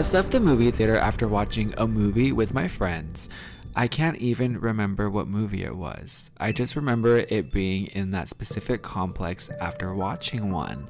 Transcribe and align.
just 0.00 0.14
left 0.14 0.32
the 0.32 0.40
movie 0.40 0.70
theater 0.70 0.96
after 0.96 1.28
watching 1.28 1.74
a 1.76 1.86
movie 1.86 2.32
with 2.32 2.54
my 2.54 2.66
friends. 2.66 3.28
I 3.76 3.86
can't 3.86 4.16
even 4.16 4.58
remember 4.58 5.10
what 5.10 5.28
movie 5.28 5.62
it 5.62 5.76
was. 5.76 6.30
I 6.38 6.52
just 6.52 6.74
remember 6.74 7.18
it 7.18 7.52
being 7.52 7.88
in 7.88 8.10
that 8.12 8.30
specific 8.30 8.80
complex 8.80 9.50
after 9.60 9.94
watching 9.94 10.50
one. 10.50 10.88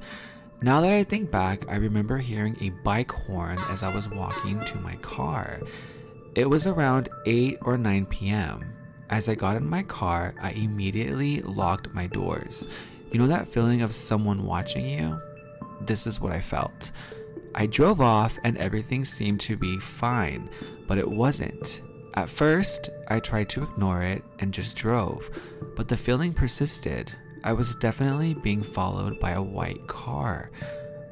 Now 0.61 0.79
that 0.79 0.93
I 0.93 1.03
think 1.03 1.29
back, 1.29 1.65
I 1.67 1.75
remember 1.75 2.19
hearing 2.19 2.55
a 2.61 2.69
bike 2.85 3.11
horn 3.11 3.59
as 3.67 3.83
I 3.83 3.93
was 3.93 4.07
walking 4.07 4.61
to 4.61 4.77
my 4.77 4.95
car. 5.01 5.59
It 6.33 6.49
was 6.49 6.65
around 6.65 7.09
8 7.25 7.57
or 7.63 7.77
9 7.77 8.05
p.m. 8.05 8.73
As 9.09 9.27
I 9.27 9.35
got 9.35 9.57
in 9.57 9.67
my 9.67 9.83
car, 9.83 10.35
I 10.41 10.51
immediately 10.51 11.41
locked 11.41 11.93
my 11.93 12.07
doors. 12.07 12.65
You 13.11 13.19
know 13.19 13.27
that 13.27 13.51
feeling 13.51 13.81
of 13.81 13.93
someone 13.93 14.45
watching 14.45 14.89
you? 14.89 15.21
This 15.81 16.07
is 16.07 16.21
what 16.21 16.31
I 16.31 16.39
felt. 16.39 16.93
I 17.53 17.65
drove 17.65 17.99
off 17.99 18.37
and 18.43 18.57
everything 18.57 19.03
seemed 19.03 19.41
to 19.41 19.57
be 19.57 19.77
fine, 19.79 20.49
but 20.87 20.97
it 20.97 21.09
wasn't. 21.09 21.81
At 22.13 22.29
first, 22.29 22.89
I 23.07 23.19
tried 23.19 23.49
to 23.49 23.63
ignore 23.63 24.03
it 24.03 24.23
and 24.39 24.53
just 24.53 24.77
drove, 24.77 25.29
but 25.75 25.87
the 25.87 25.97
feeling 25.97 26.33
persisted. 26.33 27.11
I 27.43 27.53
was 27.53 27.75
definitely 27.75 28.33
being 28.35 28.63
followed 28.63 29.19
by 29.19 29.31
a 29.31 29.41
white 29.41 29.87
car. 29.87 30.51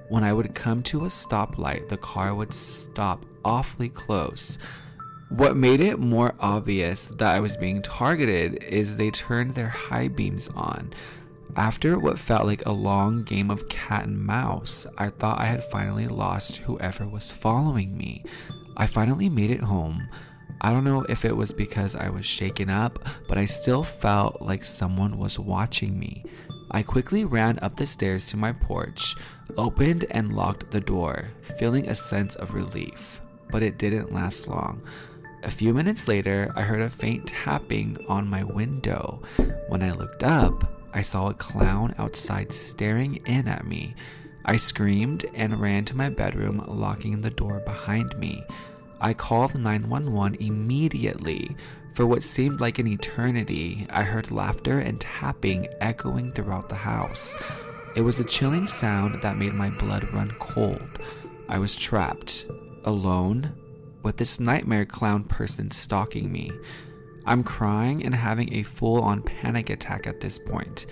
When 0.09 0.23
I 0.23 0.33
would 0.33 0.55
come 0.55 0.83
to 0.83 1.05
a 1.05 1.09
stoplight, 1.09 1.87
the 1.87 1.97
car 1.97 2.33
would 2.35 2.53
stop 2.53 3.25
awfully 3.43 3.89
close. 3.89 4.57
What 5.29 5.55
made 5.55 5.79
it 5.79 5.99
more 5.99 6.33
obvious 6.39 7.05
that 7.05 7.35
I 7.35 7.39
was 7.39 7.57
being 7.57 7.81
targeted 7.81 8.63
is 8.63 8.97
they 8.97 9.11
turned 9.11 9.53
their 9.53 9.69
high 9.69 10.07
beams 10.07 10.47
on. 10.55 10.93
After 11.59 11.99
what 11.99 12.17
felt 12.17 12.45
like 12.45 12.65
a 12.65 12.71
long 12.71 13.23
game 13.23 13.51
of 13.51 13.67
cat 13.67 14.05
and 14.05 14.17
mouse, 14.17 14.87
I 14.97 15.09
thought 15.09 15.41
I 15.41 15.45
had 15.47 15.65
finally 15.65 16.07
lost 16.07 16.55
whoever 16.55 17.05
was 17.05 17.31
following 17.31 17.97
me. 17.97 18.23
I 18.77 18.87
finally 18.87 19.27
made 19.27 19.51
it 19.51 19.59
home. 19.59 20.07
I 20.61 20.71
don't 20.71 20.85
know 20.85 21.01
if 21.09 21.25
it 21.25 21.35
was 21.35 21.51
because 21.51 21.97
I 21.97 22.07
was 22.07 22.25
shaken 22.25 22.69
up, 22.69 23.05
but 23.27 23.37
I 23.37 23.43
still 23.43 23.83
felt 23.83 24.41
like 24.41 24.63
someone 24.63 25.17
was 25.17 25.37
watching 25.37 25.99
me. 25.99 26.23
I 26.71 26.81
quickly 26.81 27.25
ran 27.25 27.59
up 27.61 27.75
the 27.75 27.85
stairs 27.85 28.27
to 28.27 28.37
my 28.37 28.53
porch, 28.53 29.17
opened 29.57 30.05
and 30.11 30.37
locked 30.37 30.71
the 30.71 30.79
door, 30.79 31.27
feeling 31.57 31.89
a 31.89 31.93
sense 31.93 32.37
of 32.37 32.53
relief. 32.53 33.19
But 33.51 33.63
it 33.63 33.77
didn't 33.77 34.13
last 34.13 34.47
long. 34.47 34.81
A 35.43 35.51
few 35.51 35.73
minutes 35.73 36.07
later, 36.07 36.53
I 36.55 36.61
heard 36.61 36.81
a 36.81 36.89
faint 36.89 37.27
tapping 37.27 37.97
on 38.07 38.29
my 38.29 38.45
window. 38.45 39.21
When 39.67 39.83
I 39.83 39.91
looked 39.91 40.23
up, 40.23 40.78
I 40.93 41.01
saw 41.01 41.29
a 41.29 41.33
clown 41.33 41.93
outside 41.97 42.51
staring 42.51 43.17
in 43.25 43.47
at 43.47 43.65
me. 43.65 43.95
I 44.45 44.57
screamed 44.57 45.25
and 45.33 45.59
ran 45.59 45.85
to 45.85 45.97
my 45.97 46.09
bedroom, 46.09 46.63
locking 46.67 47.21
the 47.21 47.29
door 47.29 47.59
behind 47.59 48.17
me. 48.17 48.43
I 49.01 49.13
called 49.13 49.55
911 49.55 50.41
immediately. 50.41 51.55
For 51.93 52.05
what 52.05 52.23
seemed 52.23 52.59
like 52.59 52.79
an 52.79 52.87
eternity, 52.87 53.85
I 53.89 54.03
heard 54.03 54.31
laughter 54.31 54.79
and 54.79 54.99
tapping 54.99 55.67
echoing 55.79 56.31
throughout 56.31 56.69
the 56.69 56.75
house. 56.75 57.35
It 57.95 58.01
was 58.01 58.19
a 58.19 58.23
chilling 58.23 58.67
sound 58.67 59.21
that 59.21 59.37
made 59.37 59.53
my 59.53 59.69
blood 59.69 60.11
run 60.13 60.31
cold. 60.39 60.99
I 61.47 61.57
was 61.59 61.75
trapped, 61.75 62.45
alone, 62.83 63.51
with 64.03 64.17
this 64.17 64.39
nightmare 64.39 64.85
clown 64.85 65.23
person 65.23 65.71
stalking 65.71 66.31
me. 66.31 66.51
I'm 67.25 67.43
crying 67.43 68.03
and 68.03 68.15
having 68.15 68.53
a 68.53 68.63
full 68.63 69.01
on 69.01 69.21
panic 69.21 69.69
attack 69.69 70.07
at 70.07 70.19
this 70.19 70.39
point. 70.39 70.85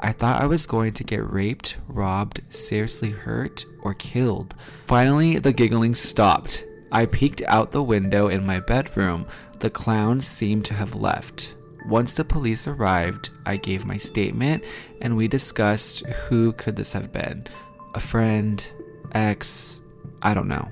I 0.00 0.12
thought 0.12 0.42
I 0.42 0.46
was 0.46 0.66
going 0.66 0.92
to 0.94 1.04
get 1.04 1.30
raped, 1.30 1.76
robbed, 1.88 2.42
seriously 2.50 3.10
hurt, 3.10 3.64
or 3.82 3.94
killed. 3.94 4.54
Finally, 4.86 5.38
the 5.38 5.52
giggling 5.52 5.94
stopped. 5.94 6.64
I 6.90 7.06
peeked 7.06 7.42
out 7.42 7.70
the 7.70 7.82
window 7.82 8.28
in 8.28 8.46
my 8.46 8.60
bedroom. 8.60 9.26
The 9.60 9.70
clown 9.70 10.20
seemed 10.20 10.64
to 10.66 10.74
have 10.74 10.94
left. 10.94 11.54
Once 11.86 12.14
the 12.14 12.24
police 12.24 12.66
arrived, 12.66 13.30
I 13.44 13.56
gave 13.56 13.84
my 13.84 13.96
statement 13.96 14.64
and 15.00 15.16
we 15.16 15.28
discussed 15.28 16.06
who 16.06 16.52
could 16.52 16.76
this 16.76 16.92
have 16.92 17.12
been. 17.12 17.46
A 17.94 18.00
friend, 18.00 18.66
ex, 19.12 19.80
I 20.22 20.34
don't 20.34 20.48
know. 20.48 20.68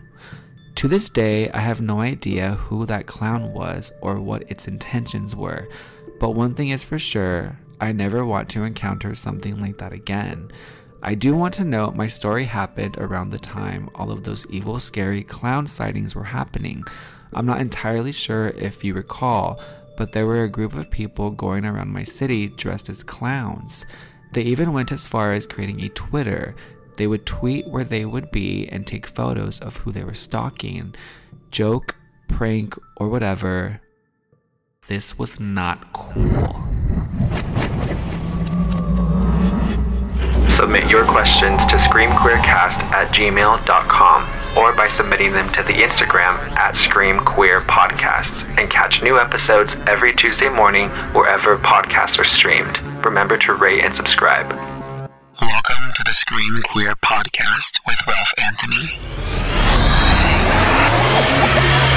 To 0.83 0.89
this 0.89 1.09
day, 1.09 1.49
I 1.51 1.61
have 1.61 1.81
no 1.81 2.01
idea 2.01 2.55
who 2.55 2.87
that 2.87 3.07
clown 3.07 3.53
was 3.53 3.93
or 4.01 4.19
what 4.19 4.51
its 4.51 4.67
intentions 4.67 5.37
were, 5.37 5.69
but 6.19 6.31
one 6.31 6.57
thing 6.57 6.71
is 6.71 6.83
for 6.83 6.99
sure 6.99 7.57
I 7.81 7.93
never 7.93 8.27
want 8.27 8.49
to 8.49 8.65
encounter 8.65 9.15
something 9.15 9.61
like 9.61 9.79
that 9.79 9.93
again. 9.93 10.51
I 11.01 11.15
do 11.15 11.37
want 11.37 11.55
to 11.55 11.65
note 11.65 11.95
my 11.95 12.09
story 12.09 12.45
happened 12.45 12.97
around 12.99 13.31
the 13.31 13.39
time 13.39 13.91
all 13.95 14.11
of 14.11 14.25
those 14.25 14.45
evil, 14.47 14.81
scary 14.81 15.23
clown 15.23 15.69
sightings 15.69 16.17
were 16.17 16.25
happening. 16.25 16.83
I'm 17.33 17.47
not 17.47 17.61
entirely 17.61 18.11
sure 18.11 18.49
if 18.49 18.83
you 18.83 18.93
recall, 18.93 19.61
but 19.97 20.11
there 20.11 20.27
were 20.27 20.43
a 20.43 20.51
group 20.51 20.75
of 20.75 20.91
people 20.91 21.31
going 21.31 21.65
around 21.65 21.93
my 21.93 22.03
city 22.03 22.49
dressed 22.49 22.89
as 22.89 23.05
clowns. 23.05 23.87
They 24.33 24.43
even 24.43 24.73
went 24.73 24.91
as 24.91 25.07
far 25.07 25.33
as 25.33 25.47
creating 25.47 25.81
a 25.83 25.91
Twitter 25.91 26.57
they 26.97 27.07
would 27.07 27.27
tweet 27.27 27.67
where 27.69 27.85
they 27.85 28.05
would 28.05 28.31
be 28.31 28.69
and 28.69 28.87
take 28.87 29.07
photos 29.07 29.61
of 29.61 29.79
who 29.79 29.93
they 29.93 30.05
were 30.05 30.15
stalking. 30.15 30.95
Joke, 31.51 31.97
prank, 32.29 32.77
or 32.97 33.09
whatever. 33.09 33.81
This 34.89 35.19
was 35.19 35.39
not 35.39 35.93
cool. 35.93 36.63
Submit 40.57 40.89
your 40.91 41.05
questions 41.05 41.59
to 41.67 41.77
screamqueercast 41.77 42.79
at 42.93 43.13
gmail.com 43.13 44.57
or 44.57 44.73
by 44.75 44.89
submitting 44.97 45.33
them 45.33 45.53
to 45.55 45.63
the 45.63 45.73
Instagram 45.73 46.35
at 46.57 46.75
screamqueerpodcasts 46.75 48.59
and 48.59 48.71
catch 48.71 49.03
new 49.03 49.19
episodes 49.19 49.75
every 49.87 50.15
Tuesday 50.15 50.49
morning 50.49 50.89
wherever 51.15 51.57
podcasts 51.59 52.19
are 52.19 52.25
streamed. 52.25 52.79
Remember 53.05 53.37
to 53.39 53.55
rate 53.55 53.83
and 53.83 53.97
subscribe. 53.97 54.72
To 55.97 56.05
the 56.05 56.15
Scream 56.15 56.63
Queer 56.63 56.95
Podcast 56.97 57.79
with 57.87 57.99
Ralph 58.07 58.33
Anthony. 58.39 58.97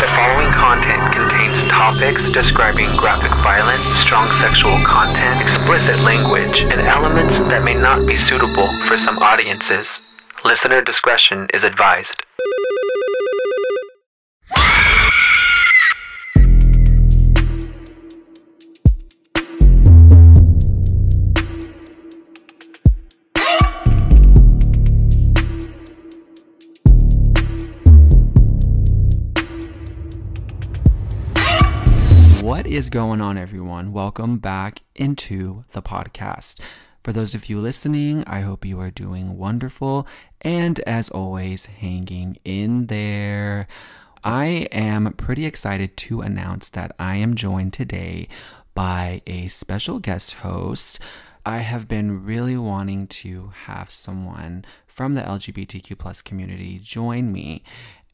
The 0.01 0.09
following 0.11 0.51
content 0.51 1.16
contains 1.16 1.69
topics 1.72 2.33
describing 2.33 2.94
graphic 2.97 3.31
violence, 3.41 3.85
strong 4.01 4.28
sexual 4.41 4.78
content, 4.83 5.39
explicit 5.39 6.03
language, 6.03 6.59
and 6.72 6.81
elements 6.81 7.39
that 7.47 7.63
may 7.63 7.73
not 7.73 8.06
be 8.06 8.17
suitable 8.17 8.67
for 8.85 8.97
some 8.97 9.17
audiences. 9.19 9.88
Listener 10.44 10.83
discretion 10.83 11.47
is 11.53 11.63
advised. 11.63 12.22
Is 32.85 32.90
going 32.91 33.19
on, 33.19 33.35
everyone? 33.35 33.91
Welcome 33.91 34.38
back 34.38 34.81
into 34.94 35.66
the 35.72 35.81
podcast. 35.81 36.59
For 37.03 37.12
those 37.12 37.34
of 37.34 37.50
you 37.50 37.59
listening, 37.59 38.23
I 38.28 38.41
hope 38.41 38.63
you 38.63 38.79
are 38.79 38.91
doing 38.91 39.40
wonderful 39.40 40.06
and, 40.41 40.79
as 40.81 41.09
always, 41.09 41.66
hanging 41.66 42.38
in 42.45 42.85
there. 42.85 43.66
I 44.24 44.68
am 44.71 45.12
pretty 45.13 45.48
excited 45.48 45.98
to 45.98 46.21
announce 46.21 46.69
that 46.69 46.92
I 47.00 47.15
am 47.15 47.33
joined 47.33 47.74
today 47.74 48.27
by 48.75 49.24
a 49.25 49.48
special 49.48 49.98
guest 49.98 50.36
host. 50.36 51.00
I 51.47 51.59
have 51.59 51.88
been 51.88 52.25
really 52.25 52.57
wanting 52.57 53.06
to 53.07 53.51
have 53.65 53.92
someone 53.92 54.65
from 54.88 55.13
the 55.13 55.21
LGBTQ 55.21 55.95
plus 55.95 56.24
community 56.24 56.80
join 56.81 57.31
me 57.31 57.62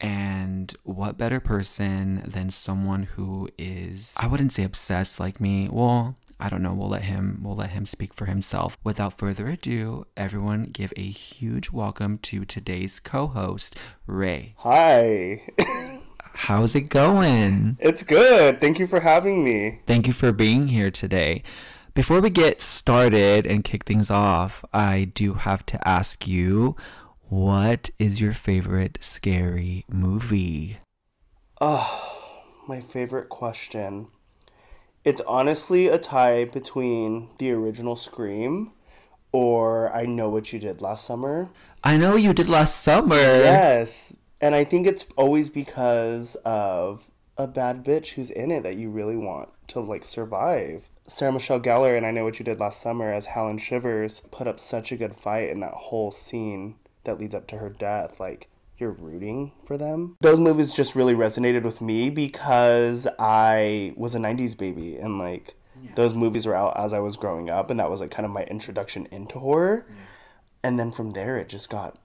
and 0.02 0.74
what 0.82 1.16
better 1.16 1.40
person 1.40 2.24
than 2.26 2.50
someone 2.50 3.04
who 3.04 3.48
is, 3.56 4.14
I 4.18 4.26
wouldn't 4.26 4.52
say 4.52 4.64
obsessed 4.64 5.18
like 5.18 5.40
me. 5.40 5.68
Well, 5.70 6.16
I 6.38 6.50
don't 6.50 6.62
know. 6.62 6.74
We'll 6.74 6.90
let 6.90 7.02
him 7.02 7.40
we'll 7.42 7.56
let 7.56 7.70
him 7.70 7.86
speak 7.86 8.12
for 8.12 8.26
himself. 8.26 8.76
Without 8.84 9.16
further 9.16 9.46
ado, 9.46 10.06
everyone 10.14 10.64
give 10.64 10.92
a 10.96 11.08
huge 11.08 11.70
welcome 11.70 12.18
to 12.18 12.44
today's 12.44 13.00
co-host, 13.00 13.76
Ray. 14.06 14.56
Hi. 14.58 15.42
How's 16.34 16.74
it 16.74 16.90
going? 16.90 17.78
It's 17.80 18.02
good. 18.02 18.60
Thank 18.60 18.78
you 18.78 18.86
for 18.86 19.00
having 19.00 19.42
me. 19.42 19.80
Thank 19.86 20.06
you 20.06 20.12
for 20.12 20.32
being 20.32 20.68
here 20.68 20.90
today. 20.90 21.44
Before 21.94 22.22
we 22.22 22.30
get 22.30 22.62
started 22.62 23.46
and 23.46 23.64
kick 23.64 23.84
things 23.84 24.10
off, 24.10 24.64
I 24.72 25.04
do 25.04 25.34
have 25.34 25.66
to 25.66 25.86
ask 25.86 26.26
you 26.26 26.74
what 27.28 27.90
is 27.98 28.18
your 28.18 28.32
favorite 28.32 28.96
scary 29.02 29.84
movie? 29.88 30.78
Oh, 31.60 32.44
my 32.66 32.80
favorite 32.80 33.28
question. 33.28 34.06
It's 35.04 35.20
honestly 35.26 35.88
a 35.88 35.98
tie 35.98 36.46
between 36.46 37.28
the 37.36 37.50
original 37.50 37.94
Scream 37.94 38.72
or 39.30 39.94
I 39.94 40.06
Know 40.06 40.30
What 40.30 40.50
You 40.50 40.58
Did 40.58 40.80
Last 40.80 41.04
Summer. 41.04 41.50
I 41.84 41.98
know 41.98 42.16
you 42.16 42.32
did 42.32 42.48
last 42.48 42.80
summer. 42.80 43.16
Yes. 43.16 44.16
And 44.40 44.54
I 44.54 44.64
think 44.64 44.86
it's 44.86 45.04
always 45.16 45.50
because 45.50 46.36
of 46.44 47.10
a 47.36 47.46
bad 47.46 47.84
bitch 47.84 48.12
who's 48.12 48.30
in 48.30 48.50
it 48.50 48.62
that 48.62 48.76
you 48.76 48.88
really 48.88 49.16
want 49.16 49.50
to 49.68 49.80
like 49.80 50.06
survive. 50.06 50.88
Sarah 51.06 51.32
Michelle 51.32 51.60
Gellar 51.60 51.96
and 51.96 52.06
I 52.06 52.10
Know 52.10 52.24
What 52.24 52.38
You 52.38 52.44
Did 52.44 52.60
Last 52.60 52.80
Summer 52.80 53.12
as 53.12 53.26
Helen 53.26 53.58
Shivers 53.58 54.22
put 54.30 54.46
up 54.46 54.60
such 54.60 54.92
a 54.92 54.96
good 54.96 55.14
fight 55.14 55.50
in 55.50 55.60
that 55.60 55.74
whole 55.74 56.10
scene 56.10 56.76
that 57.04 57.18
leads 57.18 57.34
up 57.34 57.46
to 57.48 57.58
her 57.58 57.68
death. 57.68 58.20
Like, 58.20 58.48
you're 58.78 58.90
rooting 58.90 59.52
for 59.64 59.78
them. 59.78 60.16
Those 60.20 60.40
movies 60.40 60.72
just 60.72 60.94
really 60.94 61.14
resonated 61.14 61.62
with 61.62 61.80
me 61.80 62.10
because 62.10 63.06
I 63.18 63.94
was 63.96 64.14
a 64.14 64.18
90s 64.18 64.56
baby 64.56 64.96
and 64.96 65.18
like 65.18 65.54
those 65.94 66.14
movies 66.14 66.46
were 66.46 66.54
out 66.54 66.76
as 66.76 66.92
I 66.92 66.98
was 66.98 67.16
growing 67.16 67.48
up 67.48 67.70
and 67.70 67.78
that 67.78 67.90
was 67.90 68.00
like 68.00 68.10
kind 68.10 68.26
of 68.26 68.32
my 68.32 68.42
introduction 68.44 69.06
into 69.10 69.38
horror. 69.38 69.86
And 70.64 70.78
then 70.78 70.90
from 70.90 71.12
there 71.12 71.38
it 71.38 71.48
just 71.48 71.70
got 71.70 71.98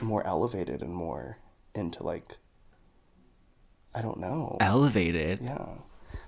more 0.00 0.26
elevated 0.26 0.82
and 0.82 0.94
more 0.94 1.38
into 1.74 2.02
like 2.02 2.36
I 3.94 4.02
don't 4.02 4.20
know. 4.20 4.56
Elevated. 4.60 5.40
Yeah. 5.42 5.66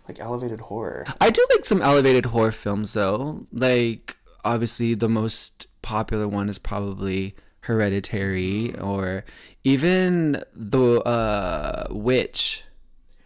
Like 0.09 0.19
elevated 0.21 0.61
horror. 0.61 1.07
I 1.21 1.31
do 1.31 1.47
like 1.51 1.65
some 1.65 1.81
elevated 1.81 2.27
horror 2.27 2.53
films 2.53 2.93
though. 2.93 3.47
Like 3.53 4.17
obviously 4.45 4.95
the 4.95 5.09
most 5.09 5.69
popular 5.83 6.27
one 6.27 6.49
is 6.49 6.59
probably 6.59 7.35
Hereditary 7.61 8.77
or 8.79 9.25
even 9.63 10.43
the 10.55 11.01
uh 11.03 11.87
Witch. 11.91 12.65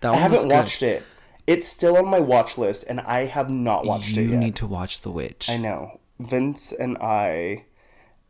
That 0.01 0.13
I 0.15 0.17
haven't 0.19 0.49
watched 0.49 0.83
it. 0.83 1.03
It's 1.47 1.67
still 1.67 1.97
on 1.97 2.09
my 2.09 2.21
watch 2.21 2.59
list 2.59 2.85
and 2.87 3.01
I 3.01 3.25
have 3.25 3.49
not 3.49 3.87
watched 3.87 4.17
You 4.17 4.23
it 4.23 4.27
yet. 4.27 4.33
You 4.35 4.39
need 4.39 4.57
to 4.57 4.67
watch 4.67 5.01
The 5.01 5.11
Witch. 5.11 5.49
I 5.49 5.57
know. 5.57 6.01
Vince 6.19 6.73
and 6.73 6.99
I, 6.99 7.65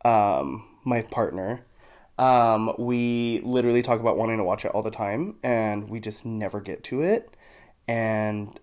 um, 0.05 0.67
my 0.83 1.01
partner, 1.01 1.65
um, 2.17 2.73
we 2.77 3.41
literally 3.43 3.81
talk 3.81 3.99
about 3.99 4.17
wanting 4.17 4.37
to 4.37 4.43
watch 4.43 4.65
it 4.65 4.71
all 4.71 4.81
the 4.81 4.91
time, 4.91 5.35
and 5.43 5.89
we 5.89 5.99
just 5.99 6.25
never 6.25 6.59
get 6.59 6.83
to 6.85 7.01
it. 7.01 7.35
And 7.87 8.59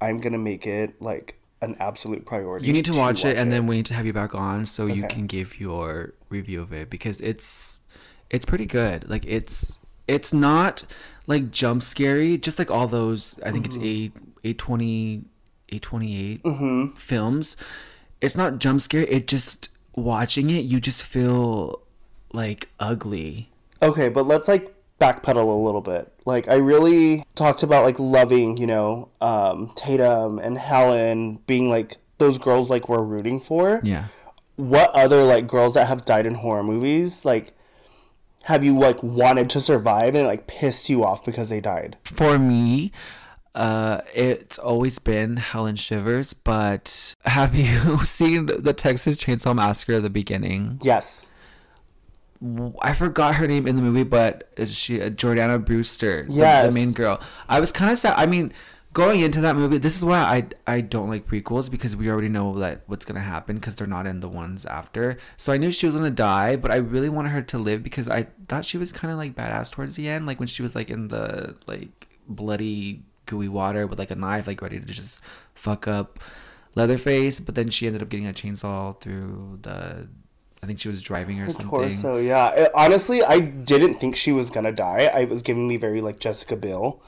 I'm 0.00 0.20
gonna 0.20 0.38
make 0.38 0.66
it 0.66 1.00
like 1.00 1.38
an 1.62 1.76
absolute 1.80 2.26
priority. 2.26 2.66
You 2.66 2.72
need 2.72 2.84
to 2.86 2.92
watch, 2.92 3.24
it, 3.24 3.36
and 3.36 3.50
then 3.50 3.66
we 3.66 3.76
need 3.76 3.86
to 3.86 3.94
have 3.94 4.06
you 4.06 4.12
back 4.12 4.34
on 4.34 4.66
so 4.66 4.86
you 4.86 5.06
can 5.06 5.26
give 5.26 5.58
your 5.58 6.14
review 6.28 6.62
of 6.62 6.72
it 6.72 6.90
because 6.90 7.20
it's 7.20 7.80
it's 8.30 8.44
pretty 8.44 8.66
good. 8.66 9.08
Like 9.08 9.24
it's 9.26 9.78
it's 10.06 10.32
not 10.32 10.84
like 11.26 11.50
jump 11.50 11.82
scary, 11.82 12.36
just 12.38 12.58
like 12.58 12.70
all 12.70 12.86
those. 12.86 13.38
I 13.44 13.52
think 13.52 13.66
it's 13.66 13.76
mm-hmm. 13.76 13.86
eight 13.86 14.12
eight 14.44 14.58
twenty 14.58 15.24
eight 15.70 15.82
twenty 15.82 16.32
eight 16.32 16.42
mm-hmm. 16.42 16.94
films. 16.94 17.56
It's 18.20 18.36
not 18.36 18.58
jump 18.58 18.80
scary. 18.80 19.08
It 19.08 19.26
just 19.26 19.68
watching 19.96 20.50
it, 20.50 20.64
you 20.64 20.80
just 20.80 21.02
feel 21.02 21.82
like 22.32 22.68
ugly. 22.80 23.50
Okay, 23.82 24.08
but 24.08 24.26
let's 24.26 24.48
like 24.48 24.73
backpedal 25.04 25.46
a 25.46 25.64
little 25.64 25.80
bit. 25.80 26.12
Like 26.24 26.48
I 26.48 26.54
really 26.56 27.24
talked 27.34 27.62
about 27.62 27.84
like 27.84 27.98
loving, 27.98 28.56
you 28.56 28.66
know, 28.66 29.10
um, 29.20 29.70
Tatum 29.74 30.38
and 30.38 30.58
Helen 30.58 31.40
being 31.46 31.68
like 31.68 31.98
those 32.18 32.38
girls 32.38 32.70
like 32.70 32.88
we're 32.88 33.02
rooting 33.02 33.40
for. 33.40 33.80
Yeah. 33.82 34.06
What 34.56 34.90
other 34.90 35.24
like 35.24 35.46
girls 35.46 35.74
that 35.74 35.88
have 35.88 36.04
died 36.04 36.26
in 36.26 36.34
horror 36.34 36.62
movies 36.62 37.24
like 37.24 37.52
have 38.44 38.62
you 38.62 38.78
like 38.78 39.02
wanted 39.02 39.48
to 39.50 39.60
survive 39.60 40.14
and 40.14 40.26
like 40.26 40.46
pissed 40.46 40.88
you 40.88 41.04
off 41.04 41.24
because 41.24 41.48
they 41.48 41.60
died? 41.60 41.96
for 42.04 42.38
me, 42.38 42.92
uh, 43.54 44.00
it's 44.14 44.58
always 44.58 44.98
been 44.98 45.36
Helen 45.36 45.76
Shivers. 45.76 46.32
But 46.32 47.14
have 47.24 47.54
you 47.54 47.98
seen 48.04 48.46
the 48.46 48.72
Texas 48.72 49.16
Chainsaw 49.16 49.54
Massacre 49.54 49.94
at 49.94 50.02
the 50.02 50.10
beginning? 50.10 50.80
Yes. 50.82 51.28
I 52.80 52.92
forgot 52.92 53.36
her 53.36 53.46
name 53.46 53.66
in 53.66 53.76
the 53.76 53.82
movie, 53.82 54.02
but 54.02 54.48
she 54.66 55.00
uh, 55.00 55.10
Jordana 55.10 55.64
Brewster, 55.64 56.26
the, 56.62 56.68
the 56.68 56.74
main 56.74 56.92
girl. 56.92 57.20
I 57.48 57.60
was 57.60 57.72
kind 57.72 57.90
of 57.90 57.98
sad. 57.98 58.14
I 58.16 58.26
mean, 58.26 58.52
going 58.92 59.20
into 59.20 59.40
that 59.42 59.56
movie, 59.56 59.78
this 59.78 59.96
is 59.96 60.04
why 60.04 60.18
I 60.18 60.46
I 60.66 60.80
don't 60.80 61.08
like 61.08 61.26
prequels 61.26 61.70
because 61.70 61.96
we 61.96 62.10
already 62.10 62.28
know 62.28 62.58
that 62.58 62.82
what's 62.86 63.04
gonna 63.04 63.20
happen 63.20 63.56
because 63.56 63.76
they're 63.76 63.86
not 63.86 64.06
in 64.06 64.20
the 64.20 64.28
ones 64.28 64.66
after. 64.66 65.16
So 65.36 65.52
I 65.52 65.56
knew 65.56 65.72
she 65.72 65.86
was 65.86 65.96
gonna 65.96 66.10
die, 66.10 66.56
but 66.56 66.70
I 66.70 66.76
really 66.76 67.08
wanted 67.08 67.30
her 67.30 67.42
to 67.42 67.58
live 67.58 67.82
because 67.82 68.08
I 68.08 68.26
thought 68.48 68.64
she 68.64 68.78
was 68.78 68.92
kind 68.92 69.10
of 69.12 69.18
like 69.18 69.34
badass 69.34 69.70
towards 69.70 69.96
the 69.96 70.08
end, 70.08 70.26
like 70.26 70.38
when 70.38 70.48
she 70.48 70.62
was 70.62 70.74
like 70.74 70.90
in 70.90 71.08
the 71.08 71.56
like 71.66 72.08
bloody 72.28 73.02
gooey 73.26 73.48
water 73.48 73.86
with 73.86 73.98
like 73.98 74.10
a 74.10 74.16
knife, 74.16 74.46
like 74.46 74.60
ready 74.60 74.78
to 74.80 74.86
just 74.86 75.20
fuck 75.54 75.88
up 75.88 76.18
Leatherface. 76.74 77.40
But 77.40 77.54
then 77.54 77.70
she 77.70 77.86
ended 77.86 78.02
up 78.02 78.08
getting 78.08 78.26
a 78.26 78.32
chainsaw 78.32 79.00
through 79.00 79.60
the. 79.62 80.08
I 80.64 80.66
think 80.66 80.80
she 80.80 80.88
was 80.88 81.02
driving 81.02 81.40
or 81.40 81.50
something. 81.50 81.68
Torso, 81.68 82.16
yeah. 82.16 82.48
It- 82.54 82.70
honestly, 82.74 83.22
I 83.22 83.40
didn't 83.40 83.94
think 84.00 84.16
she 84.16 84.32
was 84.32 84.48
gonna 84.48 84.72
die. 84.72 85.10
I 85.12 85.24
was 85.26 85.42
giving 85.42 85.68
me 85.68 85.76
very 85.76 86.00
like 86.00 86.18
Jessica 86.20 86.56
Biel. 86.56 87.02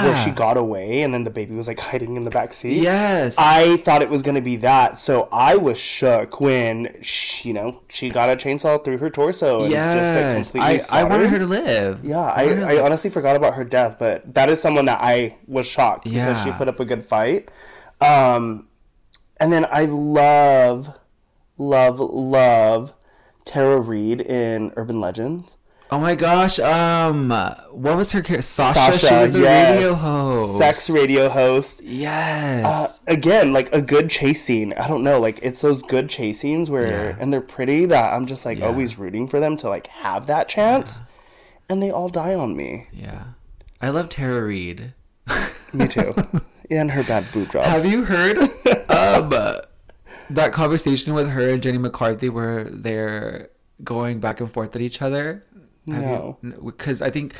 um, 0.00 0.06
where 0.06 0.16
she 0.24 0.30
got 0.30 0.56
away 0.56 1.02
and 1.02 1.12
then 1.14 1.24
the 1.24 1.30
baby 1.30 1.54
was 1.54 1.66
like 1.68 1.78
hiding 1.80 2.16
in 2.16 2.22
the 2.24 2.30
back 2.30 2.52
seat. 2.52 2.80
Yes. 2.82 3.36
I 3.38 3.76
thought 3.78 4.02
it 4.02 4.08
was 4.10 4.22
gonna 4.22 4.40
be 4.40 4.56
that, 4.56 4.98
so 4.98 5.28
I 5.32 5.56
was 5.56 5.78
shook 5.78 6.40
when 6.40 6.96
she, 7.02 7.48
you 7.48 7.54
know 7.54 7.82
she 7.88 8.08
got 8.10 8.28
a 8.30 8.36
chainsaw 8.36 8.84
through 8.84 8.98
her 8.98 9.10
torso 9.10 9.62
and 9.64 9.72
just 9.72 10.14
like 10.14 10.34
completely. 10.54 10.80
I, 10.92 11.00
I 11.00 11.04
wanted 11.04 11.30
her 11.30 11.38
to 11.40 11.46
live. 11.46 12.04
Yeah, 12.04 12.20
I, 12.20 12.76
I 12.76 12.80
honestly 12.84 13.10
forgot 13.10 13.34
about 13.36 13.54
her 13.54 13.64
death, 13.64 13.96
but 13.98 14.32
that 14.34 14.48
is 14.50 14.60
someone 14.60 14.84
that 14.86 15.00
I 15.00 15.36
was 15.48 15.66
shocked 15.66 16.04
because 16.04 16.42
she 16.44 16.50
put 16.52 16.68
up 16.68 16.78
a 16.80 16.84
good 16.84 17.04
fight. 17.04 17.50
Um, 18.00 18.68
and 19.38 19.52
then 19.52 19.66
I 19.70 19.84
love, 19.84 20.96
love, 21.58 21.98
love 22.00 22.94
Tara 23.44 23.80
Reid 23.80 24.20
in 24.20 24.72
Urban 24.76 25.00
Legends. 25.00 25.56
Oh 25.88 26.00
my 26.00 26.16
gosh, 26.16 26.58
um, 26.58 27.30
what 27.70 27.96
was 27.96 28.10
her 28.10 28.20
character? 28.20 28.42
Sasha. 28.42 28.98
She 28.98 29.14
was 29.14 29.36
a 29.36 29.38
yes. 29.38 29.70
radio 29.76 29.94
host. 29.94 30.58
sex 30.58 30.90
radio 30.90 31.28
host. 31.28 31.80
Yes. 31.80 32.64
Uh, 32.66 33.12
again, 33.12 33.52
like 33.52 33.72
a 33.72 33.80
good 33.80 34.10
chase 34.10 34.42
scene. 34.42 34.72
I 34.72 34.88
don't 34.88 35.04
know, 35.04 35.20
like 35.20 35.38
it's 35.42 35.60
those 35.60 35.82
good 35.82 36.08
chase 36.08 36.40
scenes 36.40 36.68
where, 36.70 37.10
Yeah. 37.10 37.16
and 37.20 37.32
they're 37.32 37.40
pretty 37.40 37.86
that 37.86 38.12
I'm 38.12 38.26
just 38.26 38.44
like 38.44 38.58
Yeah. 38.58 38.66
always 38.66 38.98
rooting 38.98 39.28
for 39.28 39.38
them 39.38 39.56
to 39.58 39.68
like 39.68 39.86
have 39.86 40.26
that 40.26 40.48
chance, 40.48 41.00
and 41.68 41.80
they 41.80 41.92
all 41.92 42.08
die 42.08 42.34
on 42.34 42.56
me. 42.56 42.88
yeah. 42.92 43.22
I 43.80 43.90
love 43.90 44.08
Tara 44.08 44.42
Reid. 44.42 44.92
Me 45.72 45.86
too. 45.86 46.14
and 46.70 46.90
her 46.90 47.04
bad 47.04 47.30
boob 47.30 47.52
job. 47.52 47.64
Have 47.64 47.86
you 47.86 48.04
heard 48.06 48.38
um 48.90 49.30
that 50.30 50.52
conversation 50.52 51.14
with 51.14 51.30
her 51.30 51.50
and 51.50 51.62
Jenny 51.62 51.78
McCarthy 51.78 52.28
where 52.28 52.64
they're 52.64 53.50
going 53.84 54.20
back 54.20 54.40
and 54.40 54.52
forth 54.52 54.74
at 54.74 54.82
each 54.82 55.02
other? 55.02 55.44
No. 55.86 56.38
Because 56.64 57.00
I 57.00 57.10
think 57.10 57.34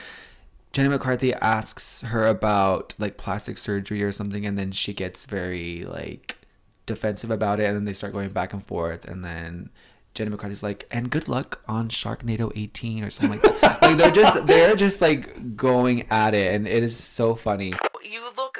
Jenny 0.72 0.88
McCarthy 0.88 1.32
asks 1.34 2.02
her 2.02 2.26
about 2.26 2.94
like 2.98 3.16
plastic 3.16 3.58
surgery 3.58 4.02
or 4.02 4.12
something, 4.12 4.44
and 4.46 4.58
then 4.58 4.72
she 4.72 4.92
gets 4.92 5.24
very 5.24 5.84
like 5.84 6.36
defensive 6.84 7.30
about 7.30 7.60
it, 7.60 7.64
and 7.64 7.76
then 7.76 7.84
they 7.84 7.92
start 7.92 8.12
going 8.12 8.28
back 8.30 8.52
and 8.52 8.64
forth, 8.64 9.04
and 9.06 9.24
then 9.24 9.70
Jenny 10.14 10.30
McCarthy's 10.30 10.62
like, 10.62 10.86
"And 10.90 11.10
good 11.10 11.28
luck 11.28 11.62
on 11.66 11.88
Sharknado 11.88 12.52
18" 12.54 13.04
or 13.04 13.10
something 13.10 13.40
like 13.40 13.60
that. 13.60 13.82
like 13.82 13.96
they're 13.96 14.10
just 14.10 14.46
they're 14.46 14.76
just 14.76 15.00
like 15.00 15.56
going 15.56 16.06
at 16.10 16.34
it, 16.34 16.54
and 16.54 16.68
it 16.68 16.82
is 16.82 16.96
so 16.96 17.34
funny. 17.34 17.74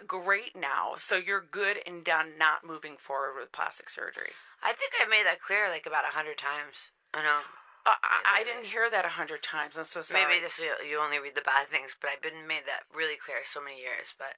Great 0.07 0.55
now, 0.55 0.97
so 1.09 1.17
you're 1.19 1.45
good 1.51 1.83
and 1.87 2.05
done 2.07 2.39
not 2.39 2.63
moving 2.63 2.97
forward 3.07 3.35
with 3.37 3.53
plastic 3.53 3.91
surgery. 3.91 4.31
I 4.63 4.73
think 4.73 4.95
I 4.97 5.07
made 5.07 5.27
that 5.27 5.43
clear 5.43 5.69
like 5.69 5.87
about 5.87 6.07
a 6.07 6.15
hundred 6.15 6.39
times. 6.39 6.75
I 7.13 7.23
know. 7.23 7.43
Uh, 7.87 7.95
I, 8.03 8.43
I 8.43 8.45
didn't 8.47 8.67
hear 8.67 8.91
that 8.91 9.07
a 9.07 9.13
hundred 9.13 9.47
times. 9.47 9.79
I'm 9.79 9.87
so 9.87 10.03
sorry. 10.03 10.27
Maybe 10.27 10.43
this 10.43 10.59
you 10.59 10.75
you 10.83 10.97
only 10.99 11.23
read 11.23 11.39
the 11.39 11.47
bad 11.47 11.71
things, 11.71 11.95
but 12.03 12.11
I've 12.11 12.25
been 12.25 12.47
made 12.47 12.67
that 12.67 12.87
really 12.91 13.19
clear 13.23 13.43
so 13.55 13.63
many 13.63 13.79
years. 13.79 14.11
But 14.19 14.35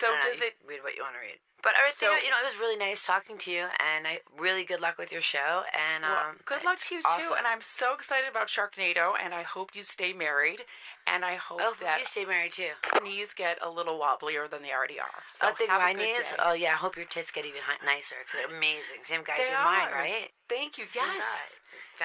So 0.00 0.08
I 0.12 0.20
does 0.24 0.38
you 0.40 0.46
it? 0.48 0.54
read 0.66 0.82
what 0.82 0.94
you 0.96 1.02
want 1.02 1.14
to 1.14 1.22
read? 1.22 1.38
But 1.64 1.72
I 1.80 1.88
everything, 1.88 2.12
So- 2.12 2.20
you 2.20 2.28
know, 2.28 2.36
it 2.44 2.48
was 2.52 2.56
really 2.60 2.76
nice 2.76 3.00
talking 3.08 3.38
to 3.40 3.48
you, 3.50 3.64
and 3.80 4.04
I 4.06 4.20
really 4.36 4.64
good 4.68 4.80
luck 4.84 4.98
with 5.00 5.08
your 5.10 5.22
show. 5.24 5.64
And 5.72 6.04
Well, 6.04 6.36
um, 6.36 6.36
good 6.44 6.60
luck 6.62 6.76
to 6.76 6.94
you 6.94 7.00
too, 7.00 7.32
and. 7.34 7.46
I'm 7.48 7.62
so 7.80 7.94
excited 7.96 8.28
about 8.28 8.48
Sharknado, 8.52 9.16
and 9.16 9.32
I 9.32 9.42
hope 9.48 9.72
you 9.74 9.82
stay 9.96 10.12
married, 10.12 10.60
and 11.06 11.24
I 11.24 11.36
hope 11.36 11.60
Oh, 11.64 11.72
that 11.80 12.00
you 12.00 12.06
stay 12.12 12.26
married 12.26 12.52
too. 12.52 12.72
knees 13.00 13.32
get 13.34 13.56
a 13.62 13.68
little 13.70 13.98
wobblier 13.98 14.46
than 14.48 14.60
they 14.60 14.72
already 14.72 15.00
are. 15.00 15.22
So 15.40 15.48
I 15.48 15.52
think 15.54 15.70
my 15.70 15.92
knees. 15.94 16.18
day. 16.20 16.36
Oh 16.40 16.52
yeah, 16.52 16.74
I 16.74 16.76
hope 16.76 16.96
your 16.96 17.06
tits 17.06 17.30
get 17.32 17.46
even 17.46 17.62
nicer. 17.82 18.16
Cause 18.28 18.44
they're 18.44 18.56
amazing. 18.56 19.00
Same 19.08 19.24
guy 19.24 19.38
did 19.38 19.52
mine, 19.52 19.90
right? 19.92 20.30
Thank 20.50 20.76
you. 20.76 20.84
Same 20.92 21.02
Yes. 21.02 21.20
guy. 21.20 21.48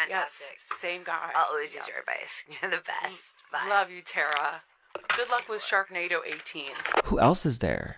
Yes. 0.07 0.31
Fantastic. 0.31 0.59
Same 0.81 1.03
guy. 1.03 1.31
I'll 1.35 1.45
always 1.51 1.73
Yep. 1.73 1.83
use 1.83 1.87
your 1.89 1.99
advice. 1.99 2.31
You're 2.61 2.71
the 2.71 2.77
best. 2.83 3.21
Bye. 3.51 3.65
Love 3.67 3.89
you, 3.89 4.03
Tara. 4.03 4.63
Good 4.93 5.29
luck 5.29 5.47
with 5.49 5.61
Sharknado 5.71 6.19
18. 6.25 6.65
Who 7.05 7.19
else 7.19 7.45
is 7.45 7.59
there? 7.59 7.97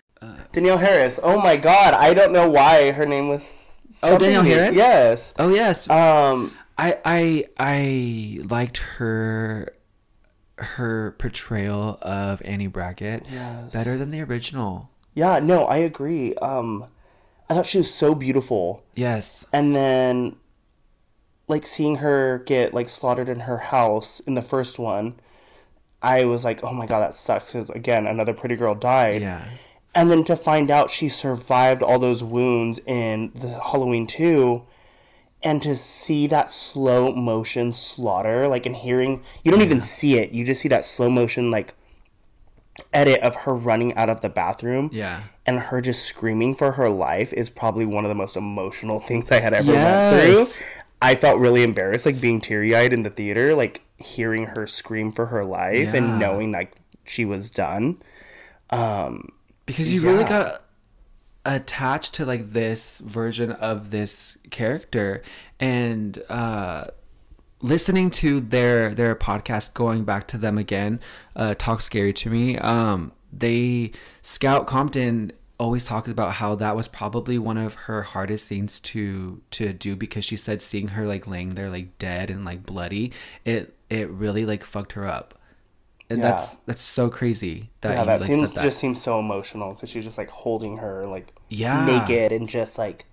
Danielle 0.52 0.78
Harris. 0.78 1.20
Oh 1.22 1.42
my 1.42 1.58
god, 1.58 1.94
I 1.94 2.14
don't 2.14 2.32
know 2.32 2.50
why 2.50 2.92
her 2.92 3.06
name 3.06 3.28
was. 3.30 3.82
Oh, 4.04 4.18
Danielle 4.18 4.44
me. 4.44 4.52
Harris? 4.52 4.76
Yes. 4.76 5.34
Oh 5.40 5.50
yes, 5.50 5.90
Um. 5.90 6.58
I 6.78 6.98
I 7.06 7.46
I 7.60 8.40
liked 8.50 8.78
her 8.78 9.74
her 10.58 11.16
portrayal 11.18 11.98
of 12.02 12.42
Annie 12.46 12.68
Brackett 12.68 13.26
Yes. 13.30 13.74
better 13.74 13.98
than 13.98 14.12
the 14.12 14.22
original. 14.22 14.90
Yeah. 15.16 15.40
No, 15.40 15.66
I 15.66 15.78
agree. 15.78 16.36
Um, 16.36 16.86
I 17.50 17.56
thought 17.56 17.66
she 17.66 17.80
was 17.80 17.94
so 17.94 18.14
beautiful, 18.16 18.84
Yes. 18.96 19.46
and 19.52 19.76
then, 19.76 20.36
like 21.48 21.66
seeing 21.66 21.98
her 21.98 22.40
get 22.46 22.74
like 22.74 22.90
slaughtered 22.90 23.28
in 23.30 23.42
her 23.42 23.58
house 23.58 24.20
in 24.22 24.36
the 24.36 24.42
first 24.42 24.78
one, 24.80 25.16
I 26.01 26.25
was 26.25 26.43
like, 26.43 26.63
oh 26.63 26.74
my 26.74 26.86
god, 26.86 27.00
that 27.01 27.13
sucks. 27.13 27.53
Because 27.53 27.70
again, 27.70 28.08
another 28.08 28.34
pretty 28.34 28.55
girl 28.55 28.74
died. 28.75 29.22
Yeah. 29.22 29.43
And 29.93 30.10
then 30.10 30.24
to 30.25 30.36
find 30.36 30.70
out 30.70 30.89
she 30.89 31.10
survived 31.10 31.84
all 31.84 32.00
those 32.00 32.24
wounds 32.24 32.79
in 32.86 33.31
the 33.36 33.60
Halloween 33.60 34.08
2 34.08 34.63
and 35.43 35.62
to 35.63 35.75
see 35.75 36.27
that 36.27 36.51
slow 36.51 37.12
motion 37.12 37.72
slaughter 37.72 38.48
like 38.48 38.65
and 38.65 38.75
hearing 38.75 39.22
you 39.43 39.51
don't 39.51 39.62
even 39.63 39.81
see 39.81 40.17
it. 40.17 40.31
You 40.31 40.46
just 40.46 40.62
see 40.62 40.70
that 40.70 40.86
slow 40.86 41.10
motion 41.10 41.51
like 41.51 41.74
edit 42.93 43.20
of 43.22 43.36
her 43.36 43.53
running 43.53 43.93
out 43.96 44.10
of 44.10 44.22
the 44.22 44.29
bathroom 44.29 44.89
Yeah. 44.93 45.22
and 45.46 45.60
her 45.60 45.81
just 45.81 46.05
screaming 46.05 46.55
for 46.55 46.72
her 46.74 46.89
life 46.89 47.34
is 47.34 47.50
probably 47.50 47.86
one 47.86 48.05
of 48.05 48.10
the 48.10 48.15
most 48.15 48.38
emotional 48.38 49.00
things 49.08 49.29
I 49.29 49.39
had 49.39 49.53
ever 49.53 49.72
Yes. 49.74 50.13
went 50.13 50.48
through. 50.50 50.67
I 51.03 51.15
felt 51.15 51.39
really 51.39 51.63
embarrassed, 51.63 52.05
like 52.05 52.22
being 52.22 52.39
teary 52.39 52.75
eyed 52.75 52.93
in 52.93 53.01
the 53.03 53.10
theater, 53.10 53.55
like 53.55 53.81
hearing 54.01 54.48
her 54.48 54.67
scream 54.67 55.12
for 55.12 55.27
her 55.27 55.43
life 55.46 55.77
Yeah. 55.93 55.96
and 55.96 56.20
knowing 56.20 56.51
like 56.51 56.74
she 57.05 57.25
was 57.25 57.50
done. 57.51 58.01
Um, 58.70 59.29
because 59.65 59.93
you 59.93 60.01
really 60.01 60.24
got 60.24 60.63
attached 61.46 62.13
to 62.15 62.25
like 62.25 62.51
this 62.53 63.00
version 63.00 63.51
of 63.53 63.89
this 63.89 64.38
character 64.51 65.24
and 65.60 66.22
uh 66.29 66.86
listening 67.62 68.12
to 68.12 68.39
their 68.39 68.93
their 68.93 69.15
podcast 69.15 69.74
going 69.74 70.03
back 70.03 70.27
to 70.27 70.38
them 70.38 70.58
again 70.60 71.00
uh 71.36 71.55
talk 71.58 71.81
scary 71.81 72.13
to 72.13 72.29
me 72.29 72.58
um 72.60 73.12
they 73.34 73.91
scout 74.22 74.67
compton 74.67 75.31
always 75.58 75.84
talks 75.86 76.10
about 76.10 76.34
how 76.34 76.53
that 76.53 76.75
was 76.75 76.88
probably 76.88 77.39
one 77.39 77.58
of 77.58 77.74
her 77.74 78.03
hardest 78.03 78.46
scenes 78.46 78.79
to 78.79 79.41
to 79.50 79.74
do 79.74 79.96
because 79.96 80.24
she 80.24 80.36
said 80.38 80.62
seeing 80.62 80.89
her 80.89 81.08
like 81.08 81.25
laying 81.25 81.55
there 81.55 81.72
like 81.72 81.98
dead 81.98 82.29
and 82.29 82.46
like 82.46 82.63
bloody 82.67 83.12
it 83.46 83.74
it 83.92 84.10
really 84.10 84.46
like 84.46 84.64
fucked 84.64 84.94
her 84.94 85.06
up 85.08 85.38
and 86.10 86.20
Yeah. 86.20 86.32
that's 86.32 86.56
that's 86.66 86.82
so 86.82 87.10
crazy 87.10 87.70
that 87.82 87.94
yeah, 87.94 88.00
you 88.02 88.06
that 88.08 88.22
like, 88.22 88.28
seems 88.28 88.54
that. 88.54 88.64
just 88.64 88.80
seems 88.80 89.02
so 89.02 89.20
emotional 89.20 89.74
because 89.74 89.90
she's 89.90 90.04
just 90.06 90.18
like 90.18 90.30
holding 90.30 90.78
her 90.78 91.06
like 91.06 91.34
Yeah. 91.50 91.86
naked 91.86 92.32
and 92.32 92.50
just 92.50 92.78
like 92.78 93.06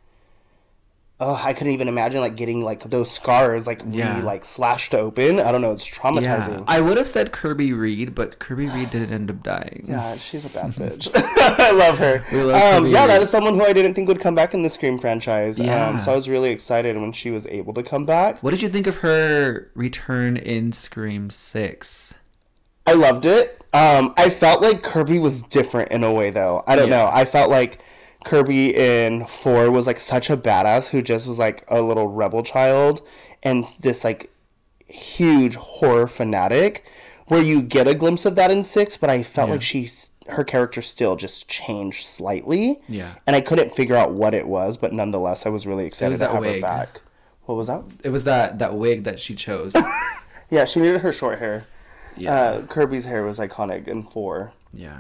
oh 1.21 1.35
I 1.45 1.53
couldn't 1.53 1.73
even 1.73 1.89
imagine 1.89 2.21
like 2.21 2.37
getting 2.37 2.61
like 2.63 2.89
those 2.91 3.11
scars 3.11 3.67
like 3.67 3.81
really 3.85 3.99
Yeah. 3.99 4.21
like 4.23 4.45
slashed 4.45 4.95
open. 4.95 5.41
I 5.41 5.51
don't 5.51 5.61
know, 5.61 5.73
it's 5.73 5.89
traumatizing. 5.89 6.59
Yeah. 6.59 6.65
I 6.69 6.81
would 6.81 6.97
have 6.97 7.09
said 7.09 7.33
Kirby 7.33 7.73
Reed, 7.73 8.15
but 8.15 8.39
Kirby 8.39 8.67
Reed 8.69 8.91
didn't 8.91 9.13
end 9.13 9.31
up 9.31 9.43
dying. 9.43 9.85
Yeah, 9.89 10.17
she's 10.17 10.45
a 10.45 10.49
bad 10.51 10.71
bitch. 10.75 11.11
I 11.15 11.73
love 11.73 11.99
her. 11.99 12.25
Love 12.33 12.85
um, 12.85 12.87
yeah, 12.87 13.07
that 13.09 13.15
Reed. 13.15 13.23
is 13.23 13.31
someone 13.31 13.55
who 13.55 13.65
I 13.65 13.73
didn't 13.73 13.95
think 13.95 14.07
would 14.09 14.21
come 14.21 14.35
back 14.37 14.55
in 14.55 14.63
the 14.63 14.71
Scream 14.71 14.97
franchise. 14.97 15.59
Yeah. 15.59 15.89
Um, 15.89 15.99
so 16.01 16.13
I 16.13 16.15
was 16.15 16.29
really 16.29 16.51
excited 16.51 16.97
when 16.97 17.11
she 17.13 17.31
was 17.31 17.47
able 17.47 17.75
to 17.75 17.83
come 17.83 18.05
back. 18.05 18.41
What 18.43 18.51
did 18.53 18.63
you 18.63 18.69
think 18.69 18.87
of 18.87 18.99
her 18.99 19.71
return 19.75 20.37
in 20.37 20.73
Scream 20.73 21.31
Six? 21.31 22.15
I 22.87 22.93
loved 22.93 23.27
it. 23.27 23.61
Um, 23.75 24.15
I 24.17 24.31
felt 24.31 24.63
like 24.63 24.83
Kirby 24.83 25.19
was 25.19 25.43
different 25.43 25.91
in 25.93 26.03
a 26.05 26.11
way, 26.13 26.31
though. 26.31 26.65
I 26.67 26.75
don't 26.77 26.89
Yeah. 26.89 27.05
know. 27.05 27.11
I 27.13 27.25
felt 27.27 27.51
like 27.51 27.81
Kirby 28.25 28.75
in 28.75 29.27
four 29.27 29.71
was 29.71 29.87
like 29.87 29.99
such 30.01 30.29
a 30.31 30.37
badass 30.37 30.89
who 30.89 31.03
just 31.03 31.27
was 31.29 31.39
like 31.39 31.65
a 31.69 31.81
little 31.81 32.09
rebel 32.09 32.43
child 32.43 33.01
and 33.43 33.65
this 33.81 34.05
like 34.05 34.31
huge 34.87 35.55
horror 35.57 36.07
fanatic. 36.07 36.85
Where 37.29 37.43
you 37.43 37.61
get 37.61 37.87
a 37.87 37.95
glimpse 37.95 38.25
of 38.25 38.37
that 38.37 38.51
in 38.51 38.63
six, 38.63 38.97
but 38.97 39.11
I 39.11 39.23
felt 39.23 39.49
Yeah. 39.49 39.53
like 39.55 39.63
she's 39.63 40.11
her 40.31 40.45
character 40.45 40.83
still 40.83 41.17
just 41.17 41.49
changed 41.49 42.07
slightly. 42.07 42.81
Yeah. 42.89 43.15
and 43.27 43.35
I 43.37 43.41
couldn't 43.41 43.75
figure 43.75 43.97
out 43.97 44.13
what 44.13 44.35
it 44.35 44.47
was, 44.47 44.77
but 44.77 44.93
nonetheless, 44.93 45.47
I 45.47 45.49
was 45.51 45.67
really 45.67 45.87
excited 45.87 46.11
was 46.11 46.21
to 46.21 46.29
have 46.29 46.41
wig. 46.41 46.57
her 46.57 46.61
back. 46.61 47.01
What 47.45 47.55
was 47.57 47.67
that? 47.69 47.83
It 48.03 48.11
was 48.11 48.25
that 48.25 48.59
that 48.59 48.75
wig 48.75 49.05
that 49.05 49.21
she 49.21 49.35
chose. 49.35 49.75
Yeah, 50.51 50.65
she 50.65 50.81
needed 50.81 51.03
her 51.03 51.13
short 51.13 51.39
hair. 51.41 51.67
Yeah, 52.17 52.33
Uh, 52.35 52.63
Kirby's 52.63 53.05
hair 53.05 53.23
was 53.23 53.39
iconic 53.39 53.87
in 53.87 54.03
four. 54.03 54.53
yeah. 54.73 54.99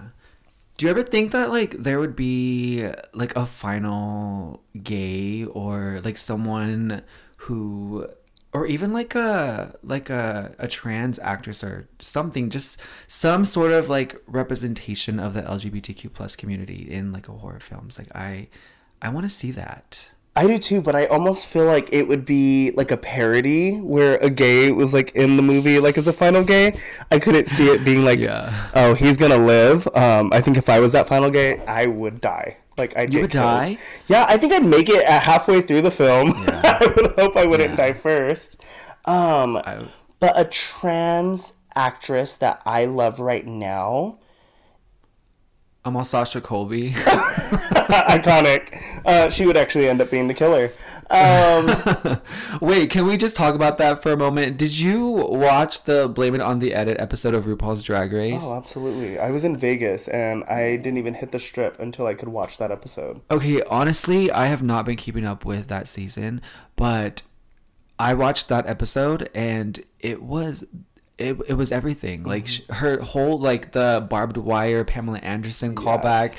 Do 0.78 0.86
you 0.86 0.90
ever 0.90 1.02
think 1.02 1.32
that 1.32 1.50
like 1.50 1.72
there 1.72 1.98
would 1.98 2.14
be 2.14 2.88
like 3.12 3.34
a 3.34 3.46
final 3.46 4.62
gay 4.80 5.44
or 5.44 6.00
like 6.04 6.16
someone 6.16 7.02
who 7.36 8.08
or 8.52 8.64
even 8.66 8.92
like 8.92 9.16
a 9.16 9.76
like 9.82 10.08
a, 10.08 10.54
a 10.60 10.68
trans 10.68 11.18
actress 11.18 11.64
or 11.64 11.88
something 11.98 12.48
just 12.48 12.80
some 13.08 13.44
sort 13.44 13.72
of 13.72 13.88
like 13.88 14.22
representation 14.26 15.20
of 15.20 15.34
the 15.34 15.42
lgbtq 15.42 16.12
plus 16.12 16.34
community 16.34 16.88
in 16.90 17.12
like 17.12 17.28
a 17.28 17.32
horror 17.32 17.60
films 17.60 17.98
like 17.98 18.14
i 18.14 18.48
i 19.02 19.08
want 19.08 19.24
to 19.24 19.28
see 19.28 19.50
that 19.50 20.08
I 20.38 20.46
do 20.46 20.56
too, 20.58 20.80
but 20.80 20.94
I 20.94 21.06
almost 21.06 21.46
feel 21.46 21.64
like 21.66 21.88
it 21.92 22.06
would 22.06 22.24
be 22.24 22.70
like 22.72 22.90
a 22.92 22.96
parody 22.96 23.78
where 23.80 24.16
a 24.18 24.30
gay 24.30 24.70
was 24.70 24.94
like 24.94 25.10
in 25.16 25.36
the 25.36 25.42
movie, 25.42 25.80
like 25.80 25.98
as 25.98 26.06
a 26.06 26.12
final 26.12 26.44
gay. 26.44 26.78
I 27.10 27.18
couldn't 27.18 27.48
see 27.50 27.68
it 27.68 27.84
being 27.84 28.04
like, 28.04 28.20
Yeah. 28.20 28.52
oh, 28.74 28.94
he's 28.94 29.16
gonna 29.16 29.36
live. 29.38 29.88
Um, 29.96 30.32
I 30.32 30.40
think 30.40 30.56
if 30.56 30.68
I 30.68 30.78
was 30.78 30.92
that 30.92 31.08
final 31.08 31.30
gay, 31.30 31.58
I 31.66 31.86
would 31.86 32.20
die. 32.20 32.56
Like 32.76 32.96
I 32.96 33.02
You 33.10 33.22
would 33.22 33.30
die? 33.32 33.78
Yeah, 34.06 34.26
I 34.28 34.36
think 34.36 34.52
I'd 34.52 34.64
make 34.64 34.88
it 34.88 35.02
at 35.04 35.22
halfway 35.24 35.60
through 35.60 35.82
the 35.82 35.90
film. 35.90 36.32
I 36.46 36.92
would 36.96 37.18
hope 37.18 37.36
I 37.36 37.44
wouldn't 37.44 37.70
Yeah. 37.70 37.76
die 37.76 37.92
first. 37.92 38.56
Um, 39.06 39.56
I, 39.56 39.86
but 40.20 40.38
a 40.38 40.44
trans 40.44 41.54
actress 41.74 42.36
that 42.36 42.62
I 42.64 42.84
love 42.84 43.18
right 43.18 43.46
now. 43.46 44.18
I'm 45.84 45.96
all 45.96 46.04
sasha 46.04 46.40
colby 46.40 46.94
iconic. 47.88 48.80
Uh, 49.04 49.30
she 49.30 49.46
would 49.46 49.56
actually 49.56 49.88
end 49.88 50.00
up 50.00 50.10
being 50.10 50.28
the 50.28 50.34
killer. 50.34 50.72
Um, 51.10 52.20
wait 52.60 52.90
can 52.90 53.06
we 53.06 53.16
just 53.16 53.34
talk 53.34 53.54
about 53.54 53.78
that 53.78 54.02
for 54.02 54.12
a 54.12 54.16
moment 54.16 54.58
did 54.58 54.78
you 54.78 55.06
watch 55.06 55.84
the 55.84 56.06
blame 56.06 56.34
it 56.34 56.42
on 56.42 56.58
the 56.58 56.74
edit 56.74 57.00
episode 57.00 57.32
of 57.32 57.46
rupaul's 57.46 57.82
drag 57.82 58.12
race 58.12 58.42
oh, 58.42 58.54
absolutely. 58.54 59.18
I 59.18 59.30
was 59.30 59.42
in 59.42 59.56
Vegas 59.56 60.06
and 60.08 60.44
I 60.44 60.76
didn't 60.76 60.98
even 60.98 61.14
hit 61.14 61.32
the 61.32 61.38
strip 61.38 61.80
until 61.80 62.06
I 62.06 62.12
could 62.12 62.28
watch 62.28 62.58
that 62.58 62.70
episode. 62.70 63.22
Okay, 63.30 63.62
honestly, 63.70 64.30
I 64.30 64.46
have 64.46 64.62
not 64.62 64.84
been 64.84 64.96
keeping 64.96 65.24
up 65.24 65.46
with 65.46 65.68
that 65.68 65.88
season, 65.88 66.42
but 66.76 67.22
I 67.98 68.12
watched 68.12 68.48
that 68.48 68.66
episode 68.66 69.30
and 69.34 69.82
it 70.00 70.22
was 70.22 70.64
it, 71.18 71.36
it 71.48 71.54
was 71.54 71.72
everything. 71.72 72.22
Like 72.24 72.46
sh- 72.48 72.62
her 72.70 73.00
whole 73.00 73.38
like 73.38 73.72
the 73.72 74.06
barbed 74.08 74.36
wire 74.36 74.84
Pamela 74.84 75.18
Anderson 75.18 75.74
callback 75.74 76.34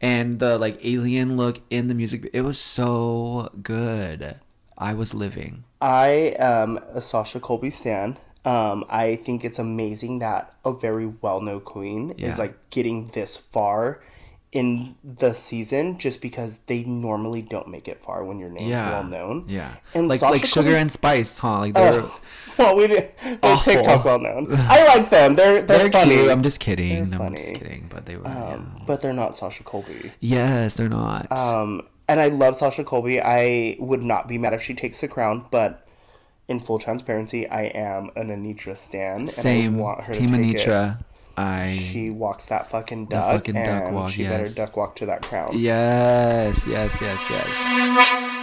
and 0.00 0.38
the 0.38 0.58
like 0.58 0.78
alien 0.84 1.36
look 1.36 1.60
in 1.70 1.86
the 1.88 1.94
music. 1.94 2.28
It 2.32 2.40
was 2.42 2.58
so 2.58 3.50
good. 3.62 4.36
I 4.78 4.94
was 4.94 5.14
living. 5.14 5.64
I 5.80 6.34
am 6.38 6.78
a 6.92 7.00
Sasha 7.00 7.38
Colby 7.40 7.70
stan. 7.70 8.16
Um, 8.44 8.84
I 8.88 9.14
think 9.16 9.44
it's 9.44 9.60
amazing 9.60 10.18
that 10.18 10.54
a 10.64 10.72
very 10.72 11.06
well-known 11.06 11.60
queen 11.60 12.14
Yeah. 12.18 12.28
is 12.30 12.38
like 12.38 12.54
getting 12.70 13.08
this 13.08 13.36
far 13.36 14.02
in 14.50 14.96
the 15.04 15.32
season 15.32 15.96
just 15.98 16.20
because 16.20 16.58
they 16.66 16.82
normally 16.82 17.40
don't 17.40 17.68
make 17.68 17.86
it 17.88 18.02
far 18.02 18.24
when 18.24 18.38
your 18.38 18.50
name's 18.50 18.70
Yeah. 18.70 18.90
well 18.90 19.04
known. 19.04 19.44
Yeah. 19.48 19.76
And 19.94 20.08
like 20.08 20.20
Sasha 20.20 20.32
like 20.32 20.44
sugar 20.44 20.62
Colby- 20.70 20.78
and 20.80 20.92
spice, 20.92 21.38
huh? 21.38 21.60
Like 21.60 21.74
they're 21.74 22.00
Oh, 22.02 22.20
well, 22.58 22.76
we 22.76 22.86
did. 22.88 23.10
They're 23.22 23.38
Awful. 23.42 23.72
TikTok 23.74 24.04
well 24.04 24.18
known. 24.20 24.46
I 24.50 24.84
like 24.86 25.10
them. 25.10 25.34
They're 25.34 25.62
they're, 25.62 25.78
they're 25.78 25.90
funny. 25.92 26.16
cute. 26.16 26.30
I'm 26.30 26.42
just 26.42 26.60
kidding. 26.60 27.10
They're 27.10 27.22
I'm 27.22 27.34
just 27.34 27.54
kidding, 27.54 27.86
but 27.88 28.06
they 28.06 28.16
were 28.16 28.26
Um, 28.26 28.72
yeah. 28.78 28.84
but 28.86 29.00
they're 29.00 29.12
not 29.12 29.34
Sasha 29.36 29.64
Colby. 29.64 30.12
Yes, 30.20 30.76
they're 30.76 30.88
not. 30.88 31.30
Um, 31.32 31.82
and 32.08 32.20
I 32.20 32.28
love 32.28 32.56
Sasha 32.56 32.84
Colby. 32.84 33.20
I 33.20 33.76
would 33.78 34.02
not 34.02 34.28
be 34.28 34.38
mad 34.38 34.54
if 34.54 34.62
she 34.62 34.74
takes 34.74 35.00
the 35.00 35.08
crown, 35.08 35.46
but 35.50 35.86
in 36.48 36.58
full 36.58 36.78
transparency, 36.78 37.48
I 37.48 37.62
am 37.64 38.10
an 38.16 38.28
Anetra 38.28 38.76
stan. 38.76 39.28
Same. 39.28 39.74
And 39.74 39.76
I 39.76 39.82
want 39.82 40.00
her 40.02 40.12
Team 40.12 40.30
to 40.30 40.36
take 40.36 40.56
Anetra. 40.56 41.00
It. 41.00 41.06
I 41.34 41.78
She 41.90 42.10
walks 42.10 42.46
that 42.46 42.68
fucking 42.70 43.06
duck, 43.06 43.32
fucking 43.36 43.54
duck 43.54 43.84
and 43.86 43.94
walk, 43.94 44.10
she 44.10 44.24
yes. 44.24 44.54
better 44.54 44.66
duck 44.66 44.76
walk 44.76 44.96
to 44.96 45.06
that 45.06 45.22
crown. 45.22 45.58
Yes, 45.58 46.66
yes, 46.66 47.00
yes, 47.00 47.24
yes. 47.30 48.38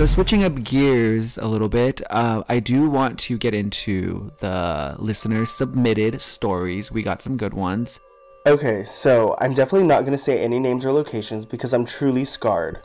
So 0.00 0.06
switching 0.06 0.44
up 0.44 0.64
gears 0.64 1.36
a 1.36 1.46
little 1.46 1.68
bit, 1.68 2.00
uh, 2.08 2.42
I 2.48 2.58
do 2.58 2.88
want 2.88 3.18
to 3.18 3.36
get 3.36 3.52
into 3.52 4.32
the 4.38 4.96
listener 4.98 5.44
submitted 5.44 6.22
stories. 6.22 6.90
We 6.90 7.02
got 7.02 7.20
some 7.20 7.36
good 7.36 7.52
ones. 7.52 8.00
Okay, 8.46 8.82
so 8.82 9.36
I'm 9.42 9.52
definitely 9.52 9.86
not 9.86 10.00
going 10.00 10.12
to 10.12 10.16
say 10.16 10.38
any 10.38 10.58
names 10.58 10.86
or 10.86 10.92
locations 10.92 11.44
because 11.44 11.74
I'm 11.74 11.84
truly 11.84 12.24
scarred. 12.24 12.80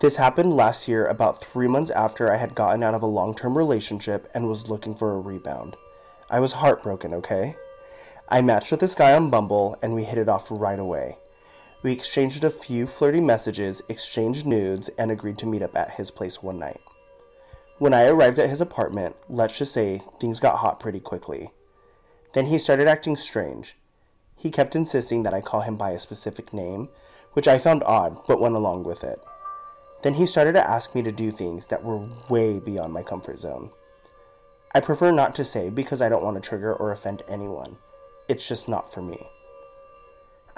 This 0.00 0.16
happened 0.16 0.56
last 0.56 0.88
year, 0.88 1.06
about 1.06 1.44
three 1.44 1.68
months 1.68 1.90
after 1.90 2.32
I 2.32 2.38
had 2.38 2.54
gotten 2.54 2.82
out 2.82 2.94
of 2.94 3.02
a 3.02 3.06
long 3.06 3.34
term 3.34 3.54
relationship 3.54 4.26
and 4.32 4.48
was 4.48 4.70
looking 4.70 4.94
for 4.94 5.12
a 5.12 5.20
rebound. 5.20 5.76
I 6.30 6.40
was 6.40 6.54
heartbroken, 6.54 7.12
okay? 7.12 7.54
I 8.30 8.40
matched 8.40 8.70
with 8.70 8.80
this 8.80 8.94
guy 8.94 9.12
on 9.12 9.28
Bumble 9.28 9.76
and 9.82 9.94
we 9.94 10.04
hit 10.04 10.16
it 10.16 10.30
off 10.30 10.46
right 10.50 10.78
away. 10.78 11.18
We 11.82 11.92
exchanged 11.92 12.42
a 12.42 12.50
few 12.50 12.86
flirty 12.86 13.20
messages, 13.20 13.82
exchanged 13.88 14.46
nudes, 14.46 14.88
and 14.98 15.10
agreed 15.10 15.38
to 15.38 15.46
meet 15.46 15.62
up 15.62 15.76
at 15.76 15.92
his 15.92 16.10
place 16.10 16.42
one 16.42 16.58
night. 16.58 16.80
When 17.78 17.92
I 17.92 18.06
arrived 18.06 18.38
at 18.38 18.48
his 18.48 18.60
apartment, 18.60 19.16
let's 19.28 19.58
just 19.58 19.72
say 19.72 20.00
things 20.18 20.40
got 20.40 20.56
hot 20.56 20.80
pretty 20.80 21.00
quickly. 21.00 21.50
Then 22.32 22.46
he 22.46 22.58
started 22.58 22.88
acting 22.88 23.16
strange. 23.16 23.76
He 24.34 24.50
kept 24.50 24.74
insisting 24.74 25.22
that 25.22 25.34
I 25.34 25.40
call 25.40 25.60
him 25.60 25.76
by 25.76 25.90
a 25.90 25.98
specific 25.98 26.52
name, 26.52 26.88
which 27.34 27.46
I 27.46 27.58
found 27.58 27.82
odd 27.84 28.18
but 28.26 28.40
went 28.40 28.54
along 28.54 28.84
with 28.84 29.04
it. 29.04 29.20
Then 30.02 30.14
he 30.14 30.26
started 30.26 30.52
to 30.52 30.68
ask 30.68 30.94
me 30.94 31.02
to 31.02 31.12
do 31.12 31.30
things 31.30 31.66
that 31.68 31.84
were 31.84 32.08
way 32.28 32.58
beyond 32.58 32.92
my 32.92 33.02
comfort 33.02 33.38
zone. 33.38 33.70
I 34.74 34.80
prefer 34.80 35.10
not 35.10 35.34
to 35.36 35.44
say 35.44 35.70
because 35.70 36.02
I 36.02 36.08
don't 36.08 36.22
want 36.22 36.42
to 36.42 36.46
trigger 36.46 36.74
or 36.74 36.92
offend 36.92 37.22
anyone. 37.28 37.76
It's 38.28 38.46
just 38.46 38.68
not 38.68 38.92
for 38.92 39.02
me. 39.02 39.28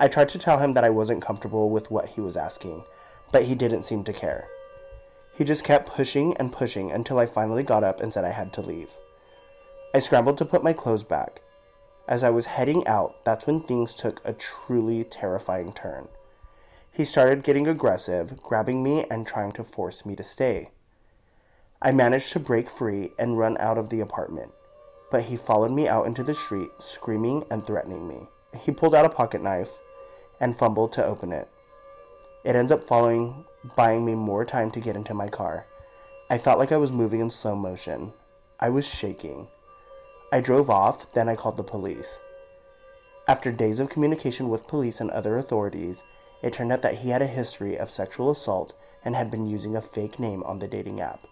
I 0.00 0.06
tried 0.06 0.28
to 0.28 0.38
tell 0.38 0.58
him 0.58 0.74
that 0.74 0.84
I 0.84 0.90
wasn't 0.90 1.22
comfortable 1.22 1.70
with 1.70 1.90
what 1.90 2.10
he 2.10 2.20
was 2.20 2.36
asking, 2.36 2.84
but 3.32 3.44
he 3.44 3.56
didn't 3.56 3.82
seem 3.82 4.04
to 4.04 4.12
care. 4.12 4.46
He 5.34 5.42
just 5.42 5.64
kept 5.64 5.88
pushing 5.88 6.36
and 6.36 6.52
pushing 6.52 6.92
until 6.92 7.18
I 7.18 7.26
finally 7.26 7.64
got 7.64 7.82
up 7.82 8.00
and 8.00 8.12
said 8.12 8.24
I 8.24 8.30
had 8.30 8.52
to 8.54 8.60
leave. 8.60 8.92
I 9.92 9.98
scrambled 9.98 10.38
to 10.38 10.44
put 10.44 10.62
my 10.62 10.72
clothes 10.72 11.02
back. 11.02 11.42
As 12.06 12.22
I 12.22 12.30
was 12.30 12.46
heading 12.46 12.86
out, 12.86 13.24
that's 13.24 13.46
when 13.46 13.58
things 13.58 13.92
took 13.92 14.20
a 14.24 14.32
truly 14.34 15.02
terrifying 15.02 15.72
turn. 15.72 16.06
He 16.92 17.04
started 17.04 17.42
getting 17.42 17.66
aggressive, 17.66 18.40
grabbing 18.40 18.84
me 18.84 19.04
and 19.10 19.26
trying 19.26 19.50
to 19.52 19.64
force 19.64 20.06
me 20.06 20.14
to 20.14 20.22
stay. 20.22 20.70
I 21.82 21.90
managed 21.90 22.32
to 22.32 22.40
break 22.40 22.70
free 22.70 23.12
and 23.18 23.38
run 23.38 23.56
out 23.58 23.78
of 23.78 23.88
the 23.88 24.00
apartment, 24.00 24.52
but 25.10 25.24
he 25.24 25.36
followed 25.36 25.72
me 25.72 25.88
out 25.88 26.06
into 26.06 26.22
the 26.22 26.34
street, 26.34 26.70
screaming 26.78 27.44
and 27.50 27.66
threatening 27.66 28.06
me. 28.06 28.28
He 28.60 28.70
pulled 28.70 28.94
out 28.94 29.04
a 29.04 29.10
pocket 29.10 29.42
knife 29.42 29.78
and 30.40 30.56
fumbled 30.56 30.92
to 30.92 31.04
open 31.04 31.32
it. 31.32 31.48
It 32.44 32.56
ends 32.56 32.72
up 32.72 32.88
buying 32.88 34.04
me 34.04 34.14
more 34.14 34.44
time 34.44 34.70
to 34.70 34.80
get 34.80 34.96
into 34.96 35.14
my 35.14 35.28
car. 35.28 35.66
I 36.30 36.38
felt 36.38 36.58
like 36.58 36.72
I 36.72 36.76
was 36.76 36.92
moving 36.92 37.20
in 37.20 37.30
slow 37.30 37.56
motion. 37.56 38.12
I 38.60 38.70
was 38.70 38.86
shaking. 38.86 39.48
I 40.32 40.40
drove 40.40 40.68
off, 40.68 41.10
then 41.12 41.28
I 41.28 41.36
called 41.36 41.56
the 41.56 41.64
police. 41.64 42.20
After 43.26 43.50
days 43.50 43.80
of 43.80 43.88
communication 43.90 44.48
with 44.48 44.66
police 44.66 45.00
and 45.00 45.10
other 45.10 45.36
authorities, 45.36 46.02
it 46.42 46.52
turned 46.52 46.72
out 46.72 46.82
that 46.82 46.96
he 46.96 47.10
had 47.10 47.22
a 47.22 47.26
history 47.26 47.76
of 47.76 47.90
sexual 47.90 48.30
assault 48.30 48.74
and 49.04 49.16
had 49.16 49.30
been 49.30 49.46
using 49.46 49.76
a 49.76 49.82
fake 49.82 50.18
name 50.18 50.42
on 50.44 50.58
the 50.58 50.68
dating 50.68 51.00
app. 51.00 51.24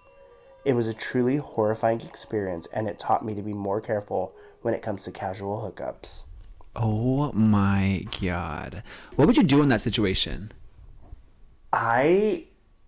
It 0.64 0.74
was 0.74 0.88
a 0.88 0.94
truly 0.94 1.36
horrifying 1.36 2.00
experience, 2.00 2.66
and 2.72 2.88
it 2.88 2.98
taught 2.98 3.24
me 3.24 3.34
to 3.34 3.42
be 3.42 3.52
more 3.52 3.80
careful 3.80 4.34
when 4.62 4.74
it 4.74 4.82
comes 4.82 5.04
to 5.04 5.12
casual 5.12 5.60
hookups. 5.60 6.24
Oh 6.76 7.32
my 7.32 8.04
god. 8.20 8.82
What 9.14 9.26
would 9.26 9.36
you 9.36 9.42
do 9.42 9.62
in 9.62 9.68
that 9.68 9.80
situation? 9.80 10.52
I 11.72 12.44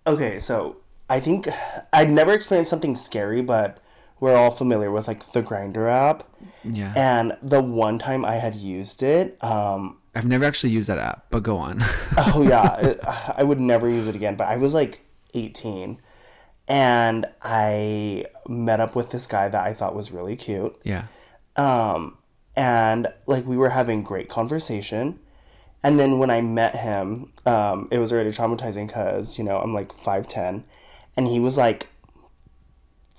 okay, 0.07 0.38
so 0.38 0.76
I 1.09 1.21
think 1.21 1.49
I'd 1.92 2.11
never 2.11 2.33
experienced 2.33 2.71
something 2.71 2.95
scary, 2.95 3.40
but 3.42 3.78
we're 4.21 4.37
all 4.37 4.50
familiar 4.50 4.90
with 4.90 5.09
like 5.09 5.33
the 5.33 5.42
Grindr 5.42 5.90
app. 5.90 6.25
Yeah. 6.64 6.92
And 6.97 7.37
the 7.42 7.62
one 7.62 7.99
time 7.99 8.25
I 8.25 8.35
had 8.35 8.57
used 8.57 9.02
it, 9.02 9.42
um, 9.42 9.99
I've 10.14 10.26
never 10.26 10.45
actually 10.45 10.71
used 10.71 10.88
that 10.88 10.99
app, 10.99 11.26
but 11.30 11.42
go 11.42 11.57
on. 11.57 11.78
oh 12.16 12.45
yeah, 12.47 12.76
it, 12.80 13.00
I 13.04 13.42
would 13.42 13.61
never 13.61 13.88
use 13.88 14.07
it 14.07 14.14
again. 14.16 14.37
But 14.37 14.49
I 14.49 14.57
was 14.57 14.75
like 14.75 15.00
18, 15.35 15.99
and 16.66 17.26
I 17.40 18.26
met 18.47 18.80
up 18.80 18.95
with 18.95 19.11
this 19.11 19.26
guy 19.26 19.49
that 19.49 19.64
I 19.66 19.73
thought 19.73 19.95
was 19.95 20.11
really 20.11 20.37
cute. 20.37 20.76
yeah. 20.85 21.04
Um, 21.57 22.17
and 22.59 23.07
like 23.27 23.47
we 23.47 23.57
were 23.57 23.69
having 23.69 24.03
great 24.03 24.29
conversation. 24.29 25.21
And 25.85 25.99
then 25.99 26.19
when 26.19 26.29
I 26.29 26.41
met 26.41 26.75
him, 26.75 27.33
um, 27.47 27.87
it 27.93 28.00
was 28.00 28.12
already 28.12 28.31
traumatizing 28.31 28.88
because, 28.88 29.38
you 29.38 29.45
know, 29.45 29.59
I'm 29.61 29.73
like 29.73 29.93
5'10 29.93 30.65
and 31.17 31.27
he 31.29 31.38
was 31.38 31.57
like 31.57 31.87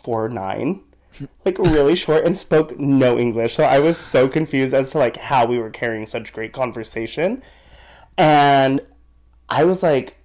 4'9, 0.04 0.82
like 1.46 1.58
really 1.58 1.96
short 1.96 2.26
and 2.26 2.38
spoke 2.38 2.78
no 2.78 3.18
English. 3.18 3.56
So 3.56 3.64
I 3.64 3.80
was 3.80 3.98
so 3.98 4.28
confused 4.28 4.74
as 4.74 4.92
to 4.92 4.98
like 4.98 5.16
how 5.16 5.46
we 5.46 5.58
were 5.58 5.70
carrying 5.70 6.06
such 6.06 6.34
great 6.34 6.52
conversation. 6.52 7.42
And 8.18 8.82
I 9.48 9.64
was 9.64 9.82
like, 9.82 10.18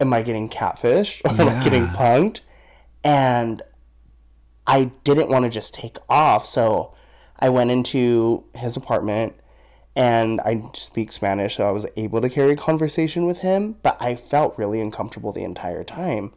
am 0.00 0.14
I 0.14 0.22
getting 0.22 0.48
catfish 0.48 1.20
or 1.26 1.30
am 1.38 1.46
I 1.46 1.62
getting 1.62 1.88
punked? 1.88 2.40
And 3.04 3.60
I 4.66 4.84
didn't 5.04 5.28
want 5.28 5.44
to 5.44 5.50
just 5.50 5.74
take 5.74 5.98
off, 6.08 6.46
so 6.46 6.94
I 7.42 7.48
went 7.50 7.70
into 7.70 8.44
his 8.54 8.76
apartment 8.76 9.34
and 9.94 10.40
I 10.40 10.62
speak 10.74 11.12
Spanish, 11.12 11.56
so 11.56 11.68
I 11.68 11.72
was 11.72 11.84
able 11.96 12.20
to 12.22 12.30
carry 12.30 12.52
a 12.52 12.56
conversation 12.56 13.26
with 13.26 13.38
him, 13.38 13.76
but 13.82 14.00
I 14.00 14.14
felt 14.14 14.56
really 14.56 14.80
uncomfortable 14.80 15.32
the 15.32 15.42
entire 15.44 15.84
time. 15.84 16.32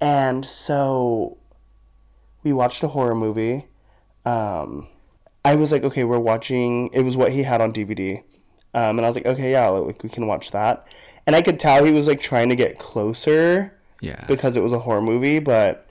And 0.00 0.44
so 0.44 1.38
we 2.42 2.52
watched 2.52 2.82
a 2.82 2.88
horror 2.88 3.14
movie. 3.14 3.66
Um, 4.24 4.88
I 5.44 5.54
was 5.54 5.72
like, 5.72 5.84
okay, 5.84 6.04
we're 6.04 6.18
watching. 6.18 6.88
It 6.92 7.00
was 7.02 7.16
what 7.16 7.32
he 7.32 7.42
had 7.44 7.60
on 7.62 7.72
DVD, 7.72 8.18
um, 8.74 8.98
and 8.98 9.02
I 9.02 9.06
was 9.08 9.16
like, 9.16 9.26
okay, 9.26 9.52
yeah, 9.52 9.68
like 9.68 10.02
we 10.02 10.08
can 10.10 10.26
watch 10.26 10.50
that. 10.50 10.86
And 11.26 11.34
I 11.36 11.42
could 11.42 11.58
tell 11.58 11.84
he 11.84 11.92
was 11.92 12.06
like 12.08 12.20
trying 12.20 12.48
to 12.50 12.56
get 12.56 12.78
closer 12.78 13.72
Yeah. 14.02 14.24
because 14.26 14.56
it 14.56 14.62
was 14.62 14.72
a 14.72 14.78
horror 14.80 15.00
movie, 15.02 15.38
but 15.38 15.86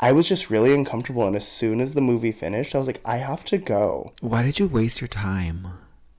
I 0.00 0.12
was 0.12 0.28
just 0.28 0.50
really 0.50 0.72
uncomfortable. 0.74 1.26
And 1.26 1.34
as 1.36 1.46
soon 1.46 1.80
as 1.80 1.94
the 1.94 2.00
movie 2.00 2.32
finished, 2.32 2.74
I 2.74 2.78
was 2.78 2.86
like, 2.86 3.00
I 3.04 3.18
have 3.18 3.44
to 3.46 3.58
go. 3.58 4.12
Why 4.20 4.42
did 4.42 4.58
you 4.58 4.68
waste 4.68 5.00
your 5.00 5.08
time? 5.08 5.66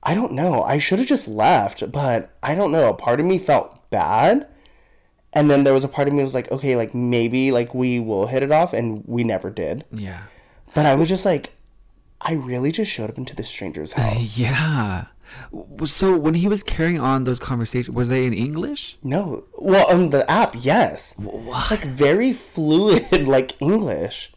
I 0.03 0.15
don't 0.15 0.33
know. 0.33 0.63
I 0.63 0.79
should 0.79 0.99
have 0.99 1.07
just 1.07 1.27
left, 1.27 1.91
but 1.91 2.31
I 2.41 2.55
don't 2.55 2.71
know. 2.71 2.89
A 2.89 2.93
part 2.93 3.19
of 3.19 3.25
me 3.25 3.37
felt 3.37 3.89
bad. 3.89 4.47
And 5.33 5.49
then 5.49 5.63
there 5.63 5.73
was 5.73 5.83
a 5.83 5.89
part 5.89 6.07
of 6.07 6.13
me 6.13 6.19
that 6.19 6.25
was 6.25 6.33
like, 6.33 6.51
okay, 6.51 6.75
like 6.75 6.93
maybe 6.95 7.51
like 7.51 7.73
we 7.75 7.99
will 7.99 8.27
hit 8.27 8.41
it 8.43 8.51
off, 8.51 8.73
and 8.73 9.03
we 9.05 9.23
never 9.23 9.49
did. 9.49 9.85
Yeah. 9.91 10.23
But 10.73 10.85
I 10.85 10.95
was 10.95 11.07
just 11.09 11.25
like, 11.25 11.53
I 12.21 12.33
really 12.33 12.71
just 12.71 12.91
showed 12.91 13.09
up 13.09 13.17
into 13.17 13.35
this 13.35 13.47
stranger's 13.49 13.91
house. 13.93 14.37
Yeah. 14.37 15.05
So 15.85 16.17
when 16.17 16.33
he 16.35 16.47
was 16.47 16.63
carrying 16.63 16.99
on 16.99 17.23
those 17.23 17.39
conversations, 17.39 17.95
were 17.95 18.05
they 18.05 18.25
in 18.25 18.33
English? 18.33 18.97
No, 19.03 19.43
well, 19.57 19.87
on 19.89 20.09
the 20.11 20.29
app, 20.29 20.55
yes, 20.57 21.15
What? 21.17 21.71
like 21.71 21.83
very 21.83 22.33
fluid, 22.33 23.27
like 23.27 23.59
English. 23.61 24.31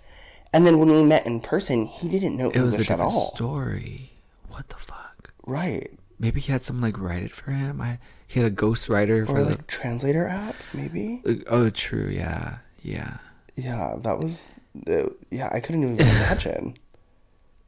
And 0.53 0.67
then 0.67 0.79
when 0.79 0.89
we 0.91 1.03
met 1.03 1.27
in 1.27 1.41
person, 1.41 1.87
he 1.87 2.09
didn't 2.09 2.37
know 2.37 2.51
It 2.51 2.61
was 2.61 2.75
a 2.75 2.77
English 2.77 2.81
at 2.91 2.97
different 2.99 3.13
all. 3.15 3.35
story. 3.35 4.13
What 4.49 4.69
the 4.69 4.77
fuck? 4.77 5.33
Right. 5.47 5.91
Maybe 6.19 6.41
he 6.41 6.53
had 6.53 6.63
someone 6.63 6.83
like 6.83 6.99
write 7.01 7.23
it 7.23 7.35
for 7.35 7.51
him. 7.53 7.81
I 7.81 7.99
he 8.29 8.41
had 8.41 8.53
a 8.53 8.55
ghostwriter 8.55 9.27
for 9.27 9.39
Or 9.39 9.45
the. 9.45 9.51
like 9.51 9.67
translator 9.67 10.27
app, 10.29 10.55
maybe. 10.73 11.21
Uh, 11.27 11.35
oh, 11.49 11.71
true. 11.71 12.07
Yeah. 12.09 12.59
Yeah. 12.83 13.17
Yeah, 13.57 13.97
that 14.03 14.19
was. 14.19 14.55
Uh, 14.89 15.09
yeah, 15.31 15.49
I 15.53 15.61
couldn't 15.61 15.83
even 15.83 16.01
imagine. 16.01 16.77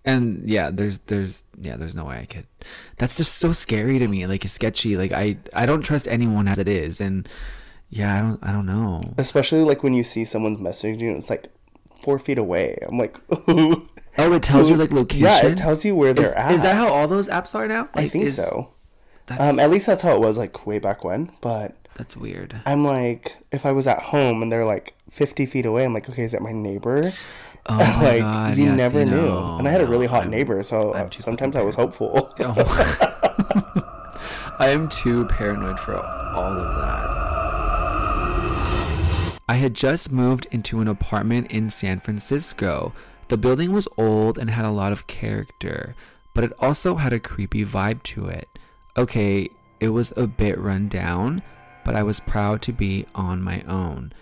And 0.04 0.48
yeah, 0.48 0.70
there's 0.70 0.98
there's 1.06 1.44
yeah, 1.60 1.76
there's 1.76 1.94
no 1.94 2.04
way 2.04 2.18
I 2.18 2.26
could. 2.26 2.46
That's 2.98 3.16
just 3.16 3.36
so 3.36 3.52
scary 3.52 3.98
to 3.98 4.06
me. 4.08 4.26
Like 4.26 4.44
it's 4.44 4.54
sketchy. 4.54 4.96
Like 4.96 5.12
I 5.12 5.38
I 5.54 5.66
don't 5.66 5.82
trust 5.82 6.06
anyone 6.08 6.46
as 6.48 6.58
it 6.58 6.68
is. 6.68 7.00
And 7.00 7.28
yeah, 7.90 8.14
I 8.16 8.20
don't 8.20 8.44
I 8.44 8.52
don't 8.52 8.66
know. 8.66 9.02
Especially 9.16 9.62
like 9.62 9.82
when 9.82 9.94
you 9.94 10.04
see 10.04 10.24
someone's 10.24 10.58
messaging 10.58 11.00
you, 11.00 11.14
it's 11.16 11.30
like 11.30 11.48
four 12.02 12.18
feet 12.18 12.38
away. 12.38 12.78
I'm 12.86 12.98
like, 12.98 13.18
who? 13.46 13.88
Oh, 14.16 14.32
it 14.32 14.44
tells 14.44 14.68
you 14.70 14.76
like 14.76 14.92
location. 14.92 15.24
Yeah, 15.26 15.44
it 15.46 15.56
tells 15.58 15.84
you 15.84 15.96
where 15.96 16.12
they're 16.14 16.26
is, 16.26 16.32
at. 16.34 16.52
is 16.52 16.62
that 16.62 16.76
how 16.76 16.86
all 16.86 17.08
those 17.08 17.26
apps 17.28 17.52
are 17.52 17.66
now? 17.66 17.88
I 17.94 18.06
think 18.06 18.26
is- 18.26 18.36
so. 18.36 18.70
That's, 19.26 19.40
Um, 19.42 19.58
at 19.58 19.70
least 19.70 19.86
that's 19.86 20.02
how 20.02 20.14
it 20.14 20.20
was 20.20 20.38
like 20.38 20.66
way 20.68 20.78
back 20.78 21.02
when. 21.02 21.32
But 21.40 21.74
that's 21.96 22.16
weird. 22.16 22.60
I'm 22.64 22.84
like, 22.84 23.36
if 23.50 23.66
I 23.66 23.72
was 23.72 23.88
at 23.88 24.00
home 24.00 24.40
and 24.40 24.52
they're 24.52 24.64
like 24.64 24.94
50 25.10 25.46
feet 25.46 25.66
away, 25.66 25.84
I'm 25.84 25.92
like, 25.94 26.08
okay, 26.08 26.22
is 26.22 26.30
that 26.30 26.42
my 26.42 26.52
neighbor? 26.52 27.12
Oh 27.66 27.76
my 27.76 28.02
like 28.02 28.20
god, 28.20 28.56
you 28.58 28.64
yes, 28.66 28.76
never 28.76 29.00
you 29.00 29.06
knew. 29.06 29.16
know, 29.22 29.56
and 29.58 29.66
I 29.66 29.70
had 29.70 29.80
a 29.80 29.86
really 29.86 30.06
hot 30.06 30.22
I'm- 30.22 30.30
neighbor, 30.30 30.62
so 30.62 30.92
uh, 30.92 31.08
sometimes 31.10 31.56
I 31.56 31.62
was 31.62 31.74
hopeful. 31.74 32.32
Oh. 32.40 33.90
I 34.60 34.68
am 34.68 34.88
too 34.88 35.24
paranoid 35.26 35.80
for 35.80 35.96
all 35.96 36.52
of 36.52 36.76
that. 36.76 37.10
I 39.48 39.54
had 39.56 39.74
just 39.74 40.12
moved 40.12 40.46
into 40.50 40.80
an 40.80 40.88
apartment 40.88 41.50
in 41.50 41.70
San 41.70 42.00
Francisco. 42.00 42.92
The 43.28 43.36
building 43.36 43.72
was 43.72 43.88
old 43.98 44.38
and 44.38 44.50
had 44.50 44.64
a 44.64 44.70
lot 44.70 44.92
of 44.92 45.06
character, 45.06 45.94
but 46.34 46.44
it 46.44 46.52
also 46.60 46.94
had 46.96 47.12
a 47.12 47.18
creepy 47.20 47.64
vibe 47.64 48.02
to 48.04 48.26
it. 48.28 48.48
Okay, 48.96 49.50
it 49.80 49.88
was 49.88 50.12
a 50.16 50.26
bit 50.26 50.58
run 50.58 50.88
down, 50.88 51.42
but 51.84 51.94
I 51.96 52.02
was 52.02 52.20
proud 52.20 52.62
to 52.62 52.72
be 52.72 53.06
on 53.14 53.42
my 53.42 53.62
own. 53.62 54.12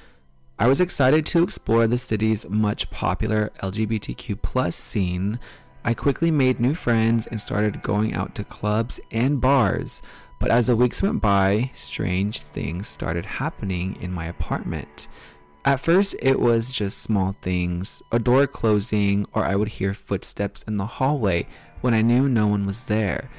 I 0.59 0.67
was 0.67 0.81
excited 0.81 1.27
to 1.27 1.43
explore 1.43 1.87
the 1.87 1.99
city's 1.99 2.49
much 2.49 2.91
popular 2.91 3.51
LGBTQ 3.63 4.73
scene. 4.73 5.41
I 5.85 5.95
quickly 5.95 6.31
made 6.31 6.61
new 6.61 6.75
friends 6.75 7.27
and 7.27 7.41
started 7.41 7.83
going 7.83 8.15
out 8.15 8.35
to 8.37 8.45
clubs 8.45 9.01
and 9.11 9.41
bars. 9.41 10.03
But 10.39 10.51
as 10.51 10.67
the 10.67 10.77
weeks 10.77 11.03
went 11.03 11.21
by, 11.23 11.71
strange 11.75 12.41
things 12.41 12.87
started 12.87 13.25
happening 13.25 13.97
in 14.01 14.13
my 14.13 14.27
apartment. 14.27 15.09
At 15.65 15.81
first, 15.81 16.17
it 16.21 16.39
was 16.39 16.71
just 16.71 16.99
small 16.99 17.35
things 17.41 18.03
a 18.13 18.19
door 18.19 18.47
closing, 18.47 19.27
or 19.33 19.45
I 19.45 19.57
would 19.57 19.69
hear 19.69 19.95
footsteps 19.95 20.65
in 20.65 20.77
the 20.77 20.87
hallway 20.87 21.47
when 21.81 21.95
I 21.95 22.03
knew 22.03 22.29
no 22.29 22.47
one 22.47 22.67
was 22.67 22.85
there. 22.85 23.31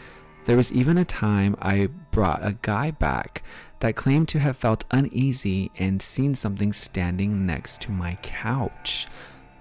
There 0.45 0.57
was 0.57 0.71
even 0.73 0.97
a 0.97 1.05
time 1.05 1.55
I 1.61 1.87
brought 2.11 2.45
a 2.45 2.57
guy 2.61 2.91
back 2.91 3.43
that 3.83 3.97
claimed 3.97 4.29
to 4.29 4.39
have 4.39 4.55
felt 4.55 4.85
uneasy 4.91 5.69
and 5.77 6.01
seen 6.01 6.33
something 6.33 6.71
standing 6.71 7.45
next 7.45 7.81
to 7.81 7.91
my 7.91 8.17
couch. 8.21 9.07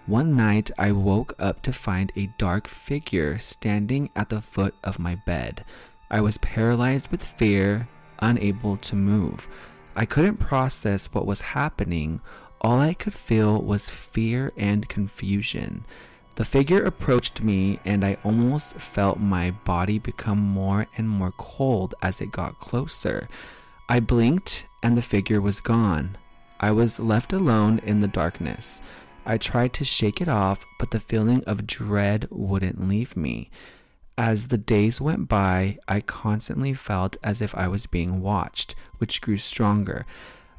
One 0.06 0.36
night, 0.36 0.70
I 0.78 0.92
woke 0.92 1.34
up 1.40 1.60
to 1.62 1.72
find 1.72 2.12
a 2.14 2.30
dark 2.38 2.68
figure 2.68 3.40
standing 3.40 4.10
at 4.14 4.28
the 4.28 4.40
foot 4.40 4.76
of 4.84 5.00
my 5.00 5.16
bed. 5.26 5.64
I 6.08 6.20
was 6.20 6.38
paralyzed 6.38 7.08
with 7.08 7.24
fear. 7.24 7.88
unable 8.20 8.76
to 8.76 8.94
move. 8.94 9.48
I 9.96 10.06
couldn't 10.06 10.36
process 10.36 11.06
what 11.06 11.26
was 11.26 11.40
happening. 11.40 12.20
All 12.60 12.78
I 12.78 12.94
could 12.94 13.14
feel 13.14 13.60
was 13.60 13.90
fear 13.90 14.52
and 14.56 14.88
confusion. 14.88 15.84
The 16.36 16.44
figure 16.44 16.84
approached 16.84 17.42
me, 17.42 17.80
and 17.84 18.04
I 18.04 18.18
almost 18.22 18.76
felt 18.76 19.18
my 19.18 19.50
body 19.50 19.98
become 19.98 20.38
more 20.38 20.86
and 20.96 21.08
more 21.08 21.32
cold 21.32 21.96
as 22.02 22.20
it 22.20 22.30
got 22.30 22.60
closer. 22.60 23.28
I 23.92 24.00
blinked, 24.00 24.66
and 24.82 24.96
the 24.96 25.02
figure 25.02 25.42
was 25.42 25.60
gone. 25.60 26.16
I 26.58 26.70
was 26.70 26.98
left 26.98 27.34
alone 27.34 27.78
in 27.80 28.00
the 28.00 28.08
darkness. 28.08 28.80
I 29.26 29.36
tried 29.36 29.74
to 29.74 29.84
shake 29.84 30.22
it 30.22 30.30
off, 30.30 30.64
but 30.78 30.92
the 30.92 30.98
feeling 30.98 31.44
of 31.44 31.66
dread 31.66 32.26
wouldn't 32.30 32.88
leave 32.88 33.14
me. 33.18 33.50
As 34.16 34.48
the 34.48 34.56
days 34.56 34.98
went 34.98 35.28
by, 35.28 35.76
I 35.88 36.00
constantly 36.00 36.72
felt 36.72 37.18
as 37.22 37.42
if 37.42 37.54
I 37.54 37.68
was 37.68 37.84
being 37.84 38.22
watched, 38.22 38.74
which 38.96 39.20
grew 39.20 39.36
stronger. 39.36 40.06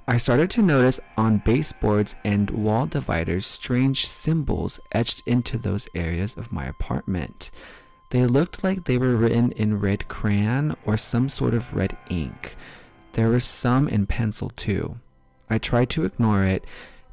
I 0.08 0.18
started 0.18 0.52
to 0.52 0.62
notice 0.62 1.00
on 1.18 1.42
baseboards 1.44 2.14
and 2.24 2.52
wall 2.52 2.86
dividers 2.86 3.48
strange 3.48 4.08
symbols 4.08 4.80
etched 4.92 5.24
into 5.26 5.58
those 5.58 5.88
areas 5.96 6.38
of 6.38 6.52
my 6.52 6.66
apartment. 6.66 7.50
They 8.12 8.28
looked 8.28 8.64
like 8.64 8.84
they 8.86 9.00
were 9.00 9.16
written 9.16 9.54
in 9.54 9.80
red 9.80 10.08
crayon 10.08 10.78
or 10.86 10.98
some 10.98 11.30
sort 11.30 11.56
of 11.56 11.74
red 11.74 11.98
ink. 12.12 12.56
There 13.14 13.30
were 13.30 13.40
some 13.40 13.88
in 13.88 14.08
pencil 14.08 14.50
too. 14.50 14.98
I 15.50 15.60
tried 15.60 15.90
to 15.92 16.06
ignore 16.06 16.44
it, 16.44 16.66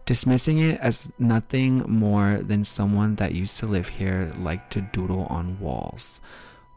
dismissing 0.07 0.59
it 0.59 0.81
as 0.81 1.11
nothing 1.19 1.85
more 1.87 2.41
than 2.43 2.65
someone 2.65 3.17
that 3.17 3.35
used 3.35 3.59
to 3.59 3.67
live 3.67 3.89
here 3.89 4.33
liked 4.39 4.73
to 4.73 4.81
doodle 4.81 5.27
on 5.27 5.61
walls. 5.61 6.21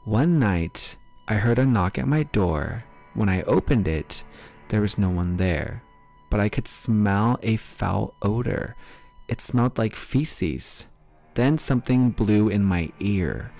One 0.04 0.40
night, 0.40 0.98
I 1.30 1.36
heard 1.36 1.58
a 1.58 1.66
knock 1.66 1.98
at 1.98 2.08
my 2.08 2.24
door. 2.24 2.84
When 3.14 3.30
I 3.30 3.44
opened 3.44 3.88
it, 3.88 4.24
there 4.68 4.82
was 4.82 4.98
no 4.98 5.10
one 5.10 5.38
there, 5.38 5.82
but 6.30 6.42
I 6.42 6.50
could 6.50 6.68
smell 6.68 7.40
a 7.42 7.56
foul 7.56 8.16
odor. 8.22 8.76
It 9.30 9.40
smelled 9.40 9.78
like 9.78 9.96
feces. 9.96 10.86
Then 11.36 11.58
something 11.58 12.10
blew 12.10 12.50
in 12.50 12.64
my 12.64 12.92
ear. 13.00 13.52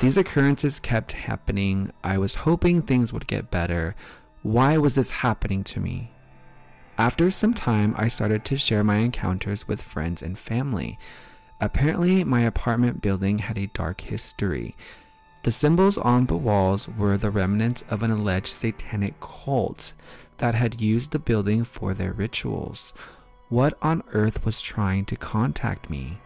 These 0.00 0.18
occurrences 0.18 0.80
kept 0.80 1.12
happening. 1.12 1.92
I 2.04 2.18
was 2.18 2.34
hoping 2.34 2.82
things 2.82 3.12
would 3.12 3.26
get 3.26 3.50
better. 3.50 3.94
Why 4.42 4.76
was 4.76 4.96
this 4.96 5.10
happening 5.12 5.62
to 5.64 5.78
me? 5.78 6.10
After 6.98 7.30
some 7.30 7.54
time, 7.54 7.94
I 7.96 8.08
started 8.08 8.44
to 8.46 8.58
share 8.58 8.82
my 8.82 8.96
encounters 8.96 9.68
with 9.68 9.80
friends 9.80 10.20
and 10.20 10.36
family. 10.36 10.98
Apparently, 11.60 12.24
my 12.24 12.40
apartment 12.40 13.00
building 13.00 13.38
had 13.38 13.56
a 13.56 13.68
dark 13.68 14.00
history. 14.00 14.76
The 15.44 15.52
symbols 15.52 15.96
on 15.96 16.26
the 16.26 16.36
walls 16.36 16.88
were 16.88 17.16
the 17.16 17.30
remnants 17.30 17.84
of 17.88 18.02
an 18.02 18.10
alleged 18.10 18.48
satanic 18.48 19.20
cult 19.20 19.92
that 20.38 20.56
had 20.56 20.80
used 20.80 21.12
the 21.12 21.20
building 21.20 21.62
for 21.62 21.94
their 21.94 22.12
rituals. 22.12 22.92
What 23.48 23.78
on 23.80 24.02
earth 24.12 24.44
was 24.44 24.60
trying 24.60 25.04
to 25.04 25.16
contact 25.16 25.88
me? 25.88 26.18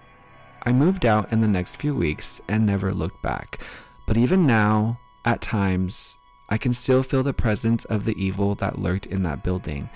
I 0.62 0.72
moved 0.72 1.04
out 1.04 1.30
in 1.32 1.40
the 1.42 1.48
next 1.48 1.76
few 1.76 1.94
weeks 1.94 2.40
and 2.48 2.64
never 2.64 2.94
looked 2.94 3.22
back. 3.22 3.60
But 4.06 4.16
even 4.16 4.46
now, 4.46 5.00
at 5.26 5.42
times, 5.42 6.16
I 6.48 6.58
can 6.58 6.72
still 6.72 7.02
feel 7.02 7.22
the 7.22 7.32
presence 7.32 7.84
of 7.86 8.04
the 8.04 8.14
evil 8.16 8.54
that 8.56 8.78
lurked 8.78 9.06
in 9.06 9.22
that 9.24 9.42
building 9.42 9.90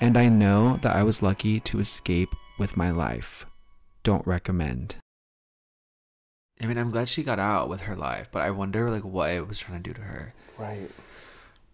and 0.00 0.16
I 0.16 0.28
know 0.28 0.78
that 0.80 0.96
I 0.96 1.02
was 1.02 1.22
lucky 1.22 1.60
to 1.60 1.78
escape 1.78 2.34
with 2.58 2.76
my 2.76 2.90
life. 2.90 3.46
Don't 4.02 4.26
recommend. 4.26 4.96
I 6.60 6.66
mean, 6.66 6.78
I'm 6.78 6.90
glad 6.90 7.08
she 7.08 7.22
got 7.22 7.38
out 7.38 7.68
with 7.68 7.82
her 7.82 7.96
life, 7.96 8.28
but 8.32 8.42
I 8.42 8.50
wonder 8.50 8.90
like 8.90 9.04
what 9.04 9.30
it 9.30 9.46
was 9.46 9.58
trying 9.58 9.82
to 9.82 9.90
do 9.90 9.94
to 9.94 10.00
her. 10.00 10.34
Right. 10.58 10.90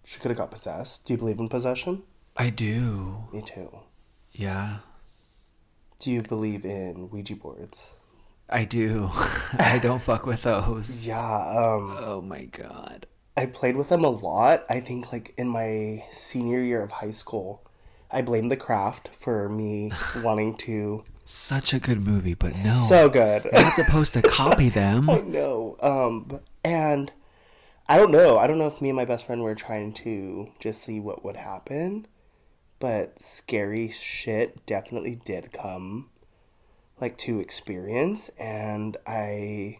She 0.04 0.18
could 0.18 0.30
have 0.30 0.38
got 0.38 0.50
possessed. 0.50 1.04
Do 1.04 1.14
you 1.14 1.18
believe 1.18 1.38
in 1.38 1.48
possession? 1.48 2.02
I 2.36 2.50
do. 2.50 3.24
Me 3.32 3.42
too. 3.42 3.78
Yeah. 4.32 4.78
Do 5.98 6.10
you 6.10 6.22
believe 6.22 6.64
in 6.64 7.10
Ouija 7.10 7.36
boards? 7.36 7.94
I 8.48 8.64
do. 8.64 9.10
I 9.58 9.78
don't 9.82 10.02
fuck 10.02 10.26
with 10.26 10.42
those. 10.42 11.06
Yeah, 11.06 11.18
um 11.20 11.96
Oh 12.00 12.20
my 12.20 12.44
god. 12.44 13.06
I 13.36 13.46
played 13.46 13.76
with 13.76 13.88
them 13.90 14.04
a 14.04 14.08
lot. 14.10 14.64
I 14.68 14.80
think 14.80 15.12
like 15.12 15.34
in 15.36 15.48
my 15.48 16.04
senior 16.10 16.60
year 16.62 16.82
of 16.82 16.90
high 16.92 17.10
school. 17.10 17.62
I 18.10 18.22
blame 18.22 18.48
the 18.48 18.56
craft 18.56 19.08
for 19.12 19.48
me 19.48 19.92
wanting 20.22 20.56
to 20.58 21.04
Such 21.24 21.74
a 21.74 21.80
good 21.80 22.06
movie, 22.06 22.34
but 22.34 22.52
no. 22.64 22.86
so 22.88 23.08
good. 23.08 23.44
You're 23.44 23.52
not 23.54 23.74
supposed 23.74 24.14
to 24.14 24.22
copy 24.22 24.68
them. 24.68 25.10
I 25.10 25.18
know. 25.18 25.76
Um, 25.80 26.40
and 26.64 27.10
I 27.88 27.96
don't 27.96 28.12
know. 28.12 28.38
I 28.38 28.46
don't 28.46 28.58
know 28.58 28.68
if 28.68 28.80
me 28.80 28.90
and 28.90 28.96
my 28.96 29.04
best 29.04 29.26
friend 29.26 29.42
were 29.42 29.54
trying 29.56 29.92
to 29.94 30.50
just 30.60 30.82
see 30.82 31.00
what 31.00 31.24
would 31.24 31.36
happen, 31.36 32.06
but 32.78 33.20
scary 33.20 33.90
shit 33.90 34.64
definitely 34.66 35.16
did 35.16 35.52
come, 35.52 36.10
like 37.00 37.16
to 37.18 37.40
experience, 37.40 38.28
and 38.38 38.96
I 39.06 39.78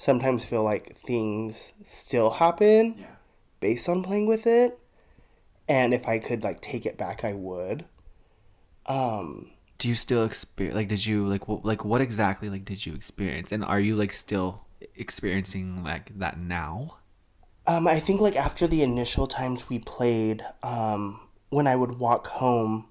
sometimes 0.00 0.42
feel 0.44 0.62
like 0.64 0.96
things 0.96 1.74
still 1.84 2.30
happen 2.30 2.94
Yeah. 2.98 3.06
based 3.60 3.86
on 3.86 4.02
playing 4.02 4.26
with 4.26 4.46
it, 4.46 4.78
and 5.68 5.92
if 5.92 6.08
I 6.08 6.18
could 6.18 6.42
like 6.42 6.62
take 6.62 6.86
it 6.86 6.96
back, 6.96 7.22
I 7.22 7.34
would. 7.34 7.84
Um, 8.86 9.50
Do 9.78 9.88
you 9.88 9.94
still 9.94 10.24
experience 10.24 10.74
like 10.74 10.88
did 10.88 11.04
you 11.04 11.28
like 11.28 11.46
what 11.48 11.64
like 11.66 11.84
what 11.84 12.00
exactly 12.00 12.48
like 12.48 12.64
did 12.64 12.84
you 12.86 12.94
experience 12.94 13.52
and 13.52 13.62
are 13.64 13.78
you 13.78 13.94
like 13.94 14.12
still 14.12 14.64
experiencing 14.96 15.84
like 15.84 16.18
that 16.18 16.38
now? 16.40 16.96
Um, 17.66 17.86
I 17.86 18.00
think 18.00 18.20
like 18.22 18.36
after 18.36 18.66
the 18.66 18.82
initial 18.82 19.26
times 19.26 19.68
we 19.68 19.78
played, 19.80 20.42
um, 20.62 21.20
when 21.50 21.66
I 21.66 21.76
would 21.76 22.00
walk 22.00 22.26
home, 22.28 22.88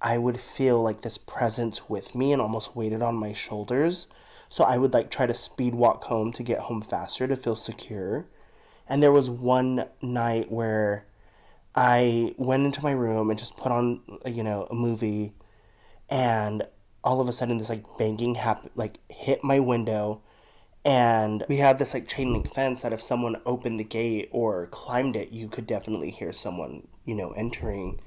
I 0.00 0.18
would 0.18 0.38
feel 0.38 0.80
like 0.82 1.02
this 1.02 1.18
presence 1.18 1.88
with 1.90 2.14
me 2.14 2.32
and 2.32 2.40
almost 2.40 2.76
weighted 2.76 3.02
on 3.02 3.16
my 3.16 3.32
shoulders. 3.32 4.06
So 4.52 4.64
I 4.64 4.76
would 4.76 4.92
like 4.92 5.10
try 5.10 5.24
to 5.24 5.32
speed 5.32 5.74
walk 5.74 6.04
home 6.04 6.30
to 6.34 6.42
get 6.42 6.58
home 6.58 6.82
faster 6.82 7.26
to 7.26 7.36
feel 7.36 7.56
secure. 7.56 8.26
And 8.86 9.02
there 9.02 9.10
was 9.10 9.30
one 9.30 9.86
night 10.02 10.52
where 10.52 11.06
I 11.74 12.34
went 12.36 12.66
into 12.66 12.82
my 12.82 12.90
room 12.90 13.30
and 13.30 13.38
just 13.38 13.56
put 13.56 13.72
on, 13.72 14.02
you 14.26 14.42
know, 14.44 14.66
a 14.70 14.74
movie, 14.74 15.32
and 16.10 16.64
all 17.02 17.22
of 17.22 17.30
a 17.30 17.32
sudden 17.32 17.56
this 17.56 17.70
like 17.70 17.86
banging 17.96 18.34
hap- 18.34 18.70
like 18.74 18.98
hit 19.08 19.42
my 19.42 19.58
window. 19.58 20.20
And 20.84 21.46
we 21.48 21.56
had 21.56 21.78
this 21.78 21.94
like 21.94 22.06
chain 22.06 22.34
link 22.34 22.52
fence 22.52 22.82
that 22.82 22.92
if 22.92 23.00
someone 23.00 23.40
opened 23.46 23.80
the 23.80 23.84
gate 23.84 24.28
or 24.32 24.66
climbed 24.66 25.16
it 25.16 25.30
you 25.30 25.48
could 25.48 25.66
definitely 25.66 26.10
hear 26.10 26.30
someone 26.30 26.88
you 27.06 27.14
know 27.14 27.30
entering. 27.30 28.00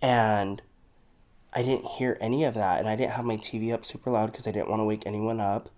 And 0.00 0.62
i 1.52 1.62
didn't 1.62 1.84
hear 1.84 2.16
any 2.20 2.44
of 2.44 2.54
that 2.54 2.78
and 2.78 2.88
i 2.88 2.96
didn't 2.96 3.12
have 3.12 3.24
my 3.24 3.36
tv 3.36 3.72
up 3.72 3.84
super 3.84 4.10
loud 4.10 4.26
because 4.26 4.46
i 4.46 4.52
didn't 4.52 4.70
want 4.70 4.80
to 4.80 4.84
wake 4.84 5.02
anyone 5.06 5.40
up 5.40 5.68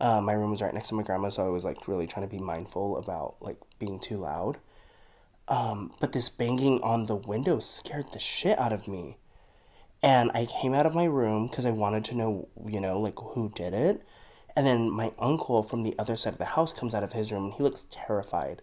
uh, 0.00 0.20
my 0.20 0.32
room 0.32 0.50
was 0.50 0.62
right 0.62 0.72
next 0.72 0.88
to 0.88 0.94
my 0.94 1.02
grandma 1.02 1.28
so 1.28 1.44
i 1.44 1.48
was 1.48 1.64
like 1.64 1.86
really 1.86 2.06
trying 2.06 2.26
to 2.26 2.34
be 2.34 2.42
mindful 2.42 2.96
about 2.96 3.36
like 3.40 3.58
being 3.78 3.98
too 3.98 4.16
loud 4.16 4.58
um, 5.48 5.92
but 6.00 6.12
this 6.12 6.28
banging 6.28 6.80
on 6.82 7.06
the 7.06 7.16
window 7.16 7.58
scared 7.58 8.12
the 8.12 8.20
shit 8.20 8.58
out 8.58 8.72
of 8.72 8.86
me 8.86 9.16
and 10.02 10.30
I 10.34 10.46
came 10.46 10.74
out 10.74 10.86
of 10.86 10.94
my 10.94 11.04
room 11.04 11.46
because 11.46 11.66
I 11.66 11.70
wanted 11.70 12.04
to 12.06 12.14
know, 12.14 12.48
you 12.66 12.80
know, 12.80 12.98
like 13.00 13.18
who 13.18 13.50
did 13.54 13.74
it. 13.74 14.02
And 14.56 14.66
then 14.66 14.90
my 14.90 15.12
uncle 15.18 15.62
from 15.62 15.82
the 15.82 15.94
other 15.98 16.16
side 16.16 16.32
of 16.32 16.38
the 16.38 16.44
house 16.44 16.72
comes 16.72 16.94
out 16.94 17.02
of 17.02 17.12
his 17.12 17.30
room 17.30 17.46
and 17.46 17.54
he 17.54 17.62
looks 17.62 17.86
terrified. 17.90 18.62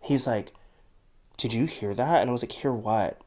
He's 0.00 0.26
like, 0.26 0.52
Did 1.36 1.52
you 1.52 1.64
hear 1.66 1.94
that? 1.94 2.20
And 2.20 2.30
I 2.30 2.32
was 2.32 2.42
like, 2.42 2.52
Hear 2.52 2.72
what? 2.72 3.20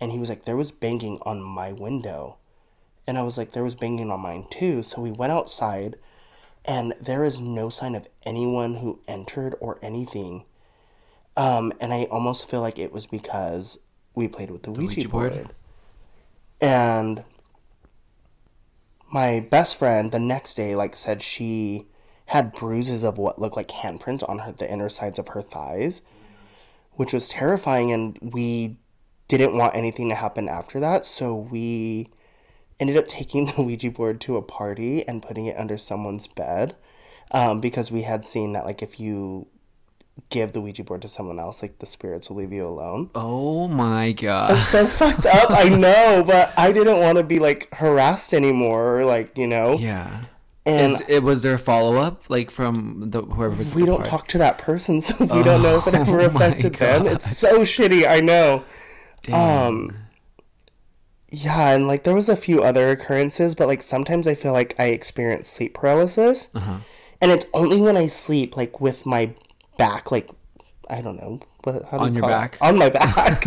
And 0.00 0.12
he 0.12 0.18
was 0.18 0.28
like, 0.28 0.44
There 0.44 0.56
was 0.56 0.70
banging 0.70 1.18
on 1.22 1.42
my 1.42 1.72
window. 1.72 2.36
And 3.06 3.18
I 3.18 3.22
was 3.22 3.38
like, 3.38 3.52
There 3.52 3.64
was 3.64 3.74
banging 3.74 4.10
on 4.10 4.20
mine 4.20 4.44
too. 4.50 4.82
So 4.82 5.00
we 5.00 5.10
went 5.10 5.32
outside 5.32 5.96
and 6.64 6.94
there 7.00 7.24
is 7.24 7.40
no 7.40 7.70
sign 7.70 7.94
of 7.94 8.06
anyone 8.24 8.76
who 8.76 9.00
entered 9.08 9.54
or 9.60 9.78
anything. 9.80 10.44
Um, 11.36 11.72
and 11.80 11.92
I 11.92 12.04
almost 12.04 12.48
feel 12.48 12.60
like 12.60 12.78
it 12.78 12.92
was 12.92 13.06
because 13.06 13.78
we 14.14 14.28
played 14.28 14.50
with 14.50 14.64
the, 14.64 14.72
Ouija, 14.72 14.96
Ouija 14.96 15.08
board? 15.08 15.32
board. 15.32 15.50
And 16.60 17.24
my 19.10 19.40
best 19.40 19.76
friend 19.76 20.10
the 20.10 20.18
next 20.18 20.54
day 20.54 20.76
like 20.76 20.94
said 20.94 21.22
she 21.22 21.86
had 22.26 22.52
bruises 22.52 23.02
of 23.02 23.16
what 23.16 23.40
looked 23.40 23.56
like 23.56 23.68
handprints 23.68 24.28
on 24.28 24.40
her 24.40 24.52
the 24.52 24.70
inner 24.70 24.88
sides 24.90 25.18
of 25.18 25.28
her 25.28 25.40
thighs, 25.40 26.02
which 26.92 27.14
was 27.14 27.30
terrifying 27.30 27.90
and 27.90 28.18
we 28.20 28.76
didn't 29.28 29.56
want 29.56 29.76
anything 29.76 30.08
to 30.08 30.14
happen 30.14 30.48
after 30.48 30.80
that, 30.80 31.04
so 31.04 31.34
we 31.34 32.08
ended 32.80 32.96
up 32.96 33.08
taking 33.08 33.46
the 33.56 33.62
Ouija 33.62 33.90
board 33.90 34.20
to 34.22 34.36
a 34.36 34.42
party 34.42 35.06
and 35.06 35.22
putting 35.22 35.46
it 35.46 35.56
under 35.58 35.76
someone's 35.76 36.26
bed. 36.26 36.74
Um, 37.30 37.60
because 37.60 37.90
we 37.90 38.02
had 38.02 38.24
seen 38.24 38.52
that 38.54 38.64
like 38.64 38.82
if 38.82 38.98
you 38.98 39.48
give 40.30 40.52
the 40.52 40.60
Ouija 40.62 40.82
board 40.82 41.02
to 41.02 41.08
someone 41.08 41.38
else, 41.38 41.60
like 41.60 41.78
the 41.78 41.84
spirits 41.86 42.30
will 42.30 42.38
leave 42.38 42.52
you 42.52 42.66
alone. 42.66 43.10
Oh 43.14 43.68
my 43.68 44.12
god. 44.12 44.58
so 44.62 44.86
fucked 44.86 45.26
up, 45.26 45.50
I 45.50 45.68
know, 45.68 46.24
but 46.26 46.52
I 46.56 46.72
didn't 46.72 46.98
want 47.00 47.18
to 47.18 47.24
be 47.24 47.38
like 47.38 47.68
harassed 47.74 48.32
anymore, 48.32 48.98
or 49.00 49.04
like, 49.04 49.36
you 49.36 49.46
know. 49.46 49.76
Yeah. 49.76 50.24
And 50.64 50.94
Is, 50.94 51.02
it 51.06 51.22
was 51.22 51.42
there 51.42 51.54
a 51.54 51.58
follow 51.58 51.96
up 51.96 52.28
like 52.28 52.50
from 52.50 53.10
the 53.10 53.22
whoever 53.22 53.54
was? 53.56 53.74
we 53.74 53.84
don't 53.86 53.96
party? 53.98 54.10
talk 54.10 54.28
to 54.28 54.38
that 54.38 54.56
person, 54.58 55.00
so 55.00 55.14
we 55.24 55.42
don't 55.42 55.62
know 55.62 55.76
if 55.78 55.86
it 55.86 55.94
ever 55.94 56.20
Oh 56.20 56.26
affected 56.26 56.74
them. 56.74 57.06
It's 57.06 57.36
so 57.36 57.60
shitty. 57.60 58.08
I 58.08 58.20
know. 58.20 58.64
Dang. 59.28 59.66
Um, 59.66 59.96
yeah, 61.30 61.70
and 61.70 61.86
like 61.86 62.04
there 62.04 62.14
was 62.14 62.28
a 62.28 62.36
few 62.36 62.62
other 62.62 62.90
occurrences, 62.90 63.54
but 63.54 63.66
like 63.68 63.82
sometimes 63.82 64.26
I 64.26 64.34
feel 64.34 64.52
like 64.52 64.74
I 64.78 64.86
experience 64.86 65.48
sleep 65.48 65.74
paralysis, 65.74 66.48
Uh-huh. 66.54 66.78
and 67.20 67.30
it's 67.30 67.44
only 67.52 67.80
when 67.80 67.96
I 67.96 68.06
sleep 68.06 68.56
like 68.56 68.80
with 68.80 69.04
my 69.04 69.30
back, 69.76 70.10
like 70.10 70.30
I 70.88 71.02
don't 71.02 71.16
know 71.16 71.40
what 71.64 71.84
how 71.90 71.98
do 71.98 72.04
On 72.04 72.14
you 72.14 72.20
your 72.20 72.20
call 72.22 72.30
it? 72.30 72.32
back? 72.32 72.58
on 72.62 72.78
my 72.78 72.88
back, 72.88 73.44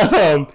um, 0.12 0.46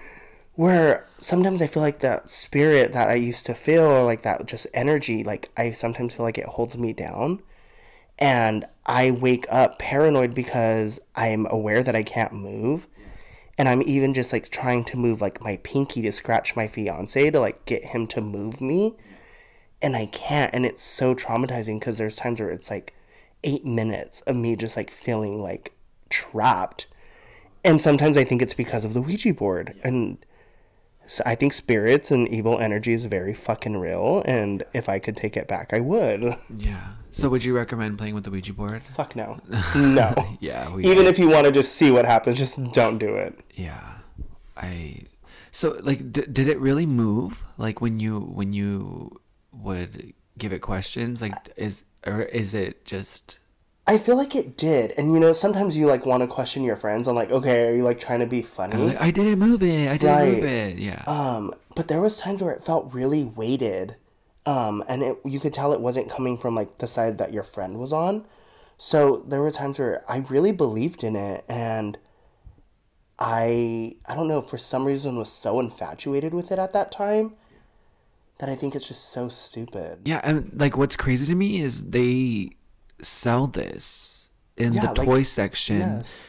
where 0.54 1.06
sometimes 1.18 1.60
I 1.60 1.66
feel 1.66 1.82
like 1.82 1.98
that 1.98 2.30
spirit 2.30 2.94
that 2.94 3.10
I 3.10 3.14
used 3.14 3.44
to 3.46 3.54
feel, 3.54 4.04
like 4.06 4.22
that 4.22 4.46
just 4.46 4.66
energy, 4.72 5.22
like 5.24 5.50
I 5.58 5.72
sometimes 5.72 6.14
feel 6.14 6.24
like 6.24 6.38
it 6.38 6.46
holds 6.46 6.78
me 6.78 6.94
down, 6.94 7.42
and 8.18 8.64
I 8.86 9.10
wake 9.10 9.44
up 9.50 9.78
paranoid 9.78 10.34
because 10.34 11.00
I'm 11.14 11.46
aware 11.50 11.82
that 11.82 11.94
I 11.94 12.02
can't 12.02 12.32
move 12.32 12.86
and 13.58 13.68
I'm 13.68 13.82
even 13.82 14.12
just 14.14 14.32
like 14.32 14.50
trying 14.50 14.84
to 14.84 14.96
move 14.96 15.20
like 15.20 15.42
my 15.42 15.56
pinky 15.62 16.02
to 16.02 16.12
scratch 16.12 16.56
my 16.56 16.66
fiance 16.66 17.30
to 17.30 17.40
like 17.40 17.64
get 17.64 17.86
him 17.86 18.06
to 18.08 18.20
move 18.20 18.60
me. 18.60 18.96
And 19.80 19.96
I 19.96 20.06
can't 20.06 20.54
and 20.54 20.66
it's 20.66 20.82
so 20.82 21.14
traumatizing 21.14 21.80
because 21.80 21.98
there's 21.98 22.16
times 22.16 22.40
where 22.40 22.50
it's 22.50 22.70
like 22.70 22.94
8 23.44 23.64
minutes 23.64 24.20
of 24.22 24.36
me 24.36 24.56
just 24.56 24.76
like 24.76 24.90
feeling 24.90 25.42
like 25.42 25.72
trapped. 26.10 26.86
And 27.64 27.80
sometimes 27.80 28.16
I 28.16 28.24
think 28.24 28.42
it's 28.42 28.54
because 28.54 28.84
of 28.84 28.94
the 28.94 29.02
Ouija 29.02 29.34
board. 29.34 29.74
And 29.82 30.18
so 31.06 31.22
I 31.24 31.34
think 31.34 31.52
spirits 31.52 32.10
and 32.10 32.28
evil 32.28 32.58
energy 32.58 32.92
is 32.92 33.04
very 33.04 33.34
fucking 33.34 33.78
real. 33.78 34.22
And 34.26 34.64
if 34.74 34.88
I 34.88 34.98
could 34.98 35.16
take 35.16 35.36
it 35.36 35.48
back 35.48 35.72
I 35.72 35.80
would. 35.80 36.36
Yeah. 36.54 36.88
So 37.16 37.30
would 37.30 37.44
you 37.44 37.56
recommend 37.56 37.96
playing 37.96 38.14
with 38.14 38.24
the 38.24 38.30
Ouija 38.30 38.52
board? 38.52 38.82
fuck 38.94 39.16
no 39.16 39.40
no 39.74 40.14
Yeah. 40.40 40.68
We, 40.74 40.84
even 40.84 41.06
if 41.06 41.18
you 41.18 41.28
want 41.28 41.46
to 41.46 41.52
just 41.52 41.74
see 41.74 41.90
what 41.90 42.04
happens 42.04 42.36
just 42.38 42.62
don't 42.72 42.98
do 42.98 43.16
it 43.16 43.32
Yeah. 43.54 43.82
I. 44.56 45.02
So 45.50 45.78
like, 45.82 46.12
d- 46.12 46.26
did 46.30 46.46
it 46.46 46.58
really 46.60 46.86
move? 46.86 47.42
Like 47.58 47.80
when 47.80 48.00
you 48.00 48.20
when 48.20 48.52
you 48.52 49.20
would 49.52 50.12
give 50.38 50.52
it 50.52 50.60
questions, 50.60 51.22
like 51.22 51.34
is 51.56 51.84
or 52.06 52.22
is 52.22 52.54
it 52.54 52.84
just? 52.84 53.38
I 53.86 53.98
feel 53.98 54.16
like 54.16 54.34
it 54.34 54.56
did. 54.56 54.92
And 54.98 55.12
you 55.12 55.20
know, 55.20 55.32
sometimes 55.32 55.76
you 55.76 55.86
like 55.86 56.04
want 56.06 56.22
to 56.22 56.26
question 56.26 56.64
your 56.64 56.76
friends 56.76 57.06
on 57.08 57.14
like, 57.14 57.30
okay, 57.30 57.68
are 57.68 57.74
you 57.74 57.84
like 57.84 58.00
trying 58.00 58.20
to 58.20 58.26
be 58.26 58.42
funny? 58.42 58.76
Like, 58.76 59.00
I 59.00 59.10
didn't 59.10 59.38
move 59.38 59.62
it. 59.62 59.88
I 59.88 59.96
didn't 59.96 60.34
move 60.34 60.44
it. 60.44 60.78
Yeah. 60.78 61.02
Um, 61.06 61.54
but 61.74 61.88
there 61.88 62.00
was 62.00 62.18
times 62.18 62.42
where 62.42 62.52
it 62.52 62.64
felt 62.64 62.92
really 62.92 63.24
weighted. 63.24 63.96
Um, 64.46 64.84
and 64.88 65.02
it 65.02 65.18
you 65.24 65.40
could 65.40 65.52
tell 65.52 65.72
it 65.72 65.80
wasn't 65.80 66.08
coming 66.08 66.36
from 66.36 66.54
like 66.54 66.78
the 66.78 66.86
side 66.86 67.18
that 67.18 67.32
your 67.32 67.42
friend 67.42 67.78
was 67.78 67.92
on. 67.92 68.24
So 68.78 69.24
there 69.26 69.42
were 69.42 69.50
times 69.50 69.78
where 69.78 70.04
I 70.08 70.18
really 70.28 70.52
believed 70.52 71.02
in 71.02 71.16
it 71.16 71.44
and 71.48 71.98
I 73.18 73.96
I 74.06 74.14
don't 74.14 74.28
know, 74.28 74.42
for 74.42 74.58
some 74.58 74.84
reason 74.84 75.16
was 75.16 75.30
so 75.32 75.58
infatuated 75.60 76.34
with 76.34 76.52
it 76.52 76.58
at 76.58 76.72
that 76.72 76.92
time 76.92 77.34
that 78.38 78.48
I 78.50 78.54
think 78.54 78.74
it's 78.74 78.86
just 78.86 79.10
so 79.12 79.28
stupid. 79.30 80.00
yeah, 80.04 80.20
and 80.22 80.50
like 80.54 80.76
what's 80.76 80.96
crazy 80.96 81.24
to 81.26 81.34
me 81.34 81.58
is 81.60 81.88
they 81.90 82.50
sell 83.00 83.46
this 83.46 84.24
in 84.58 84.74
Yeah, 84.74 84.82
the 84.82 84.86
like- 84.88 85.06
toy 85.08 85.22
section, 85.22 85.78
Yes. 85.78 86.20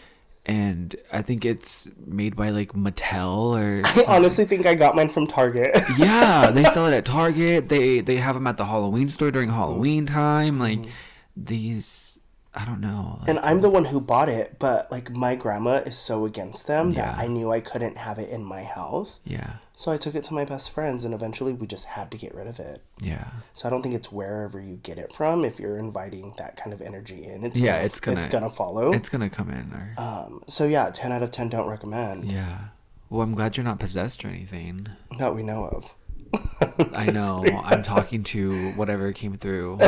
And 0.48 0.96
I 1.12 1.22
think 1.22 1.44
it's 1.44 1.90
made 2.06 2.38
by 2.38 2.50
like 2.50 2.72
Mattel 2.72 3.60
or. 3.60 3.82
I 4.10 4.16
honestly 4.16 4.46
think 4.46 4.66
I 4.66 4.76
got 4.76 4.96
mine 4.96 5.10
from 5.10 5.28
Target. 5.28 5.78
yeah, 5.98 6.50
they 6.52 6.64
sell 6.64 6.88
it 6.88 6.94
at 6.94 7.06
Target. 7.06 7.68
They 7.68 8.00
they 8.00 8.16
have 8.16 8.36
them 8.36 8.48
at 8.48 8.56
the 8.56 8.66
Halloween 8.66 9.10
store 9.10 9.30
during 9.30 9.50
Halloween 9.50 10.06
time. 10.06 10.58
Like 10.58 10.80
mm-hmm. 10.80 10.90
these, 11.36 12.17
I 12.60 12.66
don't 12.66 12.82
know. 12.82 13.18
like- 13.20 13.30
And 13.30 13.40
I'm 13.40 13.62
the 13.62 13.70
one 13.70 13.86
who 13.86 14.02
bought 14.02 14.30
it, 14.30 14.58
but 14.58 14.92
like 14.92 15.12
my 15.12 15.36
grandma 15.36 15.76
is 15.86 15.96
so 15.98 16.26
against 16.26 16.66
them 16.66 16.92
that 16.94 17.18
I 17.18 17.28
knew 17.28 17.52
I 17.52 17.60
couldn't 17.60 17.98
have 17.98 18.18
it 18.18 18.30
in 18.30 18.44
my 18.44 18.64
house. 18.64 19.20
yeah, 19.24 19.52
So 19.78 19.92
I 19.92 19.98
took 19.98 20.16
it 20.16 20.24
to 20.26 20.34
my 20.34 20.44
best 20.44 20.72
friends 20.72 21.06
and 21.06 21.14
eventually 21.14 21.54
we 21.54 21.68
just 21.68 21.86
had 21.86 22.10
to 22.12 22.18
get 22.18 22.34
rid 22.34 22.48
of 22.48 22.60
it. 22.60 22.82
yeah, 23.00 23.28
So 23.54 23.68
I 23.68 23.70
don't 23.70 23.84
think 23.84 23.94
it's 23.94 24.12
wherever 24.12 24.60
you 24.60 24.78
get 24.78 24.98
it 24.98 25.14
from 25.14 25.46
if 25.46 25.60
you're 25.60 25.78
inviting 25.78 26.34
that 26.40 26.58
kind 26.58 26.74
of 26.74 26.82
energy 26.82 27.26
in. 27.26 27.44
It's 27.44 27.60
Yeah, 27.60 27.74
gonna, 27.76 27.86
it's 27.86 28.00
gonna- 28.00 28.18
it's 28.18 28.28
gonna 28.28 28.50
follow. 28.50 28.92
it's 28.92 29.10
gonna 29.10 29.30
come 29.30 29.50
in. 29.52 29.72
Or 29.74 29.94
Um 30.04 30.42
so 30.48 30.66
yeah, 30.66 30.90
10 30.92 31.12
out 31.12 31.22
of 31.22 31.30
10 31.32 31.50
don't 31.50 31.70
recommend 31.70 32.26
yeah. 32.26 32.70
Well, 33.10 33.22
I'm 33.22 33.36
glad 33.36 33.56
you're 33.56 33.64
not 33.64 33.80
possessed 33.80 34.26
or 34.26 34.30
anything. 34.30 34.88
that 35.20 35.34
we 35.36 35.42
know 35.44 35.66
of. 35.68 35.94
I 36.94 37.12
know. 37.12 37.44
I'm 37.64 37.84
talking 37.84 38.24
to 38.36 38.72
whatever 38.74 39.12
came 39.14 39.38
through. 39.38 39.80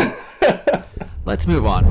Let's 1.26 1.48
move 1.48 1.66
on. 1.66 1.86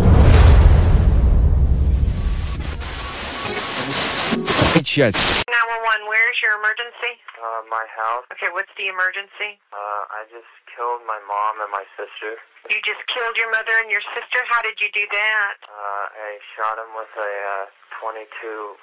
Yes. 4.98 5.14
911, 5.46 6.10
where's 6.10 6.38
your 6.42 6.58
emergency? 6.58 7.14
Uh, 7.38 7.62
my 7.70 7.86
house. 7.94 8.26
Okay, 8.34 8.50
what's 8.50 8.70
the 8.74 8.90
emergency? 8.90 9.58
Uh, 9.70 10.02
I 10.10 10.26
just 10.30 10.48
killed 10.74 11.06
my 11.06 11.18
mom 11.22 11.62
and 11.62 11.70
my 11.70 11.86
sister. 11.94 12.38
You 12.66 12.78
just 12.82 13.02
killed 13.10 13.38
your 13.38 13.50
mother 13.50 13.74
and 13.78 13.90
your 13.90 14.02
sister? 14.14 14.42
How 14.50 14.62
did 14.62 14.78
you 14.82 14.90
do 14.94 15.06
that? 15.10 15.54
Uh, 15.66 16.04
I 16.10 16.38
shot 16.58 16.78
him 16.82 16.90
with 16.98 17.10
a 17.14 17.32
uh, 17.68 18.02
22 18.02 18.26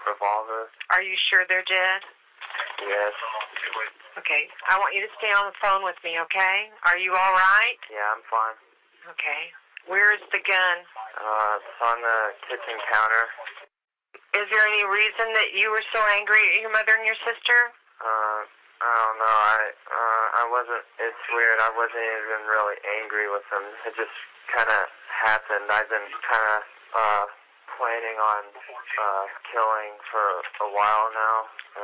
revolver. 0.07 0.71
Are 0.91 1.03
you 1.03 1.15
sure 1.15 1.43
they're 1.47 1.67
dead? 1.67 2.03
Yes. 2.85 3.13
Okay, 4.15 4.47
I 4.71 4.79
want 4.79 4.95
you 4.95 5.03
to 5.03 5.11
stay 5.19 5.31
on 5.35 5.51
the 5.51 5.57
phone 5.59 5.83
with 5.83 5.99
me, 6.03 6.15
okay? 6.29 6.71
Are 6.87 6.95
you 6.95 7.11
all 7.11 7.33
right? 7.35 7.77
Yeah, 7.91 8.15
I'm 8.15 8.23
fine. 8.31 8.55
Okay. 9.11 9.41
Where 9.85 10.15
is 10.15 10.23
the 10.33 10.41
gun? 10.41 10.77
Uh, 11.19 11.59
it's 11.61 11.79
on 11.83 11.97
the 12.01 12.19
kitchen 12.49 12.77
counter. 12.89 13.25
Is 14.39 14.47
there 14.49 14.65
any 14.65 14.83
reason 14.87 15.31
that 15.35 15.53
you 15.53 15.69
were 15.69 15.83
so 15.93 16.01
angry 16.15 16.41
at 16.55 16.63
your 16.63 16.73
mother 16.73 16.95
and 16.95 17.05
your 17.05 17.19
sister? 17.21 17.59
Uh, 18.01 18.39
I 18.81 18.91
don't 19.07 19.19
know. 19.19 19.37
I 19.39 19.59
uh, 19.87 20.25
I 20.41 20.43
wasn't. 20.51 20.83
It's 20.99 21.23
weird. 21.31 21.63
I 21.63 21.71
wasn't 21.71 22.03
even 22.03 22.43
really 22.43 22.77
angry 22.99 23.31
with 23.31 23.45
them. 23.47 23.63
It 23.87 23.95
just 23.95 24.15
kind 24.51 24.67
of 24.67 24.83
happened. 25.07 25.71
I've 25.71 25.87
been 25.87 26.09
kind 26.27 26.45
of 26.55 26.59
uh 26.95 27.25
planning 27.77 28.17
on 28.17 28.41
uh 28.53 29.25
killing 29.51 29.93
for 30.09 30.25
a 30.65 30.69
while 30.71 31.09
now. 31.13 31.37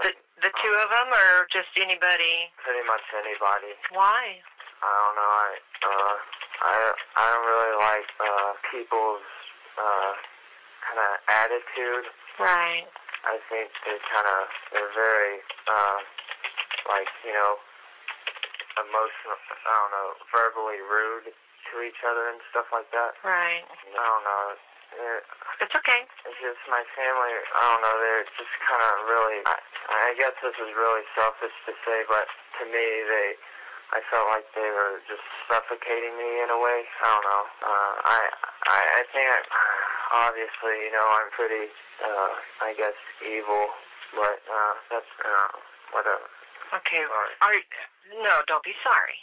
The 0.05 0.11
the 0.47 0.51
two 0.63 0.73
of 0.81 0.87
them, 0.89 1.09
or 1.11 1.45
just 1.51 1.69
anybody? 1.77 2.49
pretty 2.63 2.85
much 2.87 3.03
anybody. 3.13 3.73
Why? 3.91 4.39
I 4.81 4.89
don't 4.89 5.15
know. 5.17 5.31
I 5.31 5.49
uh 5.85 6.13
I 6.61 6.73
I 7.17 7.23
don't 7.29 7.47
really 7.49 7.75
like 7.77 8.07
uh 8.21 8.49
people's 8.71 9.25
uh 9.77 10.11
kind 10.87 10.99
of 11.01 11.11
attitude. 11.29 12.05
Right. 12.39 12.87
I 13.25 13.37
think 13.49 13.69
they 13.85 13.97
kind 14.09 14.25
of 14.25 14.41
they're 14.73 14.93
very 14.97 15.41
uh 15.69 15.97
like 16.89 17.09
you 17.25 17.33
know 17.33 17.61
emotional. 18.79 19.37
I 19.37 19.73
don't 19.77 19.93
know, 19.93 20.09
verbally 20.31 20.81
rude 20.81 21.29
to 21.29 21.73
each 21.85 22.01
other 22.03 22.31
and 22.33 22.39
stuff 22.49 22.67
like 22.73 22.89
that. 22.91 23.15
Right. 23.21 23.63
I 23.63 24.01
don't 24.01 24.25
know. 24.25 24.45
They're, 24.97 25.23
It's 25.63 25.75
okay. 25.75 26.01
it's 26.27 26.39
just 26.41 26.61
my 26.67 26.83
family. 26.97 27.31
I 27.31 27.61
don't 27.71 27.81
know. 27.83 27.95
They're 28.01 28.27
just 28.35 28.55
kind 28.67 28.83
of 28.83 28.93
really. 29.07 29.39
I, 29.47 29.55
I 29.91 30.11
guess 30.19 30.35
this 30.43 30.55
is 30.59 30.71
really 30.75 31.05
selfish 31.15 31.55
to 31.67 31.73
say, 31.85 31.99
but 32.07 32.27
to 32.59 32.63
me, 32.67 32.85
they. 33.07 33.27
I 33.91 33.99
felt 34.07 34.23
like 34.31 34.47
they 34.55 34.71
were 34.71 35.03
just 35.03 35.23
suffocating 35.51 36.15
me 36.15 36.29
in 36.39 36.47
a 36.47 36.55
way. 36.55 36.79
I 37.03 37.07
don't 37.11 37.27
know. 37.27 37.43
Uh, 37.59 37.93
I, 38.07 38.19
I, 38.71 38.79
I 38.87 39.01
think 39.11 39.27
I, 39.27 39.39
obviously, 40.31 40.87
you 40.87 40.95
know, 40.95 41.03
I'm 41.03 41.27
pretty, 41.35 41.67
uh, 41.99 42.31
I 42.63 42.71
guess, 42.79 42.95
evil, 43.19 43.67
but 44.15 44.39
uh, 44.47 44.73
that's 44.95 45.11
uh, 45.27 45.51
whatever. 45.91 46.23
Okay. 46.71 47.03
Sorry. 47.03 47.35
Are 47.43 47.59
no, 48.23 48.33
don't 48.47 48.63
be 48.63 48.71
sorry. 48.79 49.19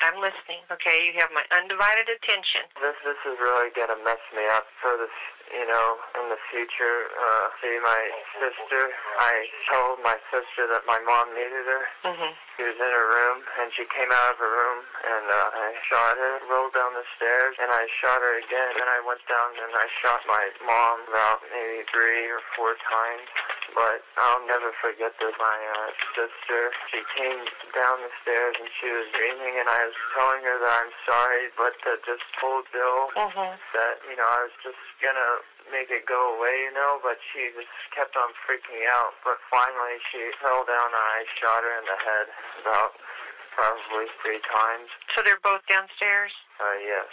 I'm 0.00 0.16
listening. 0.16 0.64
Okay, 0.72 1.04
you 1.04 1.12
have 1.20 1.28
my 1.36 1.44
undivided 1.52 2.08
attention. 2.08 2.64
This 2.80 2.96
this 3.04 3.20
is 3.28 3.36
really 3.36 3.68
gonna 3.76 4.00
mess 4.00 4.20
me 4.32 4.44
up 4.48 4.64
for 4.80 4.96
this, 4.96 5.12
you 5.50 5.66
know, 5.66 5.88
in 6.22 6.30
the 6.30 6.38
future. 6.50 6.96
Uh, 7.10 7.44
see, 7.60 7.74
my 7.82 8.00
sister. 8.38 8.82
I 9.18 9.34
told 9.70 9.98
my 10.02 10.16
sister 10.30 10.66
that 10.70 10.86
my 10.86 10.98
mom 11.02 11.34
needed 11.34 11.66
her. 11.66 11.82
Mhm. 12.06 12.30
She 12.56 12.62
was 12.68 12.76
in 12.76 12.90
her 12.92 13.06
room, 13.08 13.38
and 13.58 13.72
she 13.74 13.84
came 13.86 14.10
out 14.12 14.30
of 14.32 14.38
her 14.38 14.50
room, 14.50 14.84
and 15.04 15.24
uh, 15.30 15.50
I 15.64 15.68
shot 15.88 16.16
her. 16.18 16.34
Rolled 16.50 16.74
down 16.74 16.92
the 16.94 17.04
stairs, 17.16 17.56
and 17.58 17.70
I 17.72 17.86
shot 18.00 18.20
her 18.20 18.34
again. 18.38 18.72
And 18.80 18.88
I 18.90 19.00
went 19.00 19.24
down 19.26 19.48
and 19.58 19.72
I 19.74 19.86
shot 20.02 20.20
my 20.26 20.44
mom 20.66 21.04
about 21.08 21.40
maybe 21.50 21.84
three 21.90 22.28
or 22.30 22.40
four 22.56 22.74
times. 22.76 23.28
But 23.74 24.02
I'll 24.18 24.44
never 24.46 24.72
forget 24.82 25.14
this. 25.18 25.32
My 25.38 25.58
uh, 25.78 25.90
sister, 26.18 26.72
she 26.90 27.00
came 27.16 27.40
down 27.72 28.02
the 28.02 28.10
stairs 28.22 28.56
and 28.58 28.68
she 28.82 28.90
was 28.90 29.06
screaming, 29.14 29.58
and 29.62 29.68
I 29.70 29.84
was 29.86 29.94
telling 30.14 30.42
her 30.42 30.58
that 30.58 30.74
I'm 30.84 30.92
sorry, 31.06 31.44
but 31.56 31.72
to 31.86 31.96
just 32.04 32.24
told 32.40 32.66
Bill 32.72 33.10
Mhm. 33.16 33.58
that 33.72 33.94
you 34.10 34.16
know 34.16 34.26
I 34.26 34.42
was 34.42 34.52
just 34.62 34.78
gonna 35.00 35.39
make 35.70 35.88
it 35.90 36.04
go 36.06 36.36
away, 36.36 36.66
you 36.66 36.74
know, 36.74 36.98
but 37.04 37.16
she 37.30 37.50
just 37.54 37.70
kept 37.94 38.16
on 38.18 38.34
freaking 38.44 38.74
me 38.74 38.86
out. 38.90 39.14
But 39.22 39.38
finally, 39.52 39.96
she 40.10 40.20
fell 40.42 40.66
down 40.66 40.88
and 40.90 40.98
I 40.98 41.18
shot 41.38 41.62
her 41.62 41.74
in 41.78 41.86
the 41.86 41.98
head 42.00 42.26
about 42.62 42.92
probably 43.54 44.06
three 44.22 44.40
times. 44.46 44.88
So 45.14 45.22
they're 45.26 45.42
both 45.42 45.62
downstairs? 45.66 46.32
Uh, 46.58 46.76
yes. 46.80 47.06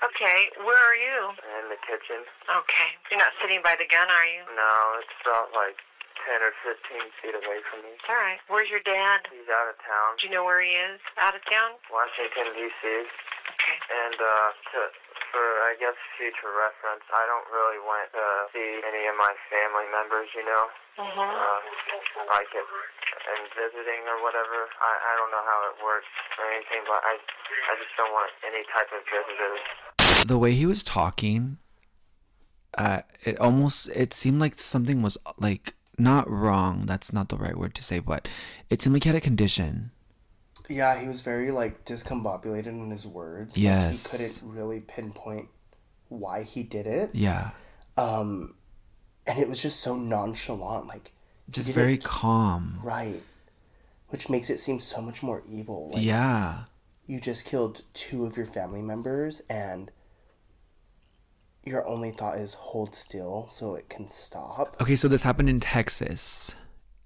Okay, 0.00 0.38
where 0.64 0.80
are 0.80 0.96
you? 0.96 1.18
In 1.60 1.68
the 1.68 1.80
kitchen. 1.84 2.24
Okay. 2.48 2.90
You're 3.12 3.20
not 3.20 3.34
sitting 3.42 3.60
by 3.60 3.76
the 3.76 3.88
gun, 3.90 4.08
are 4.08 4.28
you? 4.28 4.42
No, 4.56 4.72
it's 5.02 5.16
about 5.20 5.52
like 5.52 5.76
10 6.24 6.40
or 6.40 6.52
15 6.64 7.20
feet 7.20 7.36
away 7.36 7.60
from 7.68 7.84
me. 7.84 7.92
All 8.08 8.16
right. 8.16 8.40
Where's 8.48 8.68
your 8.72 8.84
dad? 8.84 9.28
He's 9.28 9.48
out 9.48 9.68
of 9.68 9.76
town. 9.84 10.20
Do 10.20 10.28
you 10.28 10.32
know 10.32 10.44
where 10.44 10.60
he 10.60 10.72
is? 10.72 11.00
Out 11.20 11.36
of 11.36 11.42
town? 11.48 11.76
Washington, 11.92 12.52
D.C. 12.56 12.84
Okay. 13.70 13.94
And, 13.94 14.18
uh, 14.18 14.48
to, 14.74 14.78
for, 15.30 15.46
I 15.70 15.78
guess, 15.78 15.94
future 16.18 16.50
reference, 16.50 17.06
I 17.14 17.22
don't 17.30 17.46
really 17.54 17.78
want 17.86 18.10
to 18.10 18.26
see 18.50 18.82
any 18.82 19.06
of 19.06 19.14
my 19.14 19.30
family 19.46 19.86
members, 19.94 20.26
you 20.34 20.42
know? 20.42 20.64
Mm-hmm. 20.98 21.22
Uh, 21.22 21.60
like 22.34 22.50
it, 22.50 22.66
and 23.30 23.42
visiting 23.54 24.02
or 24.10 24.18
whatever. 24.26 24.66
I, 24.82 24.92
I 24.98 25.12
don't 25.16 25.30
know 25.30 25.44
how 25.46 25.70
it 25.70 25.76
works 25.84 26.10
or 26.38 26.50
anything, 26.50 26.82
but 26.84 27.00
I, 27.06 27.14
I 27.14 27.72
just 27.78 27.94
don't 27.96 28.12
want 28.12 28.30
any 28.42 28.66
type 28.74 28.90
of 28.90 29.02
visitors. 29.06 29.62
The 30.26 30.38
way 30.38 30.52
he 30.52 30.66
was 30.66 30.82
talking, 30.82 31.58
uh, 32.76 33.02
it 33.24 33.38
almost 33.38 33.88
it 33.94 34.12
seemed 34.14 34.40
like 34.40 34.58
something 34.58 35.02
was 35.02 35.16
like 35.38 35.74
not 35.98 36.28
wrong. 36.28 36.86
That's 36.86 37.12
not 37.12 37.28
the 37.28 37.36
right 37.36 37.56
word 37.56 37.74
to 37.76 37.82
say, 37.82 37.98
but 37.98 38.28
it 38.68 38.82
seemed 38.82 38.94
like 38.94 39.04
he 39.04 39.08
had 39.08 39.16
a 39.16 39.20
condition. 39.20 39.92
Yeah, 40.70 40.98
he 40.98 41.08
was 41.08 41.20
very 41.20 41.50
like 41.50 41.84
discombobulated 41.84 42.66
in 42.68 42.90
his 42.90 43.06
words. 43.06 43.56
Like, 43.56 43.62
Yes. 43.64 44.10
he 44.12 44.16
couldn't 44.18 44.40
really 44.54 44.80
pinpoint 44.80 45.48
why 46.08 46.42
he 46.44 46.62
did 46.62 46.86
it. 46.86 47.10
Yeah, 47.14 47.50
Um, 47.96 48.54
and 49.26 49.38
it 49.38 49.48
was 49.48 49.60
just 49.60 49.80
so 49.80 49.96
nonchalant, 49.96 50.86
like 50.86 51.12
just 51.50 51.68
very 51.70 51.98
calm. 51.98 52.78
right, 52.82 53.22
which 54.08 54.28
makes 54.28 54.48
it 54.50 54.58
seem 54.60 54.78
so 54.80 55.00
much 55.00 55.22
more 55.22 55.42
evil. 55.48 55.90
Like, 55.92 56.02
Yeah, 56.02 56.64
you 57.06 57.20
just 57.20 57.44
killed 57.44 57.82
two 57.92 58.24
of 58.24 58.36
your 58.36 58.46
family 58.46 58.82
members, 58.82 59.40
and 59.50 59.90
your 61.64 61.86
only 61.86 62.10
thought 62.10 62.38
is 62.38 62.54
hold 62.54 62.94
still 62.94 63.48
so 63.50 63.74
it 63.74 63.88
can 63.88 64.08
stop. 64.08 64.76
Okay, 64.80 64.96
so 64.96 65.08
this 65.08 65.22
happened 65.22 65.48
in 65.48 65.60
Texas 65.60 66.52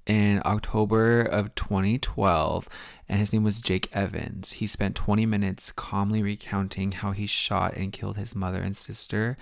in 0.06 0.42
October 0.44 1.22
of 1.22 1.54
2012, 1.54 2.68
and 3.08 3.18
his 3.18 3.32
name 3.32 3.44
was 3.44 3.58
Jake 3.58 3.88
Evans. 3.92 4.52
He 4.52 4.66
spent 4.66 4.94
20 4.94 5.26
minutes 5.26 5.72
calmly 5.72 6.22
recounting 6.22 6.92
how 6.92 7.12
he 7.12 7.26
shot 7.26 7.74
and 7.76 7.92
killed 7.92 8.16
his 8.16 8.34
mother 8.34 8.60
and 8.60 8.76
sister, 8.76 9.36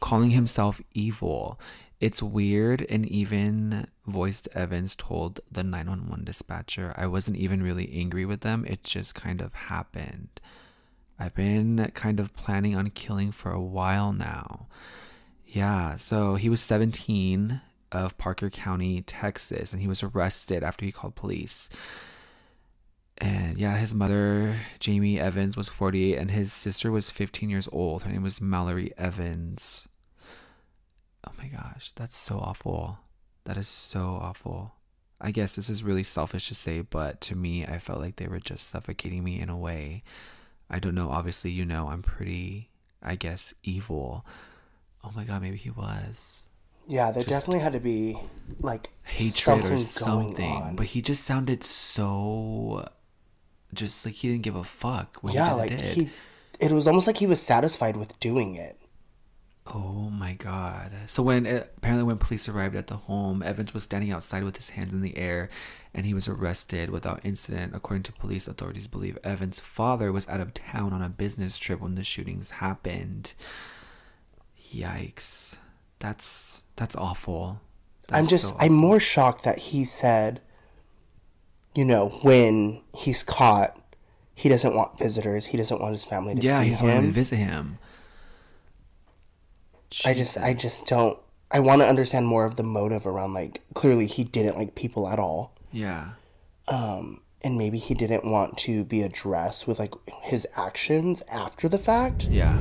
calling 0.00 0.30
himself 0.30 0.80
evil. 0.92 1.60
It's 2.00 2.22
weird, 2.22 2.84
and 2.90 3.06
even 3.06 3.86
voiced 4.06 4.48
Evans 4.54 4.94
told 4.96 5.40
the 5.50 5.64
911 5.64 6.24
dispatcher, 6.24 6.92
I 6.96 7.06
wasn't 7.06 7.38
even 7.38 7.62
really 7.62 7.90
angry 7.94 8.26
with 8.26 8.40
them, 8.40 8.64
it 8.66 8.82
just 8.82 9.14
kind 9.14 9.40
of 9.40 9.54
happened. 9.54 10.40
I've 11.18 11.34
been 11.34 11.90
kind 11.94 12.20
of 12.20 12.34
planning 12.34 12.76
on 12.76 12.90
killing 12.90 13.32
for 13.32 13.50
a 13.50 13.62
while 13.62 14.12
now. 14.12 14.66
Yeah, 15.46 15.96
so 15.96 16.34
he 16.34 16.50
was 16.50 16.60
17 16.60 17.62
of 17.92 18.18
Parker 18.18 18.50
County, 18.50 19.02
Texas, 19.02 19.72
and 19.72 19.80
he 19.80 19.88
was 19.88 20.02
arrested 20.02 20.62
after 20.62 20.84
he 20.84 20.92
called 20.92 21.14
police. 21.14 21.68
And 23.18 23.56
yeah, 23.56 23.76
his 23.76 23.94
mother, 23.94 24.56
Jamie 24.78 25.18
Evans, 25.18 25.56
was 25.56 25.68
48, 25.68 26.18
and 26.18 26.30
his 26.30 26.52
sister 26.52 26.90
was 26.90 27.10
15 27.10 27.48
years 27.48 27.68
old. 27.72 28.02
Her 28.02 28.12
name 28.12 28.22
was 28.22 28.40
Mallory 28.40 28.92
Evans. 28.98 29.88
Oh 31.26 31.32
my 31.38 31.48
gosh, 31.48 31.92
that's 31.96 32.16
so 32.16 32.38
awful. 32.38 32.98
That 33.44 33.56
is 33.56 33.68
so 33.68 34.18
awful. 34.20 34.72
I 35.20 35.30
guess 35.30 35.56
this 35.56 35.70
is 35.70 35.82
really 35.82 36.02
selfish 36.02 36.48
to 36.48 36.54
say, 36.54 36.82
but 36.82 37.20
to 37.22 37.34
me, 37.34 37.64
I 37.64 37.78
felt 37.78 38.00
like 38.00 38.16
they 38.16 38.26
were 38.26 38.40
just 38.40 38.68
suffocating 38.68 39.24
me 39.24 39.40
in 39.40 39.48
a 39.48 39.56
way. 39.56 40.02
I 40.68 40.78
don't 40.78 40.94
know. 40.94 41.10
Obviously, 41.10 41.50
you 41.50 41.64
know, 41.64 41.88
I'm 41.88 42.02
pretty, 42.02 42.68
I 43.02 43.14
guess, 43.16 43.54
evil. 43.62 44.26
Oh 45.02 45.12
my 45.14 45.24
god, 45.24 45.40
maybe 45.40 45.56
he 45.56 45.70
was. 45.70 46.42
Yeah, 46.86 47.10
there 47.10 47.24
definitely 47.24 47.60
had 47.60 47.72
to 47.72 47.80
be 47.80 48.16
like 48.60 48.90
hatred 49.02 49.34
something 49.34 49.72
or 49.72 49.78
something. 49.78 50.76
But 50.76 50.86
he 50.86 51.02
just 51.02 51.24
sounded 51.24 51.64
so 51.64 52.88
just 53.74 54.06
like 54.06 54.14
he 54.14 54.28
didn't 54.28 54.42
give 54.42 54.56
a 54.56 54.64
fuck 54.64 55.18
he 55.22 55.34
yeah, 55.34 55.48
just 55.48 55.58
like 55.58 55.70
did. 55.70 55.80
he, 55.80 56.10
it 56.60 56.72
was 56.72 56.86
almost 56.86 57.06
like 57.06 57.18
he 57.18 57.26
was 57.26 57.40
satisfied 57.42 57.96
with 57.96 58.18
doing 58.20 58.54
it. 58.54 58.78
Oh 59.66 60.10
my 60.10 60.34
god. 60.34 60.92
So 61.06 61.24
when 61.24 61.44
uh, 61.44 61.64
apparently 61.76 62.04
when 62.04 62.18
police 62.18 62.48
arrived 62.48 62.76
at 62.76 62.86
the 62.86 62.96
home, 62.96 63.42
Evans 63.42 63.74
was 63.74 63.82
standing 63.82 64.12
outside 64.12 64.44
with 64.44 64.56
his 64.56 64.70
hands 64.70 64.92
in 64.92 65.02
the 65.02 65.16
air 65.18 65.48
and 65.92 66.06
he 66.06 66.14
was 66.14 66.28
arrested 66.28 66.90
without 66.90 67.20
incident. 67.24 67.74
According 67.74 68.04
to 68.04 68.12
police 68.12 68.46
authorities 68.46 68.86
believe 68.86 69.18
Evans' 69.24 69.58
father 69.58 70.12
was 70.12 70.28
out 70.28 70.40
of 70.40 70.54
town 70.54 70.92
on 70.92 71.02
a 71.02 71.08
business 71.08 71.58
trip 71.58 71.80
when 71.80 71.96
the 71.96 72.04
shootings 72.04 72.50
happened. 72.50 73.34
Yikes. 74.72 75.56
That's 75.98 76.62
that's 76.76 76.94
awful. 76.96 77.60
I'm 78.12 78.26
just, 78.26 78.50
so 78.50 78.56
I'm 78.60 78.72
more 78.72 79.00
shocked 79.00 79.42
that 79.44 79.58
he 79.58 79.84
said, 79.84 80.40
you 81.74 81.84
know, 81.84 82.08
when 82.22 82.80
he's 82.96 83.22
caught, 83.22 83.76
he 84.34 84.48
doesn't 84.48 84.74
want 84.76 84.98
visitors. 84.98 85.46
He 85.46 85.56
doesn't 85.56 85.80
want 85.80 85.92
his 85.92 86.04
family 86.04 86.34
to 86.36 86.40
Yeah, 86.40 86.62
see 86.62 86.68
he's 86.68 86.82
wanting 86.82 87.02
to 87.06 87.12
visit 87.12 87.36
him. 87.36 87.78
I 90.04 90.14
just, 90.14 90.36
I 90.36 90.52
just 90.54 90.86
don't. 90.86 91.18
I 91.50 91.60
want 91.60 91.80
to 91.80 91.88
understand 91.88 92.26
more 92.26 92.44
of 92.44 92.56
the 92.56 92.62
motive 92.64 93.06
around 93.06 93.32
like 93.34 93.62
clearly 93.74 94.06
he 94.06 94.24
didn't 94.24 94.56
like 94.58 94.74
people 94.74 95.08
at 95.08 95.18
all, 95.20 95.52
Yeah. 95.72 96.10
um, 96.68 97.20
and 97.42 97.56
maybe 97.56 97.78
he 97.78 97.94
didn't 97.94 98.24
want 98.24 98.58
to 98.58 98.84
be 98.84 99.02
addressed 99.02 99.66
with 99.68 99.78
like 99.78 99.94
his 100.22 100.46
actions 100.56 101.22
after 101.30 101.68
the 101.68 101.78
fact. 101.78 102.24
Yeah. 102.24 102.58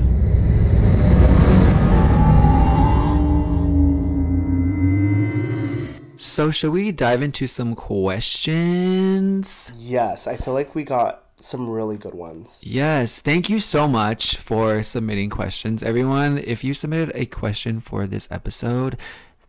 So, 6.17 6.51
should 6.51 6.71
we 6.71 6.91
dive 6.91 7.21
into 7.21 7.47
some 7.47 7.75
questions? 7.75 9.71
Yes, 9.77 10.27
I 10.27 10.37
feel 10.37 10.53
like 10.53 10.75
we 10.75 10.83
got 10.83 11.23
some 11.39 11.69
really 11.69 11.97
good 11.97 12.15
ones. 12.15 12.59
Yes, 12.63 13.19
thank 13.19 13.49
you 13.49 13.59
so 13.59 13.87
much 13.87 14.37
for 14.37 14.81
submitting 14.83 15.29
questions. 15.29 15.83
Everyone, 15.83 16.37
if 16.37 16.63
you 16.63 16.73
submitted 16.73 17.11
a 17.15 17.25
question 17.25 17.79
for 17.79 18.07
this 18.07 18.27
episode, 18.31 18.97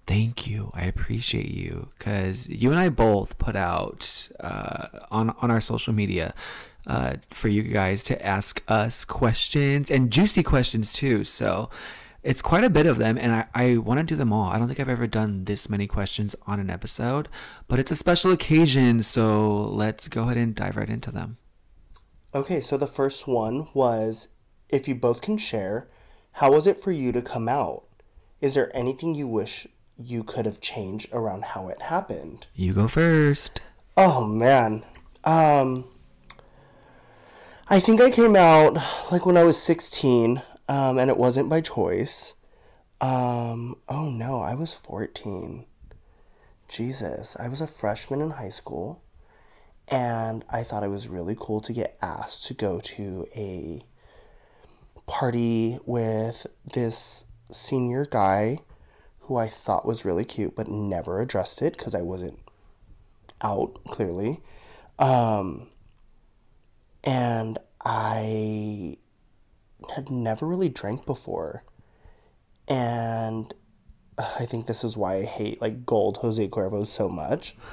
thank 0.07 0.46
you. 0.46 0.70
I 0.74 0.85
appreciate 0.85 1.50
you 1.50 1.88
because 1.98 2.48
you 2.48 2.70
and 2.70 2.79
I 2.79 2.88
both 2.88 3.38
put 3.38 3.57
out 3.57 4.29
uh, 4.40 4.88
on, 5.11 5.31
on 5.40 5.50
our 5.50 5.61
social 5.61 5.92
media 5.92 6.35
uh, 6.87 7.14
for 7.31 7.48
you 7.48 7.62
guys 7.62 8.02
to 8.05 8.24
ask 8.24 8.62
us 8.68 9.05
questions 9.05 9.90
and 9.90 10.11
juicy 10.11 10.42
questions 10.42 10.92
too. 10.92 11.24
So 11.24 11.70
it's 12.26 12.42
quite 12.42 12.64
a 12.64 12.70
bit 12.70 12.86
of 12.86 12.98
them, 12.98 13.16
and 13.16 13.32
I, 13.32 13.46
I 13.54 13.76
want 13.76 14.00
to 14.00 14.04
do 14.04 14.16
them 14.16 14.32
all. 14.32 14.50
I 14.50 14.58
don't 14.58 14.66
think 14.66 14.80
I've 14.80 14.88
ever 14.88 15.06
done 15.06 15.44
this 15.44 15.68
many 15.68 15.86
questions 15.86 16.34
on 16.44 16.58
an 16.58 16.70
episode, 16.70 17.28
but 17.68 17.78
it's 17.78 17.92
a 17.92 17.96
special 17.96 18.32
occasion, 18.32 19.04
so 19.04 19.62
let's 19.62 20.08
go 20.08 20.24
ahead 20.24 20.36
and 20.36 20.52
dive 20.52 20.76
right 20.76 20.90
into 20.90 21.12
them. 21.12 21.36
Okay, 22.34 22.60
so 22.60 22.76
the 22.76 22.88
first 22.88 23.28
one 23.28 23.68
was 23.74 24.26
if 24.68 24.88
you 24.88 24.94
both 24.96 25.20
can 25.20 25.38
share, 25.38 25.88
how 26.32 26.50
was 26.50 26.66
it 26.66 26.82
for 26.82 26.90
you 26.90 27.12
to 27.12 27.22
come 27.22 27.48
out? 27.48 27.84
Is 28.40 28.54
there 28.54 28.76
anything 28.76 29.14
you 29.14 29.28
wish 29.28 29.68
you 29.96 30.24
could 30.24 30.46
have 30.46 30.60
changed 30.60 31.08
around 31.12 31.44
how 31.44 31.68
it 31.68 31.82
happened? 31.82 32.48
You 32.54 32.72
go 32.72 32.88
first. 32.88 33.62
Oh 33.96 34.26
man. 34.26 34.84
Um 35.24 35.86
I 37.68 37.80
think 37.80 38.00
I 38.00 38.10
came 38.10 38.36
out 38.36 38.76
like 39.10 39.24
when 39.24 39.36
I 39.36 39.44
was 39.44 39.60
16, 39.62 40.42
um, 40.68 40.98
and 40.98 41.11
it 41.11 41.16
wasn't 41.16 41.48
by 41.48 41.61
choice. 41.61 42.35
Um, 43.00 43.77
oh 43.88 44.08
no, 44.08 44.40
I 44.40 44.54
was 44.54 44.73
14. 44.75 45.67
Jesus, 46.69 47.37
I 47.38 47.48
was 47.48 47.60
a 47.60 47.67
freshman 47.67 48.21
in 48.21 48.31
high 48.31 48.48
school, 48.48 49.02
and 49.88 50.44
I 50.50 50.64
thought 50.64 50.83
it 50.83 50.88
was 50.88 51.06
really 51.06 51.37
cool 51.38 51.60
to 51.60 51.73
get 51.73 51.96
asked 52.02 52.46
to 52.46 52.54
go 52.54 52.81
to 52.81 53.27
a 53.37 53.83
party 55.06 55.79
with 55.87 56.46
this 56.75 57.25
senior 57.52 58.04
guy 58.04 58.60
who 59.21 59.37
I 59.37 59.48
thought 59.48 59.87
was 59.87 60.04
really 60.04 60.25
cute, 60.25 60.56
but 60.56 60.69
never 60.69 61.21
addressed 61.21 61.62
it 61.62 61.77
because 61.77 61.94
I 61.94 62.02
wasn't 62.02 62.38
out 63.40 63.79
clearly. 63.85 64.40
Um, 64.98 65.69
and 67.04 67.58
I 67.85 68.98
had 69.94 70.10
never 70.10 70.46
really 70.46 70.68
drank 70.68 71.04
before. 71.06 71.62
And 72.68 73.52
I 74.18 74.46
think 74.46 74.66
this 74.66 74.83
is 74.83 74.96
why 74.96 75.16
I 75.16 75.24
hate 75.24 75.60
like 75.60 75.85
gold 75.87 76.18
Jose 76.18 76.46
Cuervo 76.48 76.87
so 76.87 77.08
much. 77.08 77.56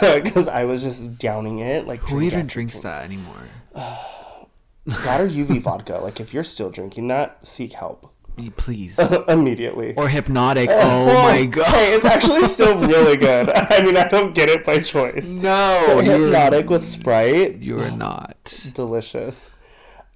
Because 0.00 0.48
I 0.48 0.64
was 0.64 0.82
just 0.82 1.18
downing 1.18 1.58
it. 1.60 1.86
Like, 1.86 2.00
Who 2.00 2.20
even 2.22 2.46
drinks 2.46 2.74
drink. 2.80 2.82
that 2.84 3.04
anymore? 3.04 3.44
That 3.74 5.20
or 5.20 5.28
UV 5.28 5.60
vodka. 5.60 5.98
Like, 5.98 6.18
if 6.20 6.32
you're 6.32 6.44
still 6.44 6.70
drinking 6.70 7.08
that, 7.08 7.44
seek 7.46 7.72
help. 7.72 8.12
Please. 8.56 8.98
immediately. 9.28 9.94
Or 9.96 10.08
Hpnotiq. 10.08 10.68
Oh 10.70 11.22
my 11.22 11.44
god. 11.46 11.66
Hey, 11.66 11.94
it's 11.94 12.04
actually 12.04 12.44
still 12.44 12.78
really 12.86 13.16
good. 13.16 13.48
I 13.50 13.82
mean, 13.82 13.96
I 13.96 14.08
don't 14.08 14.34
get 14.34 14.48
it 14.48 14.64
by 14.64 14.80
choice. 14.80 15.28
No, 15.28 16.00
Hpnotiq 16.02 16.66
with 16.66 16.86
Sprite. 16.86 17.56
you're 17.62 17.90
not. 17.90 18.70
delicious. 18.74 19.50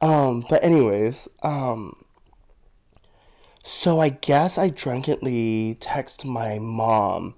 Um, 0.00 0.44
but 0.48 0.64
anyways, 0.64 1.28
um, 1.42 2.04
so 3.62 4.00
I 4.00 4.08
guess 4.08 4.56
I 4.56 4.68
drunkenly 4.70 5.76
text 5.78 6.24
my 6.24 6.58
mom 6.58 7.34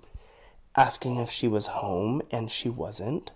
asking 0.76 1.16
if 1.16 1.30
she 1.30 1.48
was 1.48 1.66
home, 1.66 2.22
and 2.30 2.50
she 2.50 2.68
wasn't. 2.68 3.30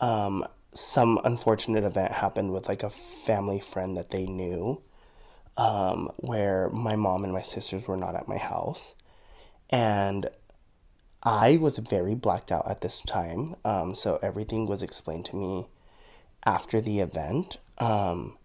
Um, 0.00 0.44
some 0.72 1.18
unfortunate 1.24 1.84
event 1.84 2.12
happened 2.12 2.52
with 2.52 2.68
like 2.68 2.82
a 2.82 2.90
family 2.90 3.60
friend 3.60 3.96
that 3.96 4.10
they 4.10 4.26
knew, 4.26 4.82
um, 5.56 6.10
where 6.16 6.68
my 6.70 6.96
mom 6.96 7.24
and 7.24 7.32
my 7.32 7.42
sisters 7.42 7.86
were 7.86 7.96
not 7.96 8.14
at 8.14 8.28
my 8.28 8.38
house, 8.38 8.94
and 9.70 10.28
I 11.22 11.56
was 11.56 11.78
very 11.78 12.14
blacked 12.14 12.50
out 12.50 12.68
at 12.68 12.80
this 12.80 13.00
time. 13.02 13.56
Um, 13.64 13.94
so 13.94 14.18
everything 14.22 14.66
was 14.66 14.82
explained 14.82 15.26
to 15.26 15.36
me 15.36 15.66
after 16.44 16.80
the 16.80 17.00
event. 17.00 17.58
Um, 17.78 18.36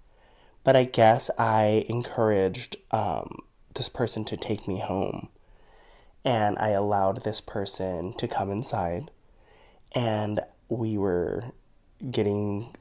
but 0.66 0.76
I 0.76 0.84
guess 0.84 1.30
I 1.38 1.86
encouraged 1.88 2.76
um, 2.92 3.44
this 3.76 3.88
person 3.88 4.26
to 4.26 4.36
take 4.36 4.68
me 4.68 4.80
home. 4.80 5.30
And 6.26 6.58
I 6.58 6.70
allowed 6.70 7.24
this 7.24 7.40
person 7.40 8.14
to 8.14 8.28
come 8.28 8.52
inside. 8.52 9.12
And 9.94 10.40
we 10.68 10.98
were 10.98 11.52
getting, 12.10 12.76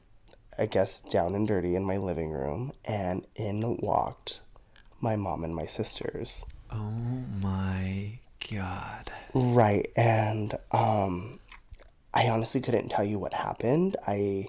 I 0.57 0.65
guess, 0.65 0.99
down 0.99 1.35
and 1.35 1.47
dirty 1.47 1.75
in 1.75 1.85
my 1.85 1.97
living 1.97 2.31
room. 2.31 2.73
And 2.83 3.27
in 3.35 3.77
walked 3.77 4.41
my 4.99 5.15
mom 5.15 5.43
and 5.43 5.55
my 5.55 5.67
sisters. 5.67 6.43
Oh 6.71 6.91
my 7.39 8.17
god. 8.51 9.11
Right. 9.35 9.91
And 9.95 10.57
um 10.71 11.39
I 12.15 12.29
honestly 12.29 12.61
couldn't 12.61 12.89
tell 12.89 13.03
you 13.03 13.19
what 13.19 13.33
happened. 13.33 13.95
I 14.07 14.47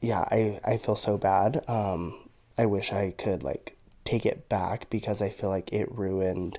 yeah, 0.00 0.20
I 0.30 0.60
I 0.64 0.76
feel 0.76 0.96
so 0.96 1.16
bad. 1.16 1.64
Um 1.68 2.28
I 2.56 2.66
wish 2.66 2.92
I 2.92 3.12
could 3.16 3.42
like 3.42 3.76
take 4.04 4.26
it 4.26 4.48
back 4.48 4.88
because 4.90 5.20
I 5.22 5.28
feel 5.28 5.50
like 5.50 5.72
it 5.72 5.90
ruined 5.92 6.58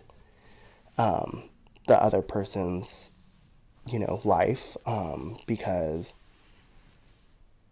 um 0.97 1.49
the 1.87 2.01
other 2.01 2.21
person's 2.21 3.11
you 3.87 3.99
know 3.99 4.21
life 4.23 4.77
um 4.85 5.39
because 5.47 6.13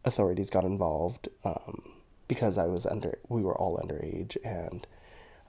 authorities 0.03 0.49
got 0.49 0.63
involved 0.63 1.27
um 1.43 1.83
because 2.27 2.57
I 2.57 2.65
was 2.65 2.85
under 2.85 3.19
we 3.29 3.41
were 3.41 3.57
all 3.57 3.77
underage 3.77 4.37
and 4.43 4.85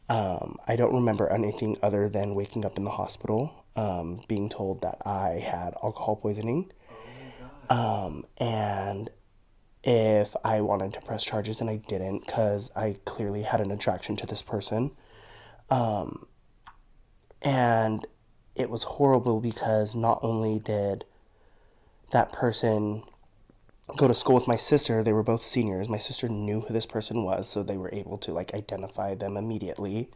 um, 0.09 0.57
I 0.66 0.77
don't 0.77 0.95
remember 0.95 1.31
anything 1.31 1.77
other 1.83 2.09
than 2.09 2.35
waking 2.35 2.64
up 2.64 2.79
in 2.79 2.85
the 2.85 2.91
hospital, 2.91 3.64
um, 3.77 4.23
being 4.27 4.49
told 4.49 4.81
that 4.83 4.99
I 5.05 5.39
had 5.39 5.75
alcohol 5.83 6.16
poisoning. 6.16 6.73
Um, 7.69 8.25
and 8.39 9.11
if 9.89 10.36
I 10.45 10.61
wanted 10.61 10.93
to 10.95 11.01
press 11.01 11.24
charges, 11.24 11.62
and 11.62 11.70
I 11.70 11.76
didn't 11.76 12.26
because 12.26 12.70
I 12.76 12.99
clearly 13.07 13.43
had 13.43 13.62
an 13.62 13.70
attraction 13.70 14.16
to 14.16 14.26
this 14.26 14.43
person. 14.43 14.91
Um, 15.70 16.26
and 17.41 18.07
it 18.55 18.68
was 18.68 18.82
horrible 18.82 19.41
because 19.41 19.97
not 19.97 20.18
only 20.22 20.59
did 20.59 21.07
that 22.12 22.32
person 22.32 23.03
go 23.97 24.07
to 24.07 24.14
school 24.14 24.34
with 24.34 24.47
my 24.47 24.59
sister. 24.59 25.03
They 25.03 25.14
were 25.14 25.22
both 25.22 25.43
seniors. 25.43 25.89
My 25.89 25.99
sister 25.99 26.28
knew 26.28 26.61
who 26.61 26.74
this 26.74 26.84
person 26.84 27.24
was, 27.24 27.49
so 27.49 27.62
they 27.62 27.78
were 27.78 27.91
able 27.91 28.18
to 28.18 28.32
like 28.32 28.53
identify 28.53 29.14
them 29.14 29.39
immediately. 29.39 30.11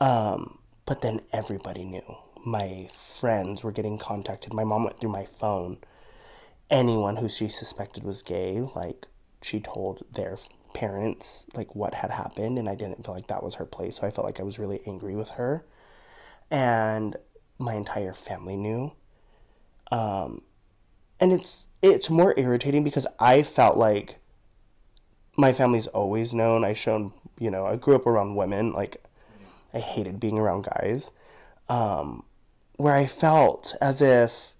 Um, 0.00 0.58
but 0.84 1.00
then 1.00 1.22
everybody 1.32 1.84
knew. 1.84 2.16
My 2.44 2.90
friends 2.94 3.62
were 3.64 3.72
getting 3.72 3.96
contacted. 3.96 4.52
My 4.52 4.64
mom 4.64 4.84
went 4.84 5.00
through 5.00 5.12
my 5.12 5.24
phone. 5.24 5.78
Anyone 6.72 7.16
who 7.16 7.28
she 7.28 7.48
suspected 7.48 8.02
was 8.02 8.22
gay, 8.22 8.60
like 8.74 9.06
she 9.42 9.60
told 9.60 10.04
their 10.12 10.38
parents 10.72 11.46
like 11.54 11.74
what 11.74 11.94
had 11.94 12.10
happened, 12.10 12.58
and 12.58 12.68
I 12.68 12.74
didn't 12.74 13.04
feel 13.04 13.14
like 13.14 13.26
that 13.26 13.42
was 13.42 13.56
her 13.56 13.66
place. 13.66 13.96
So 13.96 14.06
I 14.06 14.10
felt 14.10 14.26
like 14.26 14.40
I 14.40 14.42
was 14.42 14.58
really 14.58 14.80
angry 14.86 15.14
with 15.14 15.30
her, 15.30 15.64
and 16.50 17.16
my 17.58 17.74
entire 17.74 18.14
family 18.14 18.56
knew. 18.56 18.92
Um, 19.90 20.42
and 21.20 21.32
it's 21.32 21.68
it's 21.82 22.08
more 22.08 22.34
irritating 22.38 22.84
because 22.84 23.06
I 23.20 23.42
felt 23.42 23.76
like 23.76 24.16
my 25.36 25.52
family's 25.52 25.88
always 25.88 26.32
known. 26.32 26.64
I 26.64 26.72
shown 26.72 27.12
you 27.38 27.50
know 27.50 27.66
I 27.66 27.76
grew 27.76 27.96
up 27.96 28.06
around 28.06 28.34
women. 28.36 28.72
Like 28.72 29.04
I 29.74 29.78
hated 29.78 30.18
being 30.18 30.38
around 30.38 30.64
guys. 30.64 31.10
Um, 31.68 32.24
where 32.76 32.94
I 32.94 33.06
felt 33.06 33.76
as 33.80 34.02
if 34.02 34.51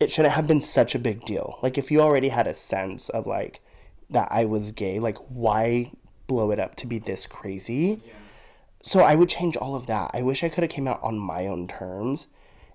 it 0.00 0.10
shouldn't 0.10 0.34
have 0.34 0.46
been 0.46 0.62
such 0.62 0.94
a 0.94 0.98
big 0.98 1.24
deal. 1.26 1.58
Like 1.62 1.76
if 1.76 1.90
you 1.90 2.00
already 2.00 2.30
had 2.30 2.46
a 2.46 2.54
sense 2.54 3.10
of 3.10 3.26
like 3.26 3.60
that 4.08 4.28
I 4.30 4.46
was 4.46 4.72
gay, 4.72 4.98
like 4.98 5.18
why 5.28 5.92
blow 6.26 6.50
it 6.50 6.58
up 6.58 6.74
to 6.76 6.86
be 6.86 6.98
this 6.98 7.26
crazy? 7.26 8.02
So 8.82 9.00
I 9.00 9.14
would 9.14 9.28
change 9.28 9.56
all 9.56 9.74
of 9.74 9.86
that. 9.86 10.10
I 10.14 10.22
wish 10.22 10.42
I 10.42 10.48
could 10.48 10.64
have 10.64 10.70
came 10.70 10.88
out 10.88 11.02
on 11.02 11.18
my 11.18 11.46
own 11.46 11.68
terms, 11.68 12.28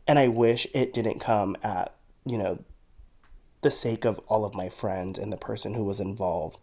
and 0.07 0.19
I 0.19 0.27
wish 0.27 0.67
it 0.73 0.93
didn't 0.93 1.19
come 1.19 1.57
at 1.63 1.95
you 2.25 2.37
know 2.37 2.63
the 3.61 3.71
sake 3.71 4.05
of 4.05 4.19
all 4.27 4.45
of 4.45 4.53
my 4.53 4.69
friends 4.69 5.17
and 5.17 5.33
the 5.33 5.37
person 5.37 5.73
who 5.73 5.83
was 5.83 5.99
involved 5.99 6.59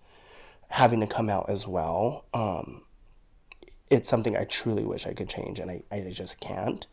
having 0.68 1.00
to 1.00 1.06
come 1.06 1.28
out 1.28 1.50
as 1.50 1.66
well. 1.66 2.24
Um, 2.32 2.82
it's 3.90 4.08
something 4.08 4.36
I 4.36 4.44
truly 4.44 4.84
wish 4.84 5.06
I 5.06 5.12
could 5.12 5.28
change, 5.28 5.58
and 5.58 5.70
I, 5.70 5.82
I 5.90 6.08
just 6.10 6.40
can't. 6.40 6.86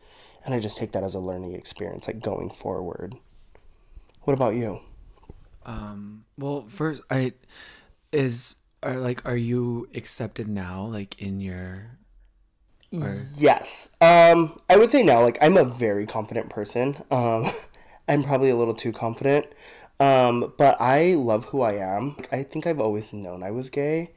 And 0.44 0.54
I 0.54 0.58
just 0.58 0.76
take 0.76 0.92
that 0.92 1.04
as 1.04 1.14
a 1.14 1.18
learning 1.20 1.54
experience, 1.54 2.06
like 2.06 2.20
going 2.20 2.50
forward. 2.50 3.14
What 4.30 4.34
about 4.34 4.54
you? 4.54 4.78
Um. 5.66 6.24
Well, 6.38 6.68
first, 6.68 7.02
I 7.10 7.32
is 8.12 8.54
are 8.80 8.94
like, 8.94 9.26
are 9.26 9.36
you 9.36 9.88
accepted 9.92 10.46
now? 10.46 10.84
Like 10.84 11.20
in 11.20 11.40
your. 11.40 11.98
Or, 12.92 13.26
Yes. 13.36 13.88
Um, 14.00 14.60
I 14.70 14.76
would 14.76 14.88
say 14.88 15.02
now, 15.02 15.20
like, 15.20 15.36
I'm 15.42 15.56
a 15.56 15.64
very 15.64 16.06
confident 16.06 16.48
person. 16.48 17.02
Um, 17.10 17.50
I'm 18.08 18.22
probably 18.22 18.50
a 18.50 18.56
little 18.56 18.74
too 18.74 18.92
confident. 18.92 19.46
Um, 19.98 20.52
but 20.56 20.80
I 20.80 21.14
love 21.14 21.46
who 21.46 21.62
I 21.62 21.72
am. 21.72 22.14
I 22.30 22.44
think 22.44 22.68
I've 22.68 22.78
always 22.78 23.12
known 23.12 23.42
I 23.42 23.50
was 23.50 23.68
gay. 23.68 24.12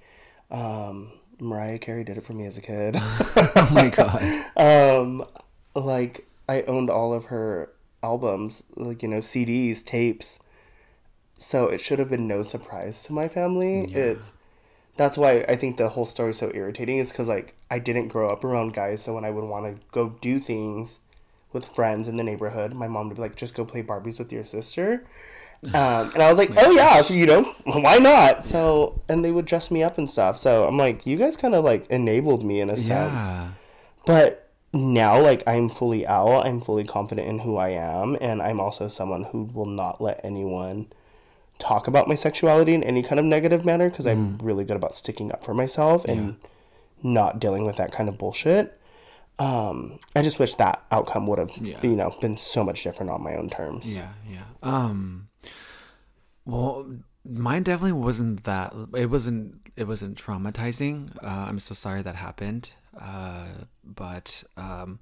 Um, 0.52 1.12
Mariah 1.40 1.80
Carey 1.80 2.04
did 2.04 2.20
it 2.20 2.24
for 2.24 2.34
me 2.34 2.46
as 2.46 2.56
a 2.60 2.62
kid. 2.62 2.98
oh 3.00 3.70
my 3.72 3.90
god. 3.90 4.22
um, 4.58 5.26
like, 5.74 6.28
I 6.48 6.62
owned 6.64 6.92
all 6.92 7.16
of 7.16 7.26
her 7.26 7.73
albums, 8.04 8.64
like, 8.76 9.02
you 9.02 9.10
know, 9.10 9.20
CDs, 9.20 9.84
tapes. 9.84 10.40
So 11.40 11.68
it 11.68 11.80
should 11.82 12.00
have 12.00 12.10
been 12.10 12.28
no 12.28 12.44
surprise 12.44 13.04
to 13.04 13.14
my 13.14 13.28
family. 13.28 13.92
It's 13.94 14.32
that's 14.96 15.18
why 15.18 15.44
I 15.48 15.56
think 15.56 15.78
the 15.78 15.90
whole 15.90 16.06
story 16.06 16.30
is 16.30 16.38
so 16.38 16.52
irritating 16.54 17.00
is 17.00 17.12
because 17.12 17.28
like 17.28 17.56
I 17.72 17.80
didn't 17.80 18.10
grow 18.10 18.30
up 18.32 18.44
around 18.44 18.74
guys, 18.74 19.02
so 19.02 19.16
when 19.16 19.26
I 19.26 19.32
would 19.32 19.44
want 19.44 19.66
to 19.66 19.86
go 19.92 20.10
do 20.22 20.40
things 20.40 21.00
with 21.52 21.66
friends 21.66 22.08
in 22.08 22.18
the 22.18 22.24
neighborhood, 22.24 22.74
my 22.74 22.88
mom 22.88 23.08
would 23.10 23.16
be 23.16 23.22
like, 23.22 23.36
"Just 23.36 23.56
go 23.56 23.66
play 23.66 23.82
Barbies 23.84 24.20
with 24.20 24.32
your 24.32 24.44
sister," 24.44 25.04
um, 25.74 26.12
and 26.14 26.22
I 26.22 26.30
was 26.30 26.38
like, 26.38 26.52
"Oh 26.56 26.72
yeah, 26.72 27.02
so, 27.02 27.14
you 27.14 27.26
know, 27.26 27.44
why 27.66 27.98
not?" 27.98 28.44
So 28.46 29.02
and 29.10 29.26
they 29.26 29.32
would 29.32 29.46
dress 29.46 29.72
me 29.72 29.82
up 29.84 29.98
and 29.98 30.10
stuff. 30.10 30.38
So 30.40 30.66
I'm 30.68 30.78
like, 30.78 31.06
you 31.06 31.18
guys 31.18 31.36
kind 31.36 31.56
of 31.56 31.66
like 31.66 31.88
enabled 31.90 32.46
me 32.46 32.62
in 32.62 32.70
a 32.70 32.78
sense, 32.78 33.20
Yeah. 33.22 33.50
but 34.06 34.43
now 34.74 35.20
like 35.22 35.44
I'm 35.48 35.70
fully 35.70 36.06
out. 36.08 36.46
I'm 36.46 36.60
fully 36.60 36.84
confident 36.84 37.28
in 37.28 37.40
who 37.40 37.58
I 37.58 37.70
am, 37.70 38.18
and 38.20 38.42
I'm 38.42 38.60
also 38.60 38.88
someone 38.88 39.24
who 39.24 39.44
will 39.54 39.66
not 39.68 40.02
let 40.02 40.20
anyone 40.24 40.88
talk 41.60 41.88
about 41.88 42.08
my 42.08 42.16
sexuality 42.16 42.74
in 42.74 42.84
any 42.84 43.04
kind 43.04 43.20
of 43.20 43.26
negative 43.26 43.64
manner 43.64 43.90
because 43.90 44.08
I'm 44.08 44.38
really 44.40 44.64
good 44.66 44.76
about 44.76 44.96
sticking 44.96 45.32
up 45.32 45.44
for 45.46 45.54
myself 45.54 46.04
and 46.06 46.38
not 47.04 47.40
dealing 47.40 47.66
with 47.66 47.76
that 47.78 47.92
kind 47.92 48.10
of 48.10 48.18
bullshit. 48.18 48.80
Um, 49.40 50.00
I 50.16 50.22
just 50.24 50.40
wish 50.40 50.56
that 50.56 50.84
outcome 50.92 51.28
would 51.28 51.40
have, 51.40 51.52
Yeah. 51.58 51.78
you 51.82 51.96
know, 51.96 52.12
been 52.22 52.38
so 52.38 52.64
much 52.64 52.84
different 52.84 53.12
on 53.12 53.24
my 53.24 53.36
own 53.36 53.50
terms. 53.50 53.96
Yeah, 53.96 54.14
yeah. 54.30 54.44
Um 54.64 55.30
well, 56.46 56.86
mine 57.26 57.64
definitely 57.64 57.94
wasn't 57.94 58.44
that 58.44 58.74
it 58.96 59.08
wasn't 59.10 59.70
it 59.76 59.88
wasn't 59.88 60.18
traumatizing. 60.24 61.16
Uh 61.24 61.46
I'm 61.48 61.60
so 61.60 61.74
sorry 61.74 62.02
that 62.02 62.16
happened. 62.16 62.72
Uh 63.00 63.48
but 63.84 64.44
um 64.58 65.00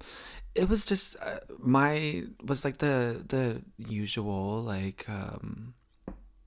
it 0.54 0.68
was 0.68 0.84
just 0.84 1.16
uh, 1.22 1.38
my 1.58 2.24
was 2.44 2.64
like 2.64 2.78
the 2.78 3.22
the 3.28 3.62
usual 3.78 4.62
like 4.62 5.04
um 5.08 5.74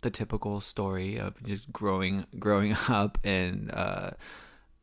the 0.01 0.09
typical 0.09 0.61
story 0.61 1.17
of 1.17 1.41
just 1.43 1.71
growing 1.71 2.25
growing 2.37 2.73
up 2.89 3.17
in 3.25 3.69
uh 3.71 4.11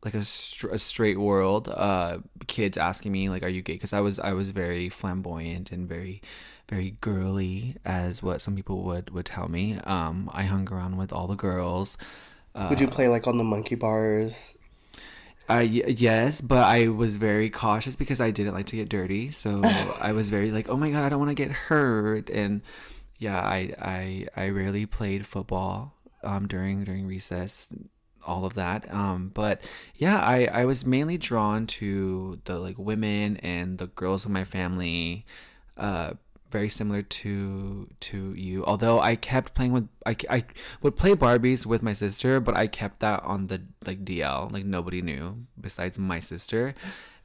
like 0.03 0.15
a, 0.15 0.25
a 0.71 0.77
straight 0.77 1.17
world 1.17 1.69
uh 1.69 2.17
kids 2.47 2.77
asking 2.77 3.11
me 3.11 3.29
like 3.29 3.43
are 3.43 3.47
you 3.49 3.61
gay? 3.61 3.73
Because 3.73 3.93
i 3.93 4.01
was 4.01 4.19
i 4.19 4.33
was 4.33 4.49
very 4.49 4.89
flamboyant 4.89 5.71
and 5.71 5.87
very 5.87 6.21
very 6.69 6.97
girly 7.01 7.75
as 7.85 8.23
what 8.23 8.41
some 8.41 8.55
people 8.55 8.83
would 8.83 9.09
would 9.11 9.25
tell 9.25 9.47
me. 9.47 9.77
Um 9.83 10.29
i 10.33 10.43
hung 10.43 10.67
around 10.69 10.97
with 10.97 11.13
all 11.13 11.27
the 11.27 11.35
girls. 11.35 11.97
Uh, 12.55 12.67
Would 12.69 12.79
you 12.79 12.87
play 12.87 13.07
like 13.07 13.27
on 13.27 13.37
the 13.37 13.43
monkey 13.43 13.75
bars? 13.75 14.57
Uh, 15.49 15.59
yes, 15.59 16.39
but 16.39 16.63
I 16.63 16.87
was 16.87 17.17
very 17.17 17.49
cautious 17.49 17.95
because 17.95 18.21
I 18.21 18.31
didn't 18.31 18.53
like 18.53 18.67
to 18.67 18.77
get 18.77 18.89
dirty. 18.89 19.31
So 19.31 19.61
I 20.01 20.13
was 20.13 20.29
very 20.29 20.51
like, 20.51 20.69
oh 20.69 20.77
my 20.77 20.89
god, 20.89 21.03
I 21.03 21.09
don't 21.09 21.19
want 21.19 21.29
to 21.31 21.35
get 21.35 21.51
hurt. 21.51 22.29
And 22.29 22.61
yeah, 23.19 23.39
I 23.39 23.73
I 23.79 24.27
I 24.35 24.49
rarely 24.49 24.85
played 24.85 25.25
football 25.25 25.93
um 26.23 26.47
during 26.47 26.83
during 26.85 27.07
recess, 27.07 27.67
all 28.25 28.45
of 28.45 28.53
that. 28.55 28.91
Um, 28.93 29.31
but 29.33 29.61
yeah, 29.95 30.19
I 30.19 30.45
I 30.45 30.65
was 30.65 30.85
mainly 30.85 31.17
drawn 31.17 31.67
to 31.67 32.39
the 32.45 32.57
like 32.59 32.77
women 32.77 33.37
and 33.37 33.77
the 33.77 33.87
girls 33.87 34.25
in 34.25 34.31
my 34.31 34.45
family. 34.45 35.25
Uh, 35.77 36.13
very 36.53 36.69
similar 36.69 37.01
to 37.01 37.89
to 37.99 38.33
you. 38.37 38.63
Although 38.63 39.01
I 39.01 39.17
kept 39.17 39.55
playing 39.57 39.73
with 39.73 39.89
I, 40.05 40.15
I 40.29 40.45
would 40.81 40.95
play 40.95 41.15
Barbies 41.15 41.65
with 41.65 41.81
my 41.83 41.93
sister, 41.93 42.39
but 42.39 42.55
I 42.55 42.67
kept 42.67 43.01
that 43.01 43.23
on 43.23 43.47
the 43.47 43.59
like 43.85 44.05
DL. 44.05 44.53
Like 44.53 44.63
nobody 44.63 45.01
knew 45.01 45.43
besides 45.59 45.97
my 45.99 46.21
sister. 46.21 46.75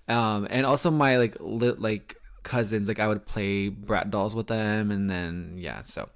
Um 0.09 0.49
and 0.51 0.65
also 0.65 0.91
my 0.91 1.19
like 1.19 1.37
lit 1.39 1.79
like 1.79 2.17
cousins 2.43 2.89
like 2.89 3.01
I 3.01 3.09
would 3.09 3.27
play 3.27 3.71
Bratz 3.71 4.11
dolls 4.11 4.35
with 4.35 4.47
them 4.47 4.91
and 4.91 5.09
then 5.11 5.55
yeah, 5.57 5.83
so 5.85 6.09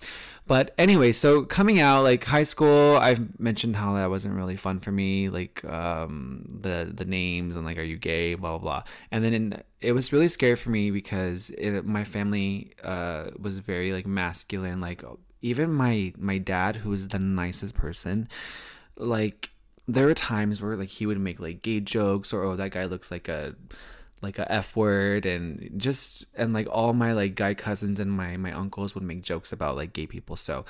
but 0.46 0.74
anyway, 0.76 1.12
so 1.12 1.44
coming 1.44 1.78
out 1.78 2.02
like 2.02 2.24
high 2.24 2.42
school, 2.42 2.96
I've 2.96 3.38
mentioned 3.38 3.76
how 3.76 3.94
that 3.94 4.10
wasn't 4.10 4.34
really 4.34 4.56
fun 4.56 4.80
for 4.80 4.90
me, 4.90 5.28
like 5.28 5.64
um, 5.64 6.58
the 6.60 6.90
the 6.92 7.04
names 7.04 7.54
and 7.54 7.64
like 7.64 7.78
are 7.78 7.82
you 7.82 7.96
gay, 7.96 8.34
blah 8.34 8.58
blah 8.58 8.58
blah. 8.58 8.82
And 9.12 9.22
then 9.22 9.34
in, 9.34 9.62
it 9.80 9.92
was 9.92 10.12
really 10.12 10.28
scary 10.28 10.56
for 10.56 10.70
me 10.70 10.90
because 10.90 11.50
it, 11.50 11.84
my 11.84 12.02
family 12.02 12.72
uh, 12.82 13.30
was 13.38 13.58
very 13.58 13.92
like 13.92 14.06
masculine. 14.06 14.80
Like 14.80 15.04
even 15.42 15.72
my 15.72 16.12
my 16.18 16.38
dad, 16.38 16.76
who 16.76 16.90
was 16.90 17.08
the 17.08 17.20
nicest 17.20 17.74
person, 17.74 18.28
like 18.96 19.50
there 19.86 20.06
were 20.06 20.14
times 20.14 20.60
where 20.60 20.76
like 20.76 20.88
he 20.88 21.06
would 21.06 21.20
make 21.20 21.38
like 21.38 21.62
gay 21.62 21.78
jokes 21.78 22.32
or 22.32 22.42
oh 22.42 22.56
that 22.56 22.72
guy 22.72 22.84
looks 22.86 23.10
like 23.12 23.28
a 23.28 23.54
like 24.22 24.38
a 24.38 24.50
f 24.50 24.76
word 24.76 25.26
and 25.26 25.70
just 25.76 26.26
and 26.34 26.54
like 26.54 26.68
all 26.70 26.92
my 26.92 27.12
like 27.12 27.34
guy 27.34 27.54
cousins 27.54 28.00
and 28.00 28.12
my 28.12 28.36
my 28.36 28.52
uncles 28.52 28.94
would 28.94 29.04
make 29.04 29.22
jokes 29.22 29.52
about 29.52 29.76
like 29.76 29.92
gay 29.92 30.06
people. 30.06 30.36
So 30.36 30.64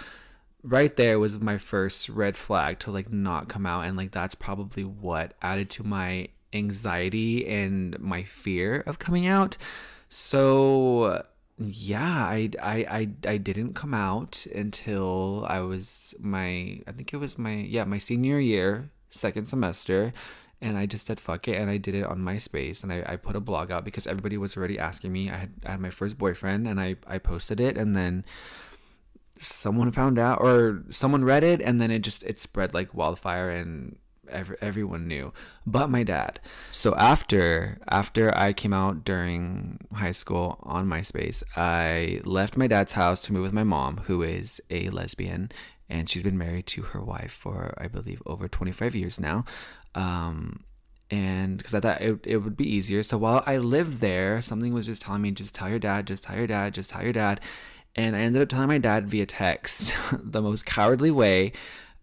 right 0.62 0.94
there 0.96 1.18
was 1.18 1.38
my 1.40 1.58
first 1.58 2.08
red 2.08 2.36
flag 2.36 2.78
to 2.80 2.90
like 2.90 3.12
not 3.12 3.48
come 3.48 3.66
out. 3.66 3.84
And 3.84 3.96
like 3.96 4.10
that's 4.10 4.34
probably 4.34 4.84
what 4.84 5.34
added 5.42 5.70
to 5.70 5.84
my 5.84 6.28
anxiety 6.52 7.46
and 7.46 7.98
my 8.00 8.22
fear 8.22 8.82
of 8.86 8.98
coming 8.98 9.26
out. 9.26 9.56
So 10.08 11.24
yeah 11.58 12.26
I, 12.26 12.50
I 12.60 12.74
i 12.74 13.08
i 13.26 13.36
didn't 13.36 13.74
come 13.74 13.94
out 13.94 14.46
until 14.54 15.44
i 15.48 15.60
was 15.60 16.14
my 16.18 16.80
i 16.86 16.92
think 16.92 17.12
it 17.12 17.18
was 17.18 17.38
my 17.38 17.54
yeah 17.54 17.84
my 17.84 17.98
senior 17.98 18.40
year 18.40 18.90
second 19.10 19.46
semester 19.46 20.12
and 20.62 20.78
I 20.78 20.86
just 20.86 21.06
said 21.06 21.20
fuck 21.20 21.48
it 21.48 21.56
and 21.56 21.68
I 21.68 21.76
did 21.76 21.94
it 21.94 22.04
on 22.04 22.20
MySpace 22.20 22.82
and 22.82 22.92
I, 22.92 23.04
I 23.06 23.16
put 23.16 23.36
a 23.36 23.40
blog 23.40 23.70
out 23.70 23.84
because 23.84 24.06
everybody 24.06 24.38
was 24.38 24.56
already 24.56 24.78
asking 24.78 25.12
me. 25.12 25.30
I 25.30 25.36
had, 25.36 25.52
I 25.66 25.70
had 25.72 25.80
my 25.80 25.90
first 25.90 26.16
boyfriend 26.16 26.66
and 26.66 26.80
I, 26.80 26.96
I 27.06 27.18
posted 27.18 27.60
it 27.60 27.76
and 27.76 27.94
then 27.94 28.24
someone 29.38 29.90
found 29.90 30.18
out 30.18 30.40
or 30.40 30.84
someone 30.90 31.24
read 31.24 31.44
it 31.44 31.60
and 31.60 31.80
then 31.80 31.90
it 31.90 32.00
just 32.00 32.22
it 32.22 32.38
spread 32.38 32.74
like 32.74 32.94
wildfire 32.94 33.50
and 33.50 33.96
every, 34.30 34.56
everyone 34.60 35.08
knew 35.08 35.32
but 35.66 35.90
my 35.90 36.02
dad 36.02 36.38
so 36.70 36.94
after 36.94 37.78
after 37.88 38.36
i 38.36 38.52
came 38.52 38.72
out 38.72 39.04
during 39.04 39.78
high 39.94 40.12
school 40.12 40.58
on 40.62 40.86
myspace 40.86 41.42
i 41.56 42.20
left 42.24 42.56
my 42.56 42.66
dad's 42.66 42.92
house 42.92 43.22
to 43.22 43.32
move 43.32 43.42
with 43.42 43.52
my 43.52 43.64
mom 43.64 43.98
who 44.04 44.22
is 44.22 44.60
a 44.70 44.88
lesbian 44.90 45.50
and 45.88 46.08
she's 46.08 46.22
been 46.22 46.38
married 46.38 46.66
to 46.66 46.82
her 46.82 47.02
wife 47.02 47.32
for 47.32 47.74
i 47.78 47.88
believe 47.88 48.22
over 48.26 48.48
25 48.48 48.94
years 48.94 49.18
now 49.18 49.44
um, 49.94 50.64
and 51.10 51.58
because 51.58 51.74
I 51.74 51.80
thought 51.80 52.00
it, 52.00 52.20
it 52.24 52.36
would 52.38 52.56
be 52.56 52.68
easier. 52.68 53.02
So 53.02 53.18
while 53.18 53.42
I 53.46 53.58
lived 53.58 54.00
there, 54.00 54.40
something 54.40 54.72
was 54.72 54.86
just 54.86 55.02
telling 55.02 55.20
me, 55.20 55.30
just 55.30 55.54
tell 55.54 55.68
your 55.68 55.78
dad, 55.78 56.06
just 56.06 56.24
tell 56.24 56.36
your 56.36 56.46
dad, 56.46 56.72
just 56.72 56.90
tell 56.90 57.02
your 57.02 57.12
dad. 57.12 57.40
And 57.94 58.16
I 58.16 58.20
ended 58.20 58.40
up 58.40 58.48
telling 58.48 58.68
my 58.68 58.78
dad 58.78 59.08
via 59.08 59.26
text, 59.26 59.94
the 60.22 60.40
most 60.40 60.64
cowardly 60.64 61.10
way. 61.10 61.52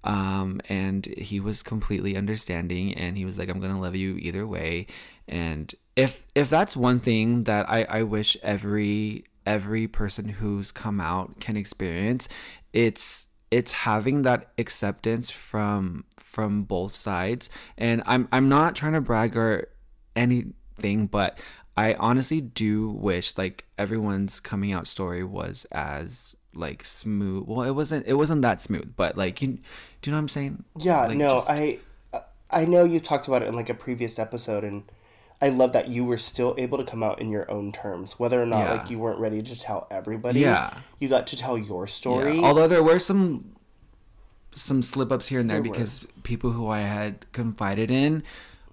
Um, 0.03 0.61
and 0.69 1.05
he 1.05 1.39
was 1.39 1.63
completely 1.63 2.15
understanding, 2.15 2.93
and 2.93 3.17
he 3.17 3.25
was 3.25 3.37
like, 3.37 3.49
"I'm 3.49 3.59
gonna 3.59 3.81
love 3.81 3.97
you 3.97 4.15
either 4.15 4.47
way." 4.47 4.87
And 5.27 5.73
if 5.97 6.25
if 6.35 6.49
that's 6.49 6.77
one 6.77 7.01
thing 7.01 7.43
that 7.43 7.69
I 7.69 7.83
I 7.83 8.03
wish 8.03 8.37
every 8.41 9.25
every 9.45 9.87
person 9.87 10.29
who's 10.29 10.71
come 10.71 11.01
out 11.01 11.41
can 11.41 11.57
experience, 11.57 12.29
it's 12.71 13.27
it's 13.51 13.71
having 13.71 14.21
that 14.23 14.51
acceptance 14.57 15.29
from 15.29 16.03
from 16.17 16.63
both 16.63 16.93
sides. 16.95 17.49
And 17.77 18.03
i'm 18.05 18.27
i'm 18.31 18.47
not 18.49 18.75
trying 18.75 18.93
to 18.93 19.01
brag 19.01 19.35
or 19.35 19.69
anything 20.15 21.07
but 21.07 21.39
i 21.77 21.93
honestly 21.95 22.41
do 22.41 22.89
wish 22.89 23.37
like 23.37 23.65
everyone's 23.77 24.39
coming 24.39 24.71
out 24.71 24.87
story 24.87 25.23
was 25.23 25.65
as 25.71 26.35
like 26.53 26.83
smooth. 26.83 27.45
Well 27.47 27.61
it 27.63 27.71
wasn't 27.71 28.05
it 28.07 28.13
wasn't 28.15 28.41
that 28.41 28.61
smooth 28.61 28.93
but 28.95 29.17
like 29.17 29.41
you 29.41 29.47
do 30.01 30.09
you 30.09 30.11
know 30.11 30.17
what 30.17 30.21
i'm 30.21 30.27
saying? 30.27 30.63
Yeah, 30.77 31.05
Like, 31.07 31.17
no, 31.17 31.35
just- 31.37 31.49
I 31.49 31.79
I 32.51 32.65
know 32.65 32.83
you 32.83 32.99
talked 32.99 33.27
about 33.27 33.43
it 33.43 33.47
in 33.47 33.55
like 33.55 33.69
a 33.69 33.75
previous 33.75 34.17
episode 34.17 34.63
and 34.63 34.83
I 35.41 35.49
love 35.49 35.71
that 35.73 35.87
you 35.87 36.03
were 36.03 36.17
still 36.17 36.53
able 36.57 36.77
to 36.77 36.83
come 36.83 37.01
out 37.01 37.21
in 37.21 37.29
your 37.29 37.49
own 37.49 37.71
terms, 37.71 38.13
whether 38.19 38.41
or 38.41 38.45
not 38.45 38.59
Yeah. 38.59 38.73
like 38.73 38.89
you 38.89 38.99
weren't 38.99 39.19
ready 39.19 39.41
to 39.41 39.57
tell 39.59 39.87
everybody. 39.89 40.41
Yeah. 40.41 40.73
You 40.99 41.07
got 41.07 41.27
to 41.27 41.37
tell 41.37 41.57
your 41.57 41.87
story. 41.87 42.39
Yeah. 42.39 42.45
Although 42.47 42.67
there 42.67 42.83
were 42.83 42.99
some 42.99 43.55
some 44.51 44.81
slip 44.81 45.11
ups 45.11 45.27
here 45.27 45.39
and 45.39 45.49
there, 45.49 45.61
There 45.61 45.69
were. 45.69 45.73
because 45.75 46.05
people 46.23 46.51
who 46.51 46.67
I 46.67 46.79
had 46.79 47.31
confided 47.31 47.91
in 47.91 48.23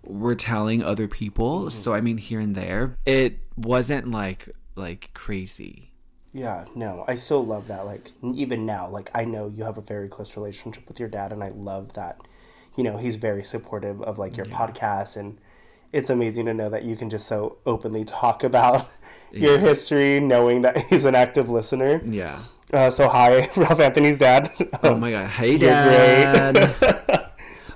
were 0.02 0.34
telling 0.34 0.82
other 0.82 1.06
people. 1.06 1.60
Mm-hmm. 1.60 1.68
So 1.70 1.92
I 1.94 2.00
mean 2.00 2.16
here 2.18 2.40
and 2.40 2.54
there. 2.54 2.96
It 3.04 3.38
wasn't 3.56 4.10
like 4.10 4.48
like 4.74 5.10
crazy. 5.14 5.92
Yeah, 6.32 6.66
no, 6.74 7.02
I 7.08 7.14
still 7.14 7.46
love 7.46 7.68
that. 7.68 7.86
Like, 7.86 8.12
even 8.22 8.66
now, 8.66 8.90
like, 8.90 9.10
I 9.14 9.24
know 9.24 9.48
you 9.48 9.64
have 9.64 9.78
a 9.78 9.80
very 9.80 10.06
close 10.06 10.36
relationship 10.36 10.86
with 10.86 11.00
your 11.00 11.08
dad, 11.08 11.32
and 11.32 11.42
I 11.42 11.48
love 11.48 11.94
that, 11.94 12.20
you 12.76 12.84
know, 12.84 12.98
he's 12.98 13.16
very 13.16 13.42
supportive 13.42 14.02
of, 14.02 14.18
like, 14.18 14.36
your 14.36 14.44
podcast, 14.44 15.16
and 15.16 15.38
it's 15.96 16.10
amazing 16.10 16.46
to 16.46 16.54
know 16.54 16.68
that 16.70 16.84
you 16.84 16.94
can 16.96 17.08
just 17.10 17.26
so 17.26 17.56
openly 17.66 18.04
talk 18.04 18.44
about 18.44 18.88
your 19.32 19.58
history, 19.58 20.20
knowing 20.20 20.62
that 20.62 20.78
he's 20.88 21.04
an 21.04 21.14
active 21.14 21.48
listener. 21.50 22.00
Yeah. 22.04 22.38
Uh, 22.72 22.90
so, 22.90 23.08
hi, 23.08 23.48
Ralph 23.56 23.80
Anthony's 23.80 24.18
dad. 24.18 24.50
Oh 24.82 24.94
my 24.96 25.10
god. 25.12 25.28
Hey 25.30 25.52
You're 25.52 25.70
dad. 25.70 26.54
great. 26.78 27.20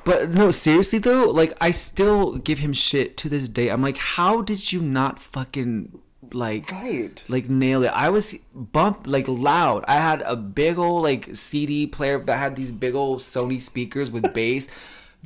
But 0.02 0.30
no, 0.30 0.50
seriously 0.50 0.98
though, 0.98 1.30
like 1.30 1.52
I 1.60 1.70
still 1.72 2.36
give 2.38 2.58
him 2.58 2.72
shit 2.72 3.16
to 3.18 3.28
this 3.28 3.48
day. 3.48 3.68
I'm 3.68 3.82
like, 3.82 3.98
how 3.98 4.40
did 4.40 4.72
you 4.72 4.80
not 4.80 5.20
fucking 5.20 6.00
like 6.32 6.70
Right. 6.72 7.22
like 7.28 7.50
nail 7.50 7.84
it? 7.84 7.88
I 7.88 8.08
was 8.08 8.34
bump 8.54 9.06
like 9.06 9.28
loud. 9.28 9.84
I 9.86 9.96
had 9.96 10.22
a 10.22 10.36
big 10.36 10.78
old 10.78 11.02
like 11.02 11.36
CD 11.36 11.86
player 11.86 12.18
that 12.18 12.38
had 12.38 12.56
these 12.56 12.72
big 12.72 12.94
old 12.94 13.20
Sony 13.20 13.60
speakers 13.60 14.10
with 14.10 14.32
bass. 14.32 14.68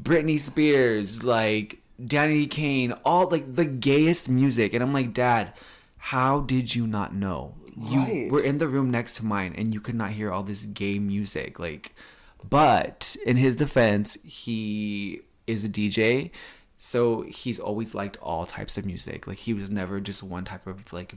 Britney 0.03 0.41
Spears, 0.41 1.23
like 1.23 1.79
Danity 2.01 2.51
Kane, 2.51 2.93
all 3.05 3.29
like 3.29 3.55
the 3.55 3.65
gayest 3.65 4.29
music, 4.29 4.75
and 4.75 4.83
I'm 4.83 4.93
like, 4.93 5.15
Dad, 5.15 5.53
how 5.97 6.41
did 6.41 6.75
you 6.75 6.87
not 6.87 7.15
know? 7.15 7.55
You 7.77 8.01
Right. 8.01 8.31
were 8.31 8.43
in 8.43 8.59
the 8.59 8.69
room 8.69 8.91
next 8.91 9.17
to 9.17 9.25
mine, 9.25 9.55
and 9.57 9.73
you 9.75 9.81
could 9.81 9.95
not 9.95 10.13
hear 10.13 10.31
all 10.31 10.43
this 10.43 10.65
gay 10.67 10.99
music, 10.99 11.59
like. 11.59 11.95
But 12.49 13.17
in 13.25 13.37
his 13.37 13.57
defense, 13.57 14.19
he 14.23 15.23
is 15.47 15.65
a 15.65 15.69
DJ, 15.69 16.31
so 16.79 17.23
he's 17.23 17.59
always 17.59 17.95
liked 17.95 18.19
all 18.19 18.45
types 18.45 18.77
of 18.77 18.85
music. 18.85 19.27
Like 19.27 19.39
he 19.39 19.55
was 19.55 19.71
never 19.71 19.99
just 20.01 20.23
one 20.23 20.45
type 20.45 20.67
of 20.67 20.93
like 20.93 21.15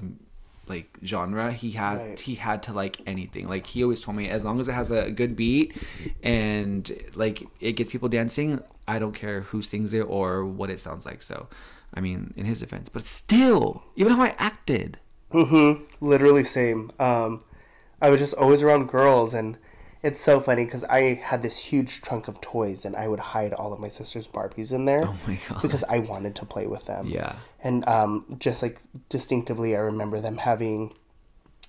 like 0.67 0.97
genre. 1.03 1.51
He 1.51 1.71
had 1.71 1.97
Right. 1.99 2.19
he 2.19 2.35
had 2.35 2.63
to 2.63 2.73
like 2.73 3.01
anything. 3.05 3.47
Like 3.47 3.67
he 3.67 3.83
always 3.83 4.01
told 4.01 4.17
me, 4.17 4.29
as 4.29 4.43
long 4.45 4.59
as 4.59 4.67
it 4.67 4.73
has 4.73 4.91
a 4.91 5.09
good 5.11 5.35
beat 5.35 5.75
and 6.23 6.91
like 7.15 7.43
it 7.59 7.73
gets 7.73 7.91
people 7.91 8.09
dancing, 8.09 8.61
I 8.87 8.99
don't 8.99 9.13
care 9.13 9.41
who 9.41 9.61
sings 9.61 9.93
it 9.93 10.01
or 10.01 10.45
what 10.45 10.69
it 10.69 10.79
sounds 10.79 11.05
like. 11.05 11.21
So, 11.21 11.47
I 11.93 11.99
mean, 12.01 12.33
in 12.37 12.45
his 12.45 12.59
defense, 12.59 12.89
but 12.89 13.05
still, 13.05 13.83
even 13.95 14.13
how 14.13 14.23
I 14.23 14.35
acted. 14.37 14.99
Mm-hmm. 15.31 15.83
Literally 16.05 16.43
same. 16.43 16.91
Um, 16.99 17.43
I 18.01 18.09
was 18.09 18.19
just 18.21 18.33
always 18.35 18.61
around 18.61 18.87
girls, 18.89 19.33
and 19.33 19.57
it's 20.07 20.19
so 20.19 20.39
funny 20.39 20.63
because 20.65 20.83
I 20.85 21.15
had 21.15 21.41
this 21.41 21.57
huge 21.57 22.01
trunk 22.01 22.27
of 22.27 22.39
toys, 22.41 22.85
and 22.85 22.95
I 22.95 23.07
would 23.07 23.19
hide 23.19 23.53
all 23.53 23.71
of 23.73 23.79
my 23.79 23.89
sister's 23.89 24.27
Barbies 24.27 24.71
in 24.71 24.85
there. 24.85 25.03
Oh 25.05 25.15
my 25.27 25.37
God. 25.49 25.61
Because 25.61 25.83
I 25.95 25.99
wanted 25.99 26.33
to 26.35 26.45
play 26.45 26.65
with 26.67 26.85
them. 26.85 27.07
Yeah. 27.07 27.35
And 27.63 27.87
um, 27.87 28.37
just 28.39 28.61
like 28.61 28.79
distinctively, 29.09 29.75
I 29.75 29.79
remember 29.79 30.19
them 30.21 30.37
having 30.37 30.93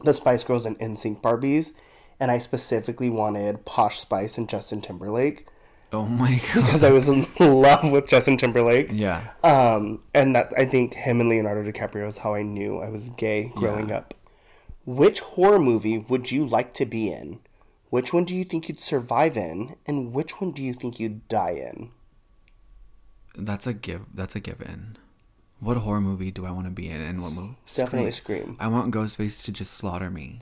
the 0.05 0.15
Spice 0.15 0.45
Girls 0.45 0.65
and 0.67 0.79
NSYNC 0.79 1.21
Barbies, 1.21 1.73
and 2.21 2.31
I 2.31 2.39
specifically 2.39 3.11
wanted 3.11 3.65
Posh 3.65 3.99
Spice 4.01 4.39
and 4.39 4.49
Justin 4.49 4.81
Timberlake 4.81 5.47
Oh 5.93 6.05
my 6.07 6.35
god. 6.55 6.65
because 6.67 6.85
I 6.85 6.91
was 6.91 7.09
in 7.09 7.27
love 7.41 7.91
with 7.91 8.09
Justin 8.09 8.37
Timberlake. 8.37 8.91
Yeah. 8.93 9.29
Um, 9.43 10.03
and 10.15 10.37
that 10.37 10.53
I 10.57 10.67
think 10.67 10.95
him 10.95 11.21
and 11.21 11.29
Leonardo 11.31 11.63
DiCaprio 11.71 12.07
is 12.07 12.19
how 12.19 12.35
I 12.35 12.43
knew 12.43 12.79
I 12.79 12.89
was 12.91 13.09
gay 13.11 13.51
growing 13.55 13.89
Yeah. 13.89 13.99
up. 13.99 14.15
Which 14.85 15.21
horror 15.21 15.59
movie 15.59 15.99
would 15.99 16.31
you 16.31 16.47
like 16.47 16.73
to 16.75 16.85
be 16.87 17.11
in? 17.13 17.41
Which 17.91 18.13
one 18.13 18.25
do 18.25 18.35
you 18.35 18.45
think 18.45 18.69
you'd 18.69 18.81
survive 18.81 19.37
in? 19.37 19.77
And 19.87 20.13
which 20.13 20.41
one 20.41 20.53
do 20.53 20.63
you 20.63 20.75
think 20.75 21.01
you'd 21.01 21.27
die 21.29 21.73
in? 21.73 21.91
That's 23.37 23.67
a 23.67 23.73
give. 23.73 24.03
That's 24.13 24.35
a 24.37 24.41
given. 24.41 24.99
What 25.61 25.79
horror 25.79 26.01
movie 26.01 26.31
do 26.31 26.45
I 26.47 26.51
want 26.51 26.67
to 26.67 26.71
be 26.71 26.89
in? 26.89 27.01
And 27.01 27.23
what 27.23 27.33
movie? 27.35 27.57
Definitely 27.75 28.11
Scream. 28.13 28.57
I 28.61 28.69
want 28.69 28.95
Ghostface 28.95 29.45
to 29.45 29.53
just 29.53 29.73
slaughter 29.73 30.11
me. 30.11 30.41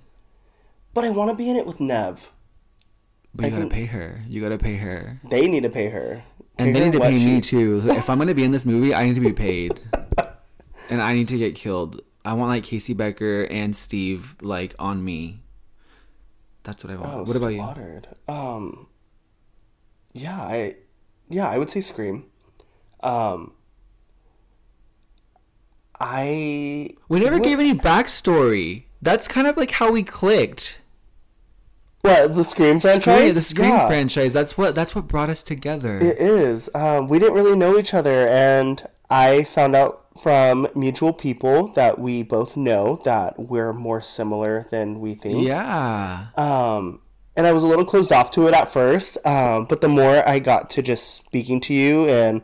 But 0.93 1.05
I 1.05 1.11
want 1.11 1.31
to 1.31 1.37
be 1.37 1.49
in 1.49 1.57
it 1.57 1.67
with 1.67 1.81
Neve. 1.81 2.33
But 3.35 3.45
I 3.45 3.49
you 3.49 3.51
gotta 3.53 3.63
think- 3.63 3.73
pay 3.73 3.85
her. 3.87 4.23
You 4.29 4.41
gotta 4.41 4.59
pay 4.59 4.77
her. 4.77 5.21
They 5.31 5.47
need 5.47 5.63
to 5.63 5.71
pay 5.71 5.89
her. 5.89 6.23
And 6.59 6.75
they 6.75 6.81
her 6.81 6.87
need 6.87 6.93
to 6.95 7.01
pay 7.01 7.13
me 7.13 7.37
she- 7.37 7.41
too. 7.43 7.81
So 7.83 7.93
if 7.93 8.09
I'm 8.11 8.19
gonna 8.19 8.35
be 8.35 8.45
in 8.45 8.51
this 8.53 8.67
movie, 8.67 8.95
I 8.95 9.05
need 9.07 9.15
to 9.15 9.21
be 9.21 9.33
paid. 9.33 9.79
and 10.91 11.03
I 11.03 11.13
need 11.13 11.29
to 11.29 11.39
get 11.39 11.55
killed. 11.55 12.01
I 12.25 12.33
want 12.33 12.49
like 12.49 12.65
Casey 12.65 12.93
Becker 12.95 13.43
and 13.45 13.77
Steve 13.77 14.35
like 14.41 14.75
on 14.79 15.05
me. 15.05 15.43
That's 16.67 16.83
what 16.83 16.93
I 16.93 16.97
want. 16.97 17.15
Oh, 17.15 17.23
what 17.23 17.37
about 17.37 17.49
you? 17.49 17.59
slaughtered. 17.59 18.09
Um, 18.27 18.89
yeah, 20.13 20.37
I, 20.43 20.75
yeah, 21.31 21.49
I 21.49 21.59
would 21.59 21.71
say 21.71 21.81
Scream. 21.81 22.25
Um, 23.05 23.53
I 26.01 26.91
We 27.09 27.21
never 27.21 27.37
would- 27.37 27.45
gave 27.45 27.59
any 27.61 27.73
backstory. 27.75 28.85
That's 29.01 29.29
kind 29.29 29.47
of 29.47 29.57
like 29.57 29.71
how 29.73 29.93
we 29.93 30.03
clicked. 30.03 30.81
what 32.03 32.35
the 32.35 32.43
Scream 32.45 32.81
franchise. 32.81 33.03
Scream, 33.03 33.35
the 33.35 33.43
Scream 33.43 33.69
Yeah, 33.71 33.87
franchise. 33.87 34.33
That's 34.33 34.57
what 34.59 34.75
that's 34.75 34.95
what 34.95 35.07
brought 35.09 35.31
us 35.31 35.43
together. 35.43 35.99
It 35.99 36.19
is. 36.19 36.69
Um, 36.75 37.09
we 37.09 37.19
didn't 37.19 37.35
really 37.35 37.57
know 37.57 37.79
each 37.79 37.95
other, 37.95 38.29
and 38.29 38.83
I 39.11 39.45
found 39.45 39.75
out 39.77 40.06
from 40.17 40.69
mutual 40.75 41.13
people 41.13 41.69
that 41.69 41.99
we 41.99 42.23
both 42.23 42.57
know 42.57 43.01
that 43.05 43.39
we're 43.39 43.73
more 43.73 44.01
similar 44.01 44.67
than 44.71 45.01
we 45.01 45.15
think. 45.15 45.47
yeah. 45.47 46.27
Um, 46.37 47.01
and 47.37 47.47
I 47.47 47.53
was 47.53 47.63
a 47.63 47.67
little 47.67 47.85
closed 47.85 48.13
off 48.13 48.31
to 48.33 48.47
it 48.47 48.55
at 48.55 48.73
first, 48.73 49.19
um, 49.27 49.67
but 49.67 49.83
the 49.83 49.89
more 49.89 50.27
I 50.27 50.39
got 50.39 50.71
to 50.71 50.83
just 50.83 51.15
speaking 51.17 51.61
to 51.63 51.75
you 51.75 52.09
and 52.09 52.41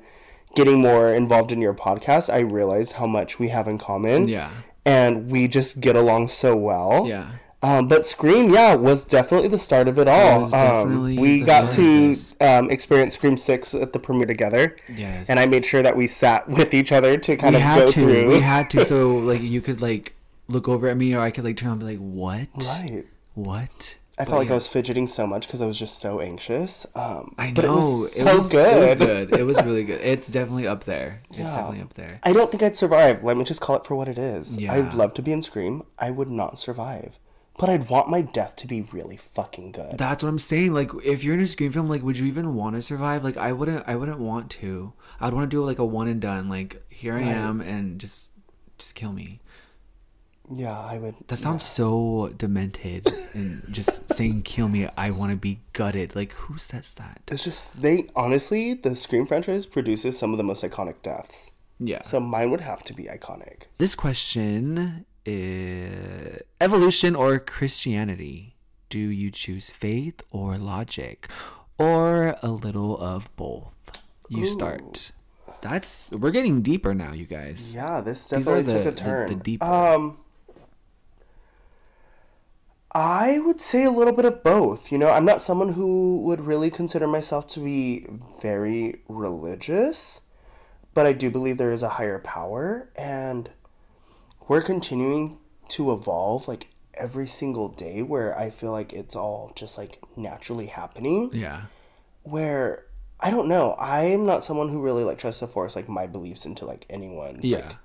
getting 0.54 0.80
more 0.80 1.12
involved 1.12 1.50
in 1.50 1.62
your 1.62 1.74
podcast, 1.74 2.32
I 2.32 2.40
realized 2.40 2.92
how 2.92 3.06
much 3.06 3.38
we 3.38 3.48
have 3.48 3.68
in 3.68 3.78
common. 3.78 4.28
Yeah. 4.28 4.50
And 4.84 5.30
we 5.30 5.48
just 5.48 5.80
get 5.80 5.96
along 5.96 6.28
so 6.28 6.56
well. 6.56 7.06
Yeah. 7.06 7.30
Um, 7.62 7.86
but 7.86 8.04
Scream, 8.04 8.50
yeah, 8.52 8.74
was 8.74 9.04
definitely 9.04 9.48
the 9.48 9.58
start 9.58 9.86
of 9.86 9.98
it 9.98 10.08
all. 10.08 10.40
was 10.42 10.52
um, 10.52 11.04
we 11.16 11.40
got 11.42 11.70
to 11.72 12.16
um, 12.40 12.70
experience 12.70 13.14
Scream 13.14 13.36
6 13.36 13.74
at 13.74 13.92
the 13.92 14.00
premiere 14.00 14.26
together. 14.26 14.76
Yes. 14.92 15.28
And 15.28 15.38
I 15.38 15.46
made 15.46 15.64
sure 15.64 15.80
that 15.82 15.96
we 15.96 16.08
sat 16.08 16.48
with 16.48 16.74
each 16.74 16.90
other 16.90 17.16
to 17.18 17.36
kind 17.36 17.54
we 17.54 17.60
of 17.60 17.62
had 17.62 17.78
go 17.78 17.86
to. 17.86 17.92
through. 18.00 18.28
We 18.28 18.40
had 18.40 18.68
to. 18.70 18.84
So 18.84 19.10
like 19.18 19.40
you 19.42 19.60
could 19.60 19.80
like 19.80 20.14
look 20.48 20.68
over 20.68 20.88
at 20.88 20.96
me, 20.96 21.14
or 21.14 21.20
I 21.20 21.30
could 21.30 21.44
like 21.44 21.56
turn 21.56 21.68
on 21.68 21.72
and 21.78 21.80
be 21.80 21.86
like, 21.86 21.98
"What? 21.98 22.48
Right. 22.66 23.04
What?" 23.34 23.96
I 24.18 24.24
But 24.24 24.28
felt 24.30 24.38
like 24.40 24.48
yeah. 24.48 24.52
I 24.52 24.56
was 24.56 24.66
fidgeting 24.68 25.06
so 25.06 25.26
much 25.26 25.46
because 25.46 25.62
I 25.62 25.66
was 25.66 25.78
just 25.78 25.98
so 26.00 26.20
anxious. 26.20 26.84
Um, 26.94 27.34
I 27.38 27.46
know. 27.46 27.54
but 27.54 27.64
it 27.64 27.70
was 27.70 28.12
so 28.14 28.20
it 28.26 28.34
was 28.36 28.48
good. 28.50 28.76
It 28.76 28.80
was 28.80 28.94
good. 29.06 29.34
It 29.40 29.44
was 29.44 29.56
really 29.62 29.84
good. 29.84 30.00
It's 30.02 30.28
definitely 30.28 30.66
up 30.66 30.84
there. 30.84 31.22
It's 31.30 31.38
Yeah. 31.38 31.44
definitely 31.46 31.80
up 31.80 31.94
there. 31.94 32.18
I 32.24 32.32
don't 32.32 32.50
think 32.50 32.62
I'd 32.62 32.76
survive. 32.76 33.22
Let 33.24 33.36
me 33.38 33.44
just 33.44 33.60
call 33.60 33.76
it 33.76 33.86
for 33.86 33.94
what 33.94 34.08
it 34.08 34.18
is. 34.18 34.58
Yeah. 34.58 34.74
I'd 34.74 34.92
love 34.94 35.14
to 35.14 35.22
be 35.22 35.32
in 35.32 35.40
Scream. 35.42 35.84
I 35.98 36.10
would 36.10 36.28
not 36.28 36.58
survive. 36.58 37.18
But 37.58 37.68
I'd 37.68 37.90
want 37.90 38.08
my 38.08 38.22
death 38.22 38.56
to 38.56 38.66
be 38.66 38.82
really 38.92 39.16
fucking 39.18 39.72
good. 39.72 39.98
That's 39.98 40.22
what 40.22 40.28
I'm 40.30 40.38
saying. 40.38 40.72
Like, 40.72 40.90
if 41.04 41.22
you're 41.22 41.34
in 41.34 41.40
a 41.40 41.46
Scream 41.46 41.70
film, 41.70 41.88
like, 41.88 42.02
would 42.02 42.16
you 42.18 42.24
even 42.26 42.54
want 42.54 42.76
to 42.76 42.82
survive? 42.82 43.22
Like, 43.24 43.36
I 43.36 43.52
wouldn't. 43.52 43.84
I 43.86 43.94
wouldn't 43.94 44.18
want 44.18 44.50
to. 44.52 44.94
I'd 45.20 45.34
want 45.34 45.50
to 45.50 45.54
do 45.56 45.64
like 45.64 45.78
a 45.78 45.84
one 45.84 46.08
and 46.08 46.20
done. 46.20 46.48
Like, 46.48 46.82
here 46.88 47.14
I 47.14 47.20
Right. 47.20 47.28
am, 47.28 47.60
and 47.60 48.00
just, 48.00 48.30
just 48.78 48.94
kill 48.94 49.12
me. 49.12 49.40
yeah, 50.54 50.78
I 50.78 50.98
would. 50.98 51.14
That 51.28 51.36
sounds 51.38 51.62
so 51.62 52.32
demented. 52.36 53.06
and 53.34 53.62
just 53.70 54.12
saying 54.14 54.42
"kill 54.42 54.68
me," 54.68 54.88
I 54.96 55.10
want 55.10 55.30
to 55.30 55.36
be 55.36 55.60
gutted. 55.72 56.16
Like, 56.16 56.32
who 56.32 56.56
says 56.58 56.94
that? 56.94 57.20
It's 57.28 57.44
just 57.44 57.80
they 57.80 58.08
honestly, 58.16 58.74
the 58.74 58.96
Scream 58.96 59.26
franchise 59.26 59.66
produces 59.66 60.18
some 60.18 60.32
of 60.32 60.38
the 60.38 60.44
most 60.44 60.64
iconic 60.64 61.02
deaths. 61.02 61.50
Yeah. 61.78 62.02
So 62.02 62.18
mine 62.20 62.50
would 62.50 62.60
have 62.60 62.82
to 62.84 62.94
be 62.94 63.04
iconic. 63.04 63.64
This 63.78 63.94
question 63.94 65.04
is 65.24 66.42
evolution 66.60 67.14
or 67.16 67.38
Christianity? 67.38 68.56
Do 68.88 68.98
you 68.98 69.30
choose 69.30 69.70
faith 69.70 70.22
or 70.30 70.58
logic? 70.58 71.28
Or 71.78 72.36
a 72.42 72.48
little 72.50 72.98
of 72.98 73.34
both? 73.36 73.72
You 74.28 74.46
start. 74.46 75.12
That's 75.62 76.10
we're 76.12 76.30
getting 76.30 76.62
deeper 76.62 76.94
now, 76.94 77.12
you 77.12 77.24
guys. 77.26 77.72
Yeah, 77.74 78.00
this 78.00 78.26
definitely 78.28 78.64
took 78.64 78.82
the- 78.82 78.88
a 78.88 78.92
the- 78.92 78.96
turn. 79.00 79.28
the 79.28 79.34
deeper. 79.34 79.64
Um, 79.64 80.18
I 82.94 83.38
would 83.38 83.60
say 83.60 83.84
a 83.84 83.90
little 83.90 84.12
bit 84.12 84.24
of 84.26 84.42
both. 84.42 84.92
You 84.92 84.98
know, 84.98 85.10
I'm 85.10 85.24
not 85.24 85.40
someone 85.42 85.72
who 85.72 86.18
would 86.24 86.40
really 86.42 86.70
consider 86.70 87.06
myself 87.06 87.46
to 87.48 87.60
be 87.60 88.06
very 88.42 89.00
religious, 89.08 90.20
but 90.92 91.06
I 91.06 91.12
do 91.14 91.30
believe 91.30 91.56
there 91.56 91.72
is 91.72 91.82
a 91.82 91.90
higher 91.90 92.18
power, 92.18 92.90
and 92.94 93.48
we're 94.48 94.62
continuing 94.62 95.38
to 95.70 95.92
evolve 95.92 96.48
like 96.48 96.68
every 96.94 97.26
single 97.26 97.68
day 97.68 98.02
where 98.02 98.38
I 98.38 98.50
feel 98.50 98.70
like 98.72 98.92
it's 98.92 99.16
all 99.16 99.52
just 99.56 99.78
like 99.78 99.98
naturally 100.16 100.66
happening 100.66 101.30
Yeah. 101.32 101.62
where 102.22 102.84
I 103.20 103.30
don't 103.30 103.46
know. 103.48 103.76
I'm 103.78 104.26
not 104.26 104.44
someone 104.44 104.68
who 104.68 104.80
really 104.82 105.04
like 105.04 105.18
tries 105.18 105.38
to 105.38 105.46
force 105.46 105.76
like 105.76 105.88
my 105.88 106.06
beliefs 106.06 106.44
into 106.44 106.66
like 106.66 106.84
anyone's 106.90 107.44
Yeah. 107.44 107.58
like 107.68 107.76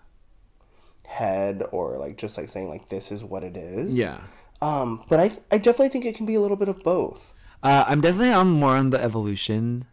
head 1.05 1.63
or 1.71 1.97
like 1.97 2.17
just 2.17 2.37
like 2.37 2.49
saying 2.49 2.69
like 2.69 2.89
this 2.89 3.11
is 3.11 3.23
what 3.23 3.43
it 3.43 3.55
is. 3.55 3.97
Yeah. 3.97 4.21
Um, 4.61 5.03
but 5.09 5.19
I 5.19 5.31
I 5.51 5.57
definitely 5.57 5.89
think 5.89 6.05
it 6.05 6.15
can 6.15 6.25
be 6.25 6.35
a 6.35 6.41
little 6.41 6.57
bit 6.57 6.67
of 6.69 6.83
both. 6.83 7.33
Uh, 7.63 7.85
I'm 7.87 8.01
definitely 8.01 8.33
on 8.33 8.49
more 8.49 8.75
on 8.75 8.89
the 8.91 9.01
evolution 9.01 9.85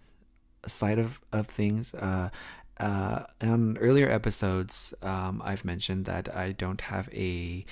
side 0.66 0.98
of, 0.98 1.20
of 1.32 1.46
things. 1.46 1.94
Uh, 1.94 2.30
uh, 2.78 3.24
on 3.40 3.78
earlier 3.78 4.10
episodes, 4.10 4.94
um, 5.02 5.40
I've 5.44 5.64
mentioned 5.64 6.06
that 6.06 6.34
I 6.34 6.52
don't 6.52 6.80
have 6.80 7.08
a 7.12 7.64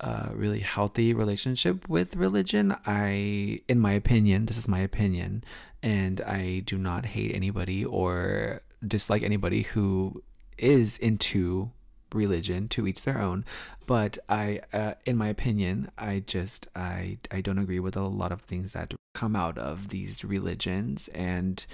uh, 0.00 0.30
really 0.32 0.60
healthy 0.60 1.12
relationship 1.12 1.88
with 1.88 2.16
religion. 2.16 2.74
I, 2.86 3.60
in 3.68 3.78
my 3.78 3.92
opinion, 3.92 4.46
this 4.46 4.56
is 4.56 4.66
my 4.66 4.78
opinion, 4.78 5.44
and 5.82 6.20
I 6.22 6.62
do 6.64 6.78
not 6.78 7.06
hate 7.06 7.34
anybody 7.34 7.84
or 7.84 8.62
dislike 8.86 9.22
anybody 9.22 9.62
who 9.62 10.22
is 10.56 10.96
into 10.98 11.70
religion 12.12 12.66
to 12.68 12.88
each 12.88 13.02
their 13.02 13.20
own 13.20 13.44
but 13.86 14.18
i 14.28 14.60
uh, 14.72 14.94
in 15.06 15.16
my 15.16 15.28
opinion 15.28 15.88
i 15.96 16.18
just 16.26 16.66
i 16.74 17.16
i 17.30 17.40
don't 17.40 17.58
agree 17.58 17.78
with 17.78 17.96
a 17.96 18.02
lot 18.02 18.32
of 18.32 18.40
things 18.40 18.72
that 18.72 18.92
come 19.14 19.36
out 19.36 19.56
of 19.58 19.88
these 19.90 20.24
religions 20.24 21.08
and 21.14 21.66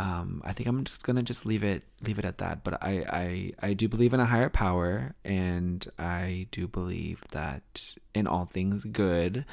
um 0.00 0.40
i 0.44 0.52
think 0.52 0.66
i'm 0.66 0.82
just 0.84 1.04
gonna 1.04 1.22
just 1.22 1.44
leave 1.44 1.62
it 1.62 1.82
leave 2.02 2.18
it 2.18 2.24
at 2.24 2.38
that 2.38 2.64
but 2.64 2.82
i 2.82 3.04
i 3.12 3.68
i 3.68 3.72
do 3.74 3.86
believe 3.86 4.14
in 4.14 4.20
a 4.20 4.24
higher 4.24 4.48
power 4.48 5.14
and 5.24 5.88
i 5.98 6.46
do 6.50 6.66
believe 6.66 7.22
that 7.32 7.92
in 8.14 8.26
all 8.26 8.46
things 8.46 8.82
good 8.84 9.44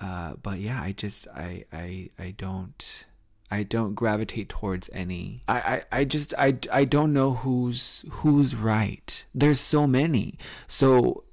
uh 0.00 0.32
but 0.42 0.58
yeah 0.58 0.80
i 0.82 0.92
just 0.92 1.28
i 1.28 1.64
i 1.72 2.08
i 2.18 2.30
don't 2.36 3.04
I 3.50 3.64
don't 3.64 3.92
gravitate 3.92 4.48
towards 4.48 4.88
any. 4.94 5.42
I, 5.46 5.58
I, 5.60 5.82
I 6.00 6.04
just 6.06 6.32
I, 6.38 6.56
I 6.72 6.86
don't 6.86 7.12
know 7.12 7.34
who's 7.34 8.02
who's 8.10 8.56
right. 8.56 9.26
There's 9.34 9.60
so 9.60 9.86
many. 9.86 10.38
So 10.66 11.24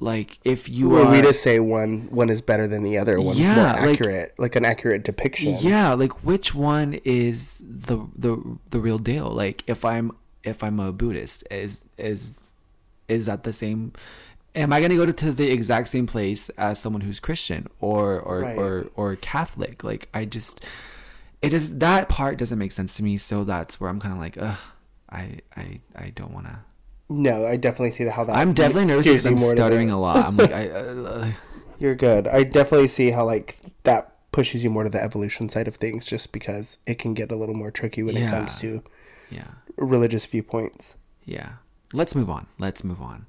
like 0.00 0.38
if 0.44 0.68
you 0.68 0.88
Were 0.88 1.02
are 1.04 1.12
we 1.12 1.22
to 1.22 1.32
say 1.32 1.60
one 1.60 2.08
one 2.10 2.30
is 2.30 2.40
better 2.40 2.66
than 2.66 2.82
the 2.82 2.98
other, 2.98 3.20
one 3.20 3.36
Yeah, 3.36 3.72
like- 3.74 3.92
accurate, 4.00 4.34
like, 4.38 4.56
an 4.56 4.64
accurate 4.64 5.04
depiction. 5.04 5.56
yeah, 5.60 5.92
like 5.92 6.24
which 6.24 6.54
one 6.54 6.98
is 7.04 7.60
the 7.60 8.06
the 8.16 8.58
the 8.70 8.80
real 8.80 8.98
deal? 8.98 9.28
Like 9.30 9.62
if 9.66 9.84
I'm 9.84 10.12
if 10.42 10.64
I'm 10.64 10.80
a 10.80 10.90
Buddhist, 10.92 11.44
is 11.50 11.80
is 11.98 12.40
is 13.08 13.26
that 13.26 13.44
the 13.44 13.52
same? 13.52 13.92
Am 14.54 14.72
I 14.72 14.80
gonna 14.80 14.96
go 14.96 15.06
to, 15.06 15.12
to 15.12 15.30
the 15.32 15.50
exact 15.50 15.88
same 15.88 16.06
place 16.06 16.48
as 16.58 16.78
someone 16.80 17.02
who's 17.02 17.20
Christian 17.20 17.68
or 17.80 18.18
or 18.20 18.40
Right. 18.40 18.56
or 18.56 18.86
or 18.96 19.16
Catholic? 19.16 19.84
Like 19.84 20.08
I 20.14 20.24
just 20.24 20.64
it 21.42 21.52
is 21.54 21.78
that 21.78 22.08
part 22.08 22.38
doesn't 22.38 22.58
make 22.58 22.72
sense 22.72 22.96
to 22.96 23.02
me. 23.02 23.16
So 23.16 23.44
that's 23.44 23.78
where 23.80 23.88
I'm 23.90 24.00
kind 24.00 24.14
of 24.14 24.18
like, 24.20 24.36
ugh, 24.40 24.58
I 25.10 25.38
I 25.56 25.80
I 25.94 26.10
don't 26.14 26.32
want 26.32 26.46
to. 26.46 26.58
No, 27.10 27.44
I 27.44 27.56
definitely 27.56 27.90
see 27.90 28.04
how 28.04 28.22
that. 28.22 28.36
I'm 28.36 28.54
definitely 28.54 28.86
nervous 28.86 29.04
because 29.04 29.26
I'm 29.26 29.36
stuttering 29.36 29.90
a 29.90 29.98
lot. 29.98 30.24
I'm 30.24 30.36
like, 30.36 30.52
I, 30.52 30.68
uh, 30.70 31.32
You're 31.80 31.96
good. 31.96 32.28
I 32.28 32.44
definitely 32.44 32.86
see 32.86 33.10
how 33.10 33.26
like 33.26 33.58
that 33.82 34.14
pushes 34.30 34.62
you 34.62 34.70
more 34.70 34.84
to 34.84 34.90
the 34.90 35.02
evolution 35.02 35.48
side 35.48 35.66
of 35.66 35.74
things, 35.74 36.06
just 36.06 36.30
because 36.30 36.78
it 36.86 37.00
can 37.00 37.12
get 37.12 37.32
a 37.32 37.36
little 37.36 37.56
more 37.56 37.72
tricky 37.72 38.04
when 38.04 38.16
it 38.16 38.30
comes 38.30 38.60
to 38.60 38.84
yeah. 39.28 39.48
religious 39.76 40.24
viewpoints. 40.24 40.94
Yeah. 41.24 41.54
Let's 41.92 42.14
move 42.14 42.30
on. 42.30 42.46
Let's 42.58 42.84
move 42.84 43.02
on. 43.02 43.26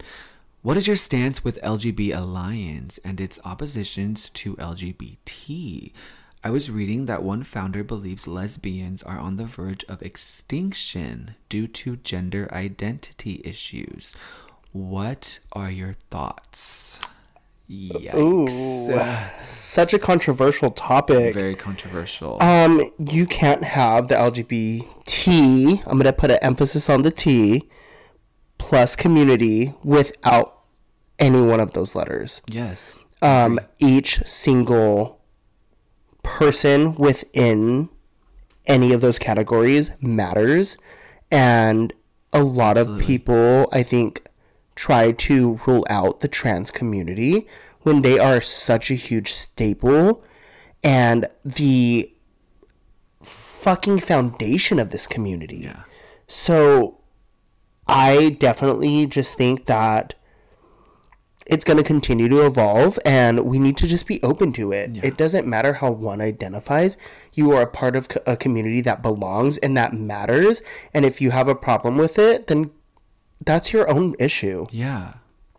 What 0.61 0.77
is 0.77 0.85
your 0.85 0.95
stance 0.95 1.43
with 1.43 1.59
LGB 1.63 2.15
Alliance 2.15 2.99
and 3.03 3.19
its 3.19 3.39
oppositions 3.43 4.29
to 4.29 4.55
LGBT? 4.57 5.91
I 6.43 6.49
was 6.49 6.71
reading 6.71 7.05
that 7.05 7.21
one 7.21 7.43
founder 7.43 7.83
believes 7.83 8.25
lesbians 8.27 9.03
are 9.03 9.19
on 9.19 9.35
the 9.35 9.45
verge 9.45 9.83
of 9.87 10.01
extinction 10.01 11.35
due 11.49 11.67
to 11.67 11.97
gender 11.97 12.49
identity 12.51 13.41
issues. 13.45 14.15
What 14.71 15.39
are 15.53 15.69
your 15.69 15.93
thoughts? 16.09 16.99
Yikes. 17.69 18.15
Ooh, 18.15 19.45
such 19.45 19.93
a 19.93 19.99
controversial 19.99 20.71
topic. 20.71 21.33
Very 21.33 21.55
controversial. 21.55 22.41
Um, 22.41 22.91
you 22.97 23.27
can't 23.27 23.63
have 23.63 24.07
the 24.07 24.15
LGBT. 24.15 25.83
I'm 25.85 25.97
gonna 25.97 26.11
put 26.11 26.31
an 26.31 26.39
emphasis 26.41 26.89
on 26.89 27.03
the 27.03 27.11
T 27.11 27.69
plus 28.57 28.95
community 28.95 29.75
without 29.83 30.63
any 31.19 31.41
one 31.41 31.59
of 31.59 31.73
those 31.73 31.95
letters. 31.95 32.41
yes. 32.47 32.97
Um, 33.21 33.59
each 33.77 34.23
single 34.23 35.20
person 36.23 36.93
within 36.93 37.89
any 38.65 38.93
of 38.93 39.01
those 39.01 39.19
categories 39.19 39.89
matters, 39.99 40.77
and 41.29 41.93
a 42.33 42.43
lot 42.43 42.77
of 42.77 42.99
people, 42.99 43.67
I 43.71 43.83
think, 43.83 44.27
try 44.75 45.11
to 45.11 45.59
rule 45.65 45.85
out 45.89 46.21
the 46.21 46.27
trans 46.27 46.71
community 46.71 47.47
when 47.81 48.01
they 48.01 48.19
are 48.19 48.41
such 48.41 48.89
a 48.89 48.95
huge 48.95 49.33
staple 49.33 50.23
and 50.83 51.27
the 51.43 52.13
fucking 53.21 53.99
foundation 53.99 54.79
of 54.79 54.89
this 54.91 55.07
community. 55.07 55.57
Yeah. 55.57 55.83
So 56.27 56.99
I 57.87 58.29
definitely 58.29 59.05
just 59.07 59.37
think 59.37 59.65
that 59.65 60.13
it's 61.51 61.65
going 61.65 61.77
to 61.77 61.83
continue 61.83 62.29
to 62.29 62.45
evolve 62.45 62.97
and 63.03 63.41
we 63.41 63.59
need 63.59 63.75
to 63.75 63.85
just 63.85 64.07
be 64.07 64.23
open 64.23 64.53
to 64.53 64.71
it. 64.71 64.97
It 65.03 65.17
doesn't 65.17 65.45
matter 65.45 65.73
how 65.73 65.91
one 65.91 66.21
identifies. 66.21 66.95
You 67.33 67.51
are 67.51 67.61
a 67.61 67.67
part 67.67 67.97
of 67.97 68.07
a 68.25 68.37
community 68.37 68.79
that 68.81 69.01
belongs 69.01 69.57
and 69.57 69.75
that 69.75 69.93
matters. 69.93 70.61
And 70.93 71.05
if 71.05 71.19
you 71.19 71.31
have 71.31 71.49
a 71.49 71.55
problem 71.55 71.97
with 71.97 72.17
it, 72.17 72.47
then 72.47 72.71
that's 73.45 73.73
your 73.73 73.89
own 73.89 74.15
issue. 74.17 74.65
Yeah. 74.71 75.15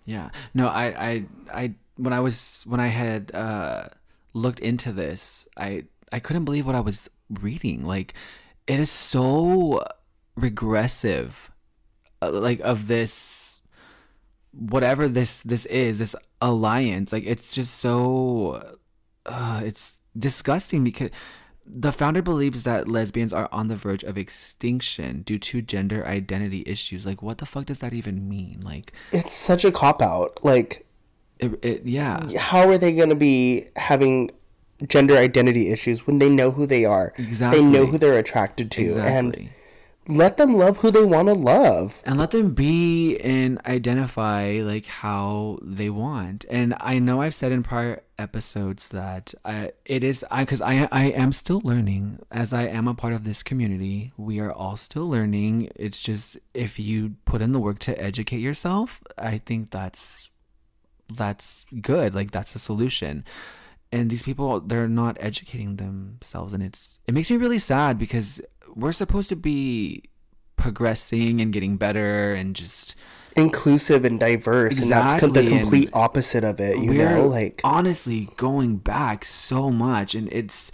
Yeah. 0.07 0.31
No, 0.55 0.69
I, 0.69 0.85
I, 0.85 1.25
I, 1.53 1.75
when 1.97 2.15
I 2.15 2.21
was, 2.21 2.65
when 2.67 2.81
I 2.81 2.89
had, 2.89 3.31
uh, 3.35 3.89
looked 4.33 4.61
into 4.61 4.93
this, 4.93 5.47
I, 5.59 5.85
I 6.11 6.21
couldn't 6.21 6.47
believe 6.47 6.65
what 6.67 6.75
I 6.75 6.81
was 6.81 7.11
reading. 7.29 7.85
Like, 7.85 8.15
it 8.67 8.81
is 8.81 8.91
so 8.91 9.85
regressive, 10.37 11.51
uh, 12.23 12.31
like, 12.33 12.61
of 12.61 12.87
this, 12.87 13.42
whatever 14.53 15.09
this, 15.09 15.43
this 15.43 15.67
is, 15.67 15.99
this 15.99 16.15
alliance. 16.41 17.13
Like, 17.13 17.25
it's 17.27 17.55
just 17.55 17.75
so, 17.75 18.77
uh, 19.27 19.63
it's 19.65 19.99
disgusting 20.19 20.85
because 20.85 21.11
the 21.65 21.93
founder 21.93 22.23
believes 22.23 22.65
that 22.65 22.89
lesbians 22.89 23.33
are 23.33 23.49
on 23.53 23.69
the 23.69 23.77
verge 23.77 24.03
of 24.03 24.19
extinction 24.19 25.23
due 25.23 25.39
to 25.39 25.63
gender 25.63 26.07
identity 26.07 26.63
issues. 26.67 27.07
Like, 27.07 27.23
what 27.23 27.39
the 27.39 27.47
fuck 27.47 27.67
does 27.67 27.79
that 27.79 27.93
even 27.93 28.29
mean? 28.29 28.61
Like, 28.63 28.93
It's 29.13 29.35
such 29.35 29.65
a 29.65 29.73
cop 29.73 30.03
out. 30.03 30.39
Like, 30.43 30.87
it, 31.39 31.65
it 31.65 31.83
yeah. 31.85 32.37
how 32.39 32.69
are 32.69 32.79
they 32.79 32.93
going 32.93 33.09
to 33.09 33.15
be 33.17 33.67
having 33.77 34.31
gender 34.89 35.17
identity 35.17 35.71
issues 35.71 36.07
when 36.07 36.19
they 36.19 36.29
know 36.29 36.51
who 36.51 36.67
they 36.67 36.85
are? 36.85 37.13
Exactly. 37.17 37.61
They 37.61 37.67
know 37.67 37.87
who 37.87 37.99
they're 37.99 38.19
attracted 38.19 38.71
to. 38.73 38.83
Exactly. 38.83 39.43
And 39.43 39.51
let 40.09 40.37
them 40.37 40.57
love 40.57 40.79
who 40.79 40.91
they 40.91 41.05
want 41.05 41.29
to 41.29 41.35
love. 41.35 42.01
and 42.05 42.19
let 42.19 42.31
them 42.33 42.55
be 42.55 43.19
and 43.19 43.61
identify 43.67 44.61
like 44.63 44.87
how 44.87 45.59
they 45.63 45.91
want. 45.91 46.45
And 46.51 46.75
i 46.81 46.99
know 46.99 47.21
i've 47.21 47.35
said 47.35 47.53
in 47.53 47.63
prior 47.63 48.03
episodes 48.19 48.89
that 48.89 49.35
I, 49.45 49.73
it 49.85 50.05
is 50.05 50.25
i 50.31 50.43
because 50.45 50.61
I, 50.61 50.89
I 50.93 51.05
am 51.07 51.33
still 51.33 51.61
learning. 51.65 52.19
As 52.31 52.53
i 52.53 52.65
am 52.65 52.89
a 52.89 52.95
part 52.95 53.13
of 53.13 53.25
this 53.25 53.43
community 53.43 54.13
we 54.17 54.41
are 54.41 54.53
all 54.53 54.77
still 54.77 55.09
learning. 55.09 55.71
It's 55.77 55.99
just 55.99 56.37
if 56.55 56.79
you 56.79 57.15
put 57.25 57.43
in 57.43 57.53
the 57.53 57.61
work 57.61 57.79
to 57.81 58.01
educate 58.01 58.41
yourself 58.41 59.01
i 59.19 59.39
think 59.39 59.71
that's 59.71 60.31
that's 61.17 61.67
good. 61.81 62.15
Like 62.15 62.31
that's 62.31 62.55
a 62.55 62.59
solution 62.59 63.25
and 63.93 64.11
these 64.11 64.23
people 64.23 64.61
they're 64.61 64.89
not 64.89 65.17
educating 65.21 65.77
themselves 65.77 66.53
and 66.53 66.63
it's 66.63 66.99
it 67.07 67.15
makes 67.15 67.31
me 67.31 67.37
really 67.37 67.59
sad 67.59 67.99
because 67.99 68.41
we're 68.75 68.93
supposed 68.93 69.29
to 69.29 69.37
be 69.37 70.03
progressing 70.57 71.41
and 71.41 71.53
getting 71.53 71.77
better 71.77 72.35
and 72.35 72.57
just 72.57 72.95
Inclusive 73.35 74.05
and 74.05 74.21
diverse. 74.21 74.79
and 74.79 74.91
that's 74.91 75.13
the 75.21 75.27
Exactly, 75.27 75.53
and 75.53 75.61
complete 75.63 75.91
opposite 75.95 76.45
of 76.45 76.61
it, 76.61 76.77
you 76.79 76.93
know? 76.93 77.27
Like, 77.27 77.61
honestly 77.65 78.29
going 78.37 78.77
back 78.77 79.25
so 79.25 79.71
much 79.71 80.15
and 80.15 80.33
it's 80.33 80.71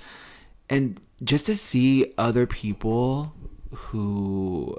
and 0.68 1.00
just 1.22 1.46
to 1.46 1.56
see 1.56 2.12
other 2.16 2.46
people 2.46 3.32
who 3.72 4.76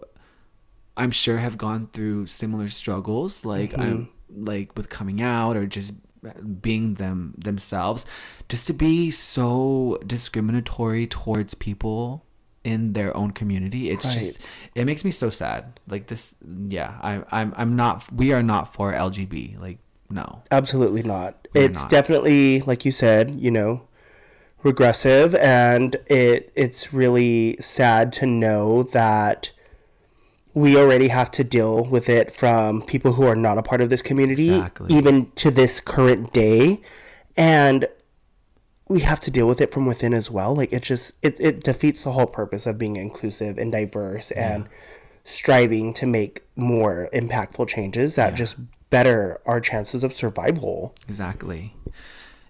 i'm 0.97 1.11
sure 1.11 1.37
have 1.37 1.57
gone 1.57 1.87
through 1.93 2.25
similar 2.25 2.69
struggles 2.69 3.45
like 3.45 3.77
i'm 3.77 4.07
mm-hmm. 4.31 4.45
like 4.45 4.75
with 4.75 4.89
coming 4.89 5.21
out 5.21 5.55
or 5.55 5.65
just 5.65 5.93
being 6.61 6.95
them 6.95 7.33
themselves 7.37 8.05
just 8.49 8.67
to 8.67 8.73
be 8.73 9.09
so 9.11 9.97
discriminatory 10.05 11.07
towards 11.07 11.53
people 11.53 12.25
in 12.63 12.91
their 12.93 13.15
own 13.15 13.31
community 13.31 13.89
it's 13.89 14.05
Right. 14.05 14.17
just 14.19 14.39
it 14.75 14.85
makes 14.85 15.05
me 15.05 15.11
so 15.11 15.29
sad 15.29 15.79
like 15.87 16.07
this 16.07 16.35
yeah 16.67 16.97
i 17.01 17.23
i'm 17.31 17.53
i'm 17.55 17.75
not 17.75 18.11
we 18.11 18.33
are 18.33 18.43
not 18.43 18.73
for 18.73 18.91
lgb 18.93 19.59
like 19.61 19.77
no 20.09 20.41
Absolutely 20.51 21.03
not. 21.03 21.47
We're 21.53 21.65
it's 21.65 21.81
not. 21.81 21.89
definitely, 21.91 22.61
like 22.61 22.83
you 22.83 22.91
said, 22.91 23.29
you 23.39 23.51
know, 23.51 23.83
regressive, 24.63 25.35
and 25.35 25.95
it 26.07 26.51
it's 26.55 26.91
really 26.93 27.55
sad 27.59 28.11
to 28.13 28.25
know 28.25 28.83
that 28.83 29.51
we 30.53 30.77
already 30.77 31.09
have 31.09 31.31
to 31.31 31.43
deal 31.43 31.83
with 31.83 32.09
it 32.09 32.31
from 32.31 32.81
people 32.81 33.13
who 33.13 33.23
are 33.23 33.35
not 33.35 33.57
a 33.57 33.61
part 33.61 33.81
of 33.81 33.89
this 33.89 34.01
community, 34.01 34.49
Exactly. 34.49 34.95
even 34.95 35.31
to 35.33 35.51
this 35.51 35.79
current 35.79 36.33
day, 36.33 36.81
and 37.37 37.87
we 38.87 39.01
have 39.01 39.19
to 39.19 39.31
deal 39.31 39.47
with 39.47 39.61
it 39.61 39.71
from 39.71 39.85
within 39.85 40.13
as 40.13 40.31
well. 40.31 40.55
Like 40.55 40.73
it 40.73 40.81
just 40.81 41.13
it, 41.21 41.39
it 41.39 41.63
defeats 41.63 42.03
the 42.03 42.11
whole 42.13 42.25
purpose 42.25 42.65
of 42.65 42.77
being 42.77 42.95
inclusive 42.95 43.57
and 43.57 43.71
diverse 43.71 44.31
and 44.31 44.67
striving 45.23 45.93
to 45.93 46.07
make 46.07 46.43
more 46.55 47.07
impactful 47.13 47.67
changes 47.67 48.15
that 48.15 48.33
just 48.33 48.55
better 48.89 49.39
our 49.45 49.61
chances 49.61 50.03
of 50.03 50.15
survival. 50.15 50.95
Exactly. 51.07 51.75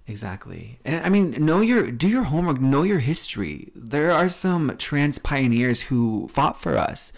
Exactly. 0.08 0.80
And 0.86 1.06
I 1.06 1.10
mean, 1.10 1.32
know 1.46 1.62
your 1.62 1.92
do 1.92 2.08
your 2.08 2.24
homework, 2.24 2.60
know 2.60 2.84
your 2.84 3.00
history. 3.00 3.72
There 3.76 4.12
are 4.12 4.30
some 4.30 4.76
trans 4.78 5.20
pioneers 5.20 5.82
who 5.82 6.28
fought 6.30 6.60
for 6.60 6.78
us. 6.78 7.14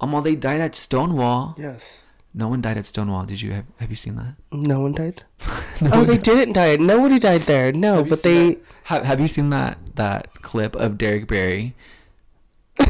Um, 0.00 0.12
well, 0.12 0.22
they 0.22 0.34
died 0.34 0.60
at 0.60 0.74
Stonewall. 0.74 1.54
Yes. 1.58 2.04
No 2.36 2.48
one 2.48 2.60
died 2.60 2.76
at 2.78 2.84
Stonewall. 2.86 3.24
Did 3.24 3.40
you 3.40 3.52
have 3.52 3.64
have 3.78 3.90
you 3.90 3.96
seen 3.96 4.16
that? 4.16 4.34
No 4.52 4.80
one 4.80 4.92
died. 4.92 5.22
oh, 5.82 6.04
they 6.04 6.18
didn't 6.18 6.54
die. 6.54 6.76
Nobody 6.76 7.18
died 7.20 7.42
there. 7.42 7.72
No, 7.72 7.96
Have 7.98 8.08
but 8.08 8.22
they. 8.22 8.54
that- 8.54 8.60
have, 8.84 9.04
have 9.04 9.20
you 9.20 9.28
seen 9.28 9.50
that 9.50 9.78
that 9.94 10.42
clip 10.42 10.74
of 10.76 10.98
Derrick 10.98 11.26
Barry 11.28 11.74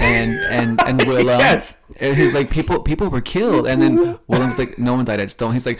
and 0.00 0.30
and 0.50 0.80
and 0.82 1.00
Willam? 1.08 1.38
Yes. 1.38 1.74
And 2.00 2.16
he's 2.16 2.32
like 2.34 2.50
people 2.50 2.80
people 2.80 3.08
were 3.08 3.20
killed, 3.20 3.66
and 3.66 3.82
then 3.82 4.18
Willam's 4.28 4.58
like 4.58 4.78
no 4.78 4.94
one 4.94 5.04
died 5.04 5.20
at 5.20 5.30
Stone. 5.30 5.52
He's 5.52 5.66
like 5.66 5.78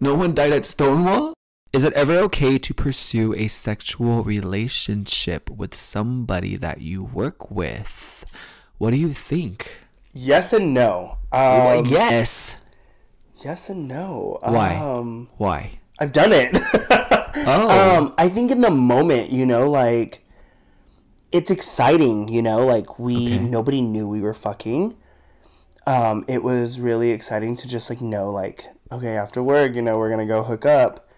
no 0.00 0.14
one 0.14 0.34
died 0.34 0.52
at 0.52 0.64
Stonewall. 0.66 1.34
Is 1.72 1.84
it 1.84 1.92
ever 1.94 2.16
okay 2.18 2.58
to 2.58 2.74
pursue 2.74 3.34
a 3.34 3.48
sexual 3.48 4.22
relationship 4.24 5.48
with 5.48 5.74
somebody 5.74 6.56
that 6.56 6.80
you 6.82 7.02
work 7.02 7.50
with? 7.50 8.24
What 8.78 8.90
do 8.90 8.96
you 8.96 9.12
think? 9.12 9.70
Yes 10.12 10.52
and 10.52 10.74
no. 10.74 11.18
Um, 11.32 11.86
yes. 11.86 12.56
Yes 13.44 13.68
and 13.68 13.88
no. 13.88 14.38
Why? 14.42 14.76
Um, 14.76 15.28
Why? 15.38 15.78
I've 15.98 16.12
done 16.12 16.32
it. 16.32 16.58
Oh. 17.34 17.96
Um, 17.96 18.14
I 18.18 18.28
think 18.28 18.50
in 18.50 18.60
the 18.60 18.70
moment, 18.70 19.30
you 19.30 19.46
know, 19.46 19.68
like 19.70 20.22
it's 21.32 21.50
exciting, 21.50 22.28
you 22.28 22.42
know, 22.42 22.66
like 22.66 22.98
we 22.98 23.16
Okay. 23.16 23.38
nobody 23.38 23.80
knew 23.80 24.06
we 24.06 24.20
were 24.20 24.34
fucking. 24.34 24.94
Um, 25.86 26.26
it 26.28 26.42
was 26.44 26.78
really 26.78 27.10
exciting 27.10 27.56
to 27.56 27.66
just 27.66 27.88
like 27.88 28.02
know, 28.02 28.30
like, 28.30 28.66
okay, 28.92 29.16
after 29.16 29.42
work, 29.42 29.74
you 29.74 29.80
know, 29.80 29.96
we're 29.98 30.10
gonna 30.10 30.26
go 30.26 30.42
hook 30.42 30.66
up. 30.66 31.08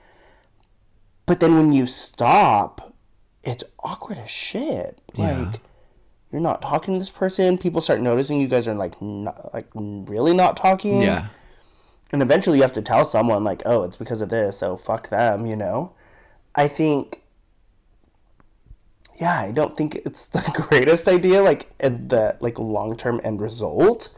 But 1.26 1.40
then 1.40 1.56
when 1.56 1.72
you 1.72 1.84
stop, 1.88 2.94
it's 3.42 3.64
awkward 3.80 4.18
as 4.18 4.30
shit. 4.30 5.00
Yeah. 5.14 5.40
Like 5.50 5.60
you're 6.34 6.42
not 6.42 6.60
talking 6.60 6.94
to 6.94 6.98
this 6.98 7.10
person. 7.10 7.56
People 7.56 7.80
start 7.80 8.00
noticing 8.00 8.40
you 8.40 8.48
guys 8.48 8.66
are 8.66 8.74
like 8.74 9.00
not 9.00 9.54
like 9.54 9.68
really 9.72 10.34
not 10.34 10.56
talking. 10.56 11.00
yeah. 11.00 11.28
And 12.10 12.22
eventually 12.22 12.56
you 12.58 12.62
have 12.62 12.72
to 12.72 12.82
tell 12.82 13.04
someone 13.04 13.44
like, 13.44 13.62
"Oh, 13.64 13.84
it's 13.84 13.94
because 13.94 14.20
of 14.20 14.30
this, 14.30 14.58
so 14.58 14.76
fuck 14.76 15.10
them," 15.10 15.46
you 15.46 15.54
know? 15.54 15.92
I 16.52 16.66
think 16.66 17.22
yeah, 19.20 19.38
I 19.38 19.52
don't 19.52 19.76
think 19.76 19.94
it's 20.04 20.26
the 20.36 20.66
greatest 20.68 21.06
idea 21.06 21.40
like 21.40 21.70
at 21.78 22.08
the 22.08 22.36
like 22.40 22.58
long-term 22.58 23.20
end 23.22 23.40
result. 23.40 24.08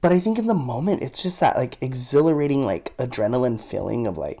But 0.00 0.10
I 0.10 0.18
think 0.18 0.36
in 0.36 0.48
the 0.48 0.52
moment 0.54 1.00
it's 1.00 1.22
just 1.22 1.38
that 1.38 1.54
like 1.54 1.80
exhilarating 1.80 2.64
like 2.64 2.92
adrenaline 2.96 3.60
feeling 3.60 4.08
of 4.08 4.18
like 4.18 4.40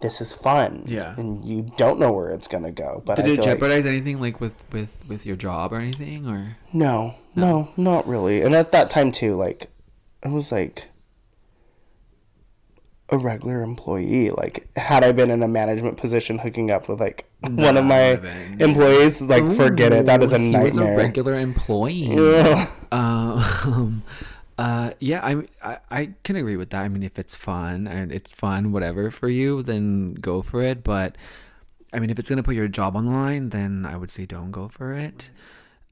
this 0.00 0.20
is 0.20 0.32
fun. 0.32 0.84
Yeah. 0.86 1.14
And 1.16 1.44
you 1.44 1.70
don't 1.76 1.98
know 1.98 2.12
where 2.12 2.30
it's 2.30 2.46
going 2.48 2.64
to 2.64 2.70
go. 2.70 3.02
But 3.04 3.16
Did 3.16 3.24
I 3.24 3.28
it 3.28 3.30
feel 3.30 3.36
like- 3.36 3.44
jeopardize 3.58 3.86
anything 3.86 4.20
like 4.20 4.40
with 4.40 4.62
with 4.72 4.96
with 5.08 5.26
your 5.26 5.36
job 5.36 5.72
or 5.72 5.76
anything 5.80 6.26
or? 6.28 6.56
No, 6.72 7.14
no, 7.34 7.70
not 7.76 8.06
really. 8.06 8.42
And 8.42 8.54
at 8.54 8.72
that 8.72 8.90
time 8.90 9.10
too, 9.12 9.34
like, 9.36 9.70
I 10.24 10.28
was 10.28 10.52
like, 10.52 10.88
a 13.10 13.16
regular 13.18 13.62
employee. 13.62 14.30
Like, 14.30 14.68
had 14.76 15.02
I 15.02 15.12
been 15.12 15.30
in 15.30 15.42
a 15.42 15.48
management 15.48 15.96
position 15.96 16.38
hooking 16.38 16.70
up 16.70 16.88
with 16.88 17.00
like 17.00 17.24
one 17.40 17.76
of 17.76 17.84
my 17.84 18.20
employees, 18.60 19.20
like, 19.22 19.50
forget 19.52 19.92
it. 19.92 20.06
That 20.06 20.22
is 20.22 20.32
a 20.32 20.36
Ooh, 20.36 20.50
he 20.52 20.58
was 20.58 20.76
a 20.76 20.84
regular 20.94 21.34
employee. 21.34 22.14
Yeah. 22.14 22.70
Um, 22.90 24.02
uh, 24.58 24.90
yeah, 24.98 25.24
I, 25.24 25.46
I 25.62 25.78
I 25.90 26.10
can 26.24 26.36
agree 26.36 26.56
with 26.56 26.70
that. 26.70 26.82
I 26.82 26.88
mean, 26.88 27.04
if 27.04 27.18
it's 27.18 27.34
fun 27.34 27.86
and 27.86 28.10
it's 28.10 28.32
fun, 28.32 28.72
whatever 28.72 29.10
for 29.10 29.28
you, 29.28 29.62
then 29.62 30.14
go 30.14 30.42
for 30.42 30.62
it. 30.62 30.82
But 30.82 31.16
I 31.92 32.00
mean, 32.00 32.10
if 32.10 32.18
it's 32.18 32.28
gonna 32.28 32.42
put 32.42 32.56
your 32.56 32.68
job 32.68 32.96
on 32.96 33.06
the 33.06 33.12
line, 33.12 33.50
then 33.50 33.86
I 33.86 33.96
would 33.96 34.10
say 34.10 34.26
don't 34.26 34.50
go 34.50 34.68
for 34.68 34.94
it. 34.94 35.30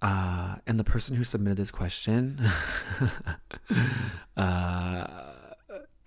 Uh, 0.02 0.56
and 0.66 0.78
the 0.78 0.84
person 0.84 1.16
who 1.16 1.24
submitted 1.24 1.56
this 1.56 1.70
question, 1.70 2.40
uh, 4.36 5.06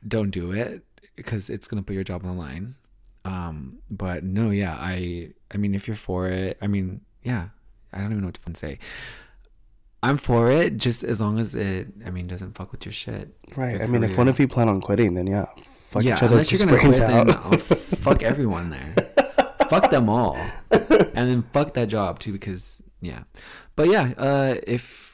don't 0.07 0.32
do 0.32 0.51
it 0.51 0.84
because 1.16 1.49
it's 1.49 1.68
gonna 1.68 1.82
put 1.82 1.93
your 1.95 2.03
job 2.03 2.26
on 2.26 2.36
the 2.36 2.41
line. 2.41 2.76
Um, 3.24 3.80
but 3.89 4.24
no, 4.24 4.49
yeah, 4.49 4.76
I 4.78 5.32
I 5.51 5.57
mean, 5.57 5.74
if 5.76 5.88
you're 5.88 5.95
for 5.95 6.28
it, 6.28 6.57
I 6.62 6.68
mean, 6.68 7.01
yeah, 7.24 7.49
I 7.93 7.99
don't 7.99 8.12
even 8.12 8.22
know 8.22 8.28
what 8.28 8.36
to 8.36 8.60
say. 8.60 8.80
I'm 10.02 10.18
for 10.18 10.50
it, 10.50 10.78
just 10.78 11.04
as 11.04 11.20
long 11.20 11.39
as 11.39 11.56
it, 11.56 11.88
I 12.06 12.10
mean, 12.10 12.28
doesn't 12.28 12.56
fuck 12.56 12.72
with 12.72 12.86
your 12.86 12.93
shit. 12.93 13.36
Right. 13.56 13.76
your 13.76 13.84
I 13.84 13.88
mean, 13.88 14.04
if 14.04 14.18
one 14.18 14.28
of 14.28 14.39
you 14.39 14.47
plan 14.47 14.70
on 14.70 14.80
quitting, 14.80 15.14
then 15.14 15.28
yeah, 15.28 15.45
fuck 15.88 16.04
yeah, 16.04 16.16
each 16.16 16.24
other 16.24 16.34
unless 16.34 16.52
you're 16.52 16.66
gonna 16.66 16.80
quit, 16.80 16.97
then 16.97 17.30
out. 17.30 17.45
I'll 17.45 17.58
fuck 17.58 18.24
everyone 18.24 18.70
there. 18.70 18.95
fuck 19.70 19.91
them 19.91 20.10
all, 20.10 20.38
and 20.72 21.14
then 21.14 21.43
fuck 21.52 21.74
that 21.74 21.89
job 21.89 22.20
too, 22.20 22.32
because 22.32 22.82
yeah. 23.02 23.24
But 23.76 23.89
yeah, 23.89 24.14
uh, 24.18 24.56
if 24.66 25.10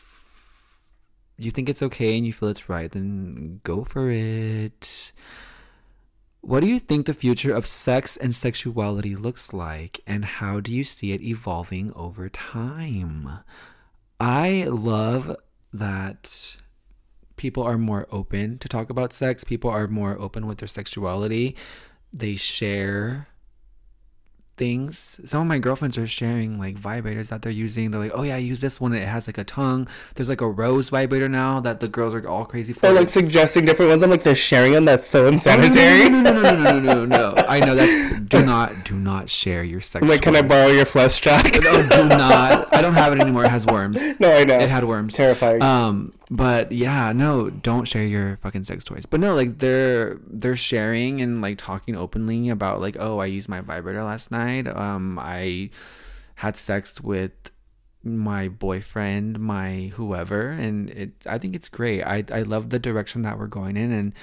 you 1.38 1.52
think 1.52 1.68
it's 1.68 1.82
okay 1.82 2.18
and 2.18 2.26
you 2.26 2.34
feel 2.34 2.50
it's 2.50 2.70
right, 2.70 2.92
then 2.92 3.62
go 3.64 3.84
for 3.84 4.10
it. 4.10 5.12
What 6.42 6.60
do 6.60 6.68
you 6.68 6.80
think 6.80 7.08
the 7.08 7.14
future 7.16 7.54
of 7.56 7.66
sex 7.66 8.18
and 8.18 8.36
sexuality 8.36 9.16
looks 9.16 9.52
like, 9.52 10.02
and 10.06 10.24
how 10.24 10.60
do 10.60 10.72
you 10.72 10.84
see 10.84 11.12
it 11.12 11.22
evolving 11.22 11.92
over 11.96 12.30
time? 12.30 13.40
I 14.20 14.66
love 14.70 15.36
that 15.74 16.58
people 17.36 17.64
are 17.64 17.78
more 17.78 18.08
open 18.12 18.58
to 18.60 18.70
talk 18.70 18.90
about 18.90 19.14
sex. 19.14 19.44
People 19.44 19.70
are 19.70 19.88
more 19.88 20.18
open 20.20 20.48
with 20.48 20.60
their 20.60 20.68
sexuality. 20.68 21.56
They 22.14 22.36
share 22.36 23.28
things. 24.58 25.20
Some 25.26 25.42
of 25.42 25.48
my 25.48 25.60
girlfriends 25.60 25.98
are 25.98 26.08
sharing 26.08 26.58
like 26.60 26.76
vibrators 26.80 27.28
that 27.30 27.42
they're 27.42 27.52
using. 27.52 27.92
They're 27.92 28.00
like, 28.02 28.12
"Oh 28.14 28.24
yeah, 28.24 28.36
I 28.36 28.40
use 28.40 28.62
this 28.62 28.80
one. 28.80 28.94
It 28.94 29.08
has 29.08 29.28
like 29.28 29.38
a 29.38 29.44
tongue. 29.44 29.88
There's 30.16 30.30
like 30.30 30.42
a 30.42 30.50
rose 30.50 30.90
vibrator 30.90 31.28
now 31.30 31.60
that 31.62 31.80
the 31.80 31.88
girls 31.88 32.14
are 32.16 32.28
all 32.28 32.46
crazy 32.46 32.74
for." 32.74 32.88
Or 32.88 32.94
like 32.94 33.10
suggesting 33.10 33.66
different 33.66 33.90
ones. 33.90 34.04
I'm 34.04 34.10
like, 34.10 34.24
they're 34.24 34.36
sharing 34.36 34.74
them. 34.74 34.86
That's 34.86 35.08
so 35.08 35.22
Oh, 35.22 35.30
no, 35.30 35.34
insanitary. 35.34 36.10
no, 36.10 36.22
no, 36.22 36.32
no, 36.32 36.42
no, 36.42 36.56
no, 36.64 36.80
no, 36.80 37.06
no, 37.06 37.06
no. 37.06 37.36
I 37.48 37.60
know 37.60 37.76
that's 37.76 38.20
do 38.22 38.46
not 38.46 38.72
do 38.86 38.96
not 38.96 39.30
share 39.30 39.64
your 39.64 39.82
sex. 39.82 40.02
I'm 40.04 40.10
like, 40.10 40.22
can 40.22 40.36
I 40.36 40.42
borrow 40.42 40.68
your 40.68 40.86
Fleshjack? 40.86 41.64
no, 41.64 41.88
do 41.90 42.08
not. 42.10 42.74
I 42.74 42.82
don't 42.82 42.94
have 42.94 43.14
it 43.14 43.20
anymore. 43.20 43.46
It 43.46 43.50
has 43.52 43.66
worms. 43.66 43.98
no, 44.20 44.32
I 44.36 44.44
know. 44.44 44.58
It 44.60 44.70
had 44.70 44.84
worms. 44.86 45.14
Terrifying. 45.16 45.62
Um, 45.62 46.14
but 46.36 46.72
yeah, 46.72 47.14
no, 47.14 47.50
don't 47.50 47.86
share 47.86 48.06
your 48.06 48.38
fucking 48.38 48.66
sex 48.66 48.84
toys. 48.84 49.06
But 49.06 49.20
no, 49.20 49.34
like 49.36 49.60
they're 49.60 50.20
they're 50.28 50.56
sharing 50.56 51.22
and 51.22 51.42
like 51.42 51.58
talking 51.58 51.96
openly 51.96 52.50
about 52.50 52.82
like, 52.82 52.98
oh, 53.00 53.20
I 53.20 53.28
used 53.28 53.48
my 53.48 53.62
vibrator 53.62 54.04
last 54.04 54.32
night. 54.32 54.68
Um, 54.68 55.18
I 55.20 55.70
had 56.36 56.58
sex 56.58 57.00
with 57.00 57.32
my 58.04 58.50
boyfriend, 58.50 59.40
my 59.40 59.92
whoever, 59.96 60.50
and 60.50 60.90
it. 60.90 61.12
I 61.26 61.38
think 61.38 61.56
it's 61.56 61.70
great. 61.70 62.04
I 62.04 62.24
I 62.32 62.42
love 62.42 62.70
the 62.70 62.80
direction 62.80 63.22
that 63.22 63.40
we're 63.40 63.48
going 63.48 63.78
in, 63.78 63.92
and 63.92 64.14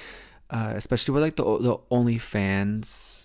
uh, 0.50 0.72
especially 0.76 1.14
with 1.14 1.22
like 1.22 1.36
the 1.36 1.44
the 1.44 1.78
OnlyFans 1.90 3.22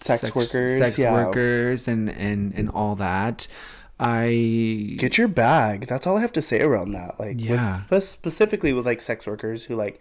Sex 0.00 0.34
workers, 0.34 0.78
sex 0.78 0.98
yeah. 0.98 1.12
workers, 1.12 1.88
and 1.88 2.08
and 2.08 2.54
and 2.54 2.70
all 2.70 2.94
that. 2.96 3.48
I 4.00 4.94
Get 4.98 5.18
your 5.18 5.28
bag. 5.28 5.86
That's 5.86 6.06
all 6.06 6.16
I 6.16 6.20
have 6.20 6.32
to 6.34 6.42
say 6.42 6.60
around 6.60 6.92
that. 6.92 7.18
Like, 7.18 7.40
Yeah. 7.40 7.82
with, 7.90 8.04
specifically 8.04 8.72
with 8.72 8.86
like 8.86 9.00
sex 9.00 9.26
workers 9.26 9.64
who 9.64 9.76
like 9.76 10.00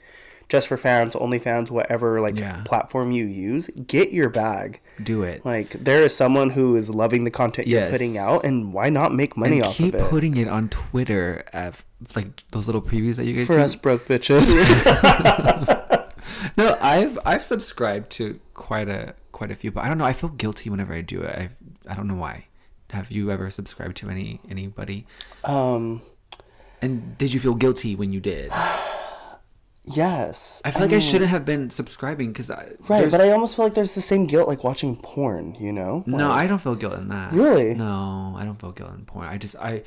just 0.50 0.68
for 0.70 0.78
fans, 0.78 1.14
only 1.16 1.40
fans, 1.40 1.70
whatever 1.70 2.22
like 2.22 2.38
Yeah. 2.38 2.62
platform 2.64 3.12
you 3.12 3.26
use, 3.26 3.70
get 3.88 4.12
your 4.14 4.30
bag. 4.30 4.80
do 5.04 5.22
it. 5.24 5.46
Like, 5.46 5.72
there 5.72 6.02
is 6.02 6.16
someone 6.16 6.52
who 6.52 6.76
is 6.76 6.90
loving 6.90 7.24
the 7.24 7.30
content 7.32 7.68
you're 7.68 7.90
putting 7.90 8.18
out, 8.18 8.44
and 8.46 8.74
why 8.74 8.90
not 8.90 9.14
make 9.14 9.36
money 9.38 9.58
and 9.58 9.66
off 9.68 9.80
of 9.80 9.94
it? 9.94 10.00
Keep 10.00 10.10
putting 10.10 10.38
it 10.38 10.48
on 10.48 10.70
Twitter 10.70 11.44
at 11.54 11.76
like 12.16 12.28
those 12.52 12.66
little 12.68 12.82
previews 12.82 13.16
that 13.18 13.26
you 13.26 13.34
guys 13.36 13.48
for 13.48 13.54
do. 13.58 13.60
us 13.60 13.76
broke 13.76 14.08
bitches. 14.08 14.48
no, 16.58 16.78
I've 16.82 17.20
I've 17.26 17.44
subscribed 17.46 18.10
to 18.14 18.40
quite 18.54 18.90
a 18.90 19.14
quite 19.32 19.52
a 19.52 19.56
few, 19.56 19.72
but 19.72 19.84
I 19.84 19.88
don't 19.90 19.98
know. 20.00 20.06
I 20.06 20.14
feel 20.14 20.30
guilty 20.30 20.70
whenever 20.70 20.94
I 20.94 21.02
do 21.02 21.22
it. 21.22 21.36
I 21.36 21.50
I 21.92 21.96
don't 21.96 22.08
know 22.08 22.16
why. 22.16 22.47
Have 22.92 23.12
you 23.12 23.32
ever 23.32 23.50
subscribed 23.50 23.98
to 23.98 24.10
any 24.10 24.40
anybody? 24.50 25.06
um, 25.44 26.02
And 26.82 27.18
did 27.18 27.34
you 27.34 27.40
feel 27.40 27.54
guilty 27.56 27.96
when 27.96 28.14
you 28.14 28.20
did? 28.22 28.52
yes. 29.84 30.62
I 30.66 30.72
feel 30.72 30.82
like 30.84 30.94
I 30.94 31.00
shouldn't 31.00 31.30
have 31.30 31.46
been 31.46 31.70
subscribing 31.70 32.32
because 32.32 32.52
I 32.52 32.64
Right, 32.88 33.00
there's- 33.00 33.12
but 33.12 33.22
I 33.22 33.32
almost 33.32 33.56
feel 33.56 33.66
like 33.66 33.74
there's 33.74 33.96
the 33.96 34.02
same 34.02 34.26
guilt 34.26 34.48
like 34.48 34.64
watching 34.64 34.96
porn, 34.96 35.56
you 35.60 35.72
know? 35.72 36.04
No, 36.06 36.32
I 36.32 36.48
don't 36.48 36.60
feel 36.60 36.76
guilt 36.76 36.94
in 36.98 37.10
that. 37.10 37.34
Really? 37.34 37.74
No, 37.74 38.34
I 38.38 38.44
don't 38.46 38.60
feel 38.60 38.72
guilt 38.72 38.92
in 38.94 39.06
porn. 39.06 39.28
I 39.28 39.38
just 39.38 39.56
I. 39.58 39.84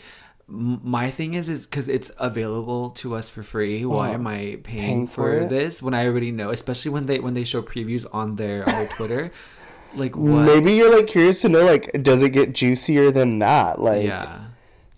my 0.48 1.10
thing 1.12 1.34
is 1.34 1.48
is 1.48 1.64
because 1.66 1.88
it's 1.88 2.10
available 2.18 2.90
to 2.90 3.14
us 3.14 3.28
for 3.28 3.42
free. 3.42 3.84
Why 3.84 4.10
Oh, 4.10 4.14
am 4.14 4.26
I 4.26 4.36
paying, 4.36 4.62
paying 4.64 5.06
for 5.06 5.40
for, 5.42 5.46
this 5.48 5.80
when 5.82 5.94
I 5.94 6.06
already 6.06 6.32
know? 6.32 6.50
Especially 6.50 6.90
when 6.90 7.06
they 7.06 7.18
when 7.20 7.34
they 7.34 7.44
show 7.44 7.62
previews 7.62 8.04
on 8.12 8.36
their 8.36 8.66
on 8.68 8.74
their 8.74 8.88
Twitter. 8.88 9.30
Like 9.94 10.16
what? 10.16 10.44
Maybe 10.44 10.72
you're 10.74 10.94
like 10.94 11.06
curious 11.06 11.40
to 11.42 11.48
know 11.48 11.64
like 11.64 12.02
does 12.02 12.22
it 12.22 12.30
get 12.30 12.52
juicier 12.54 13.10
than 13.10 13.38
that? 13.40 13.80
Like 13.80 14.04
Yeah. 14.04 14.46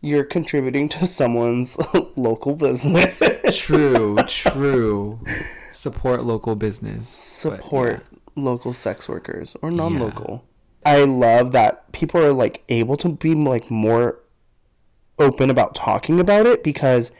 you're 0.00 0.24
contributing 0.24 0.88
to 0.90 1.06
someone's 1.06 1.76
local 2.16 2.54
business. 2.54 3.16
True. 3.56 4.16
True. 4.28 5.20
Support 5.72 6.24
local 6.24 6.54
business. 6.56 7.40
but, 7.42 7.56
Support 7.62 8.04
local 8.36 8.72
sex 8.72 9.08
workers 9.08 9.56
or 9.62 9.70
non-local. 9.70 10.44
I 10.84 11.04
love 11.04 11.52
that 11.52 11.90
people 11.92 12.20
are 12.20 12.32
like 12.32 12.62
able 12.68 12.96
to 12.98 13.08
be 13.10 13.34
like 13.34 13.70
more 13.70 14.18
open 15.18 15.50
about 15.50 15.74
talking 15.74 16.18
about 16.20 16.46
it 16.46 16.62
because 16.64 17.10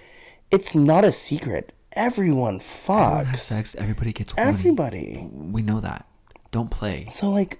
it's 0.50 0.74
not 0.74 1.04
a 1.04 1.12
secret. 1.12 1.72
Everyone 1.92 2.54
yeah. 2.54 2.60
Everyone 2.60 2.60
fucks. 2.60 3.36
sex. 3.38 3.74
Everybody 3.74 4.12
gets 4.12 4.32
horny. 4.32 4.48
Everybody. 4.48 5.28
We 5.30 5.60
know 5.62 5.80
that. 5.80 6.06
Don't 6.52 6.70
play. 6.70 7.08
So 7.10 7.28
like 7.30 7.58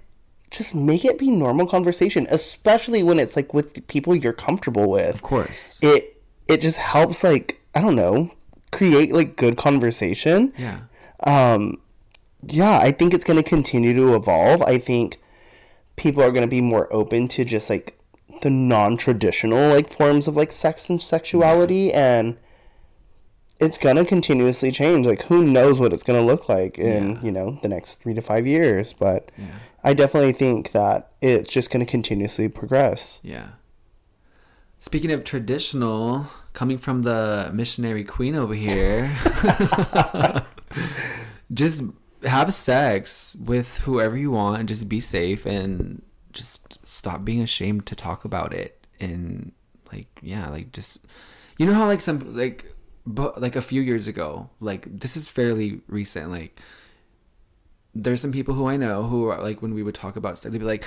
just 0.49 0.73
make 0.73 1.03
it 1.03 1.17
be 1.17 1.29
normal 1.29 1.67
conversation, 1.67 2.27
especially 2.29 3.03
when 3.03 3.19
it's 3.19 3.35
like 3.35 3.53
with 3.53 3.85
people 3.87 4.15
you're 4.15 4.33
comfortable 4.33 4.89
with. 4.89 5.15
Of 5.15 5.21
course. 5.21 5.79
It 5.81 6.21
it 6.47 6.61
just 6.61 6.77
helps 6.77 7.23
like 7.23 7.59
I 7.75 7.81
don't 7.81 7.95
know, 7.95 8.31
create 8.71 9.11
like 9.11 9.35
good 9.35 9.57
conversation. 9.57 10.53
Yeah. 10.57 10.81
Um 11.23 11.81
yeah, 12.47 12.79
I 12.79 12.91
think 12.91 13.13
it's 13.13 13.23
going 13.23 13.41
to 13.41 13.49
continue 13.49 13.93
to 13.93 14.15
evolve. 14.15 14.61
I 14.61 14.77
think 14.77 15.17
people 15.95 16.21
are 16.23 16.31
going 16.31 16.43
to 16.43 16.47
be 16.47 16.61
more 16.61 16.91
open 16.93 17.27
to 17.29 17.45
just 17.45 17.69
like 17.69 17.97
the 18.41 18.49
non-traditional 18.49 19.69
like 19.69 19.89
forms 19.89 20.27
of 20.27 20.35
like 20.35 20.51
sex 20.51 20.89
and 20.89 21.01
sexuality 21.01 21.93
and 21.93 22.37
it's 23.59 23.77
going 23.77 23.95
to 23.97 24.05
continuously 24.05 24.71
change. 24.71 25.05
Like 25.05 25.23
who 25.23 25.43
knows 25.45 25.79
what 25.79 25.93
it's 25.93 26.03
going 26.03 26.19
to 26.19 26.25
look 26.25 26.49
like 26.49 26.77
in, 26.77 27.11
Yeah. 27.15 27.21
you 27.21 27.31
know, 27.31 27.59
the 27.61 27.67
next 27.69 27.95
3 28.01 28.13
to 28.15 28.21
5 28.21 28.45
years, 28.47 28.93
but 28.93 29.31
I 29.83 29.93
definitely 29.93 30.33
think 30.33 30.71
that 30.71 31.11
it's 31.21 31.49
just 31.49 31.69
going 31.71 31.85
to 31.85 31.89
continuously 31.89 32.47
progress. 32.49 33.19
Yeah. 33.23 33.49
Speaking 34.79 35.11
of 35.11 35.23
traditional, 35.23 36.27
coming 36.51 36.77
from 36.77 37.03
the 37.03 37.49
missionary 37.53 38.03
queen 38.03 38.35
over 38.35 38.53
here, 38.53 39.09
just 41.53 41.83
have 42.23 42.53
sex 42.53 43.35
with 43.35 43.79
whoever 43.79 44.17
you 44.17 44.31
want 44.31 44.59
and 44.59 44.67
just 44.67 44.89
be 44.89 44.99
safe 44.99 45.45
and 45.45 46.01
just 46.31 46.85
stop 46.87 47.23
being 47.23 47.41
ashamed 47.41 47.85
to 47.85 47.95
talk 47.95 48.25
about 48.25 48.53
it. 48.53 48.85
And 48.99 49.51
like, 49.91 50.07
yeah, 50.21 50.49
like 50.49 50.71
just, 50.71 50.99
you 51.57 51.65
know 51.65 51.73
how 51.73 51.87
like 51.87 52.01
some, 52.01 52.35
like, 52.35 52.65
but 53.05 53.41
like 53.41 53.55
a 53.55 53.61
few 53.61 53.81
years 53.81 54.07
ago, 54.07 54.49
like 54.59 54.99
this 54.99 55.17
is 55.17 55.27
fairly 55.27 55.81
recent, 55.87 56.31
like, 56.31 56.59
there's 57.95 58.21
some 58.21 58.31
people 58.31 58.53
who 58.55 58.67
I 58.67 58.77
know 58.77 59.03
who 59.03 59.27
are 59.27 59.41
like 59.41 59.61
when 59.61 59.73
we 59.73 59.83
would 59.83 59.95
talk 59.95 60.15
about 60.15 60.39
sex, 60.39 60.51
they'd 60.51 60.57
be 60.57 60.65
like, 60.65 60.85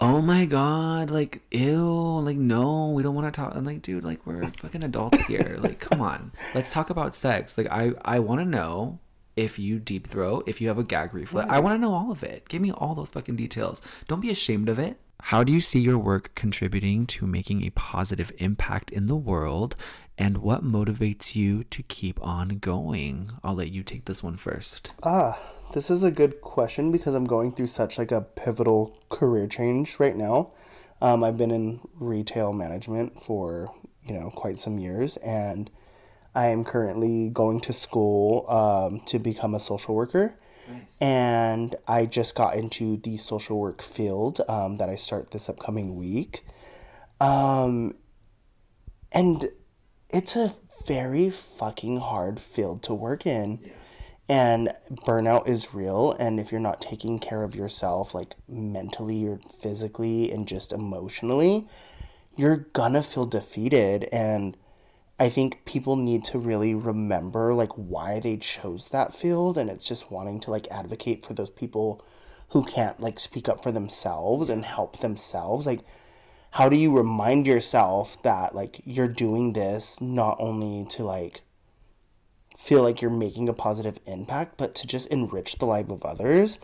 "Oh 0.00 0.20
my 0.20 0.44
god, 0.44 1.10
like 1.10 1.40
ew, 1.50 2.20
like 2.20 2.36
no, 2.36 2.90
we 2.90 3.02
don't 3.02 3.14
want 3.14 3.32
to 3.32 3.40
talk." 3.40 3.54
I'm 3.54 3.64
like, 3.64 3.82
dude, 3.82 4.04
like 4.04 4.26
we're 4.26 4.50
fucking 4.60 4.84
adults 4.84 5.20
here. 5.26 5.56
like, 5.60 5.80
come 5.80 6.00
on, 6.00 6.32
let's 6.54 6.72
talk 6.72 6.90
about 6.90 7.14
sex. 7.14 7.56
Like, 7.56 7.68
I 7.70 7.92
I 8.04 8.18
want 8.18 8.40
to 8.40 8.44
know 8.44 8.98
if 9.36 9.58
you 9.58 9.78
deep 9.78 10.08
throat, 10.08 10.44
if 10.46 10.60
you 10.60 10.68
have 10.68 10.78
a 10.78 10.84
gag 10.84 11.14
reflex. 11.14 11.48
I 11.50 11.60
want 11.60 11.74
to 11.74 11.78
know 11.78 11.94
all 11.94 12.10
of 12.10 12.22
it. 12.22 12.48
Give 12.48 12.60
me 12.60 12.70
all 12.70 12.94
those 12.94 13.10
fucking 13.10 13.36
details. 13.36 13.80
Don't 14.08 14.20
be 14.20 14.30
ashamed 14.30 14.68
of 14.68 14.78
it. 14.78 14.98
How 15.22 15.44
do 15.44 15.52
you 15.52 15.60
see 15.60 15.78
your 15.78 15.98
work 15.98 16.34
contributing 16.34 17.06
to 17.06 17.26
making 17.26 17.62
a 17.62 17.70
positive 17.70 18.32
impact 18.38 18.90
in 18.90 19.06
the 19.06 19.16
world? 19.16 19.76
And 20.18 20.38
what 20.38 20.64
motivates 20.64 21.34
you 21.34 21.64
to 21.64 21.82
keep 21.82 22.22
on 22.22 22.58
going? 22.58 23.32
I'll 23.42 23.54
let 23.54 23.70
you 23.70 23.82
take 23.82 24.04
this 24.04 24.22
one 24.22 24.36
first. 24.36 24.92
Ah, 25.02 25.38
this 25.72 25.90
is 25.90 26.02
a 26.02 26.10
good 26.10 26.40
question 26.40 26.92
because 26.92 27.14
I'm 27.14 27.24
going 27.24 27.52
through 27.52 27.68
such 27.68 27.98
like 27.98 28.12
a 28.12 28.20
pivotal 28.20 28.98
career 29.08 29.46
change 29.46 29.98
right 29.98 30.16
now. 30.16 30.52
Um, 31.00 31.24
I've 31.24 31.36
been 31.36 31.50
in 31.50 31.80
retail 31.94 32.52
management 32.52 33.20
for 33.20 33.72
you 34.04 34.14
know 34.14 34.30
quite 34.30 34.58
some 34.58 34.78
years, 34.78 35.16
and 35.18 35.70
I 36.34 36.46
am 36.48 36.64
currently 36.64 37.30
going 37.30 37.60
to 37.62 37.72
school 37.72 38.48
um, 38.48 39.00
to 39.06 39.18
become 39.18 39.54
a 39.54 39.60
social 39.60 39.94
worker. 39.94 40.38
Nice. 40.70 41.00
And 41.00 41.74
I 41.88 42.06
just 42.06 42.34
got 42.34 42.54
into 42.54 42.98
the 42.98 43.16
social 43.16 43.58
work 43.58 43.82
field 43.82 44.40
um, 44.48 44.76
that 44.76 44.88
I 44.88 44.94
start 44.94 45.32
this 45.32 45.48
upcoming 45.48 45.96
week. 45.96 46.44
Um, 47.20 47.94
and 49.10 49.50
it's 50.12 50.36
a 50.36 50.54
very 50.86 51.30
fucking 51.30 51.98
hard 51.98 52.38
field 52.40 52.82
to 52.84 52.94
work 52.94 53.26
in. 53.26 53.58
And 54.28 54.72
burnout 54.90 55.48
is 55.48 55.74
real. 55.74 56.12
And 56.12 56.38
if 56.38 56.52
you're 56.52 56.60
not 56.60 56.80
taking 56.80 57.18
care 57.18 57.42
of 57.42 57.54
yourself, 57.54 58.14
like 58.14 58.34
mentally 58.48 59.26
or 59.26 59.40
physically 59.60 60.30
and 60.30 60.46
just 60.46 60.72
emotionally, 60.72 61.66
you're 62.36 62.68
gonna 62.72 63.02
feel 63.02 63.26
defeated. 63.26 64.04
And 64.12 64.56
I 65.18 65.28
think 65.28 65.64
people 65.64 65.96
need 65.96 66.24
to 66.24 66.38
really 66.38 66.74
remember 66.74 67.52
like 67.52 67.72
why 67.72 68.20
they 68.20 68.36
chose 68.36 68.88
that 68.88 69.14
field. 69.14 69.58
And 69.58 69.68
it's 69.68 69.86
just 69.86 70.10
wanting 70.10 70.40
to 70.40 70.50
like 70.50 70.68
advocate 70.70 71.24
for 71.24 71.34
those 71.34 71.50
people 71.50 72.04
who 72.50 72.64
can't 72.64 73.00
like 73.00 73.18
speak 73.18 73.48
up 73.48 73.62
for 73.62 73.72
themselves 73.72 74.48
and 74.48 74.64
help 74.64 75.00
themselves. 75.00 75.66
Like, 75.66 75.80
how 76.52 76.68
do 76.68 76.76
you 76.76 76.94
remind 76.96 77.46
yourself 77.46 78.20
that 78.22 78.54
like 78.54 78.80
you're 78.84 79.08
doing 79.08 79.52
this 79.52 80.00
not 80.00 80.36
only 80.38 80.86
to 80.88 81.02
like 81.04 81.42
feel 82.56 82.82
like 82.82 83.02
you're 83.02 83.10
making 83.10 83.48
a 83.48 83.52
positive 83.52 83.98
impact 84.06 84.56
but 84.56 84.74
to 84.74 84.86
just 84.86 85.08
enrich 85.08 85.58
the 85.58 85.66
life 85.66 85.90
of 85.90 86.04
others 86.04 86.58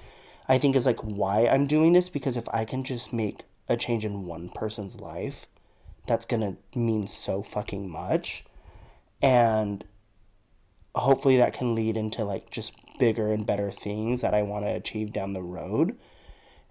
i 0.49 0.57
think 0.57 0.77
is 0.77 0.87
like 0.87 1.01
why 1.01 1.47
i'm 1.47 1.67
doing 1.67 1.93
this 1.93 2.09
because 2.09 2.37
if 2.37 2.49
i 2.51 2.65
can 2.65 2.85
just 2.85 3.13
make 3.13 3.43
a 3.69 3.77
change 3.77 4.05
in 4.05 4.25
one 4.25 4.49
person's 4.49 5.01
life 5.01 5.47
that's 6.09 6.25
gonna 6.25 6.57
mean 6.75 7.07
so 7.07 7.43
fucking 7.43 7.89
much. 7.89 8.45
And 9.23 9.85
hopefully 10.95 11.37
that 11.37 11.53
can 11.53 11.75
lead 11.75 11.97
into 11.97 12.25
like 12.25 12.51
just 12.51 12.73
bigger 12.99 13.31
and 13.31 13.47
better 13.47 13.71
things 13.71 14.23
that 14.23 14.35
i 14.35 14.43
want 14.43 14.65
to 14.65 14.71
achieve 14.71 15.13
down 15.13 15.33
the 15.33 15.43
road 15.43 15.97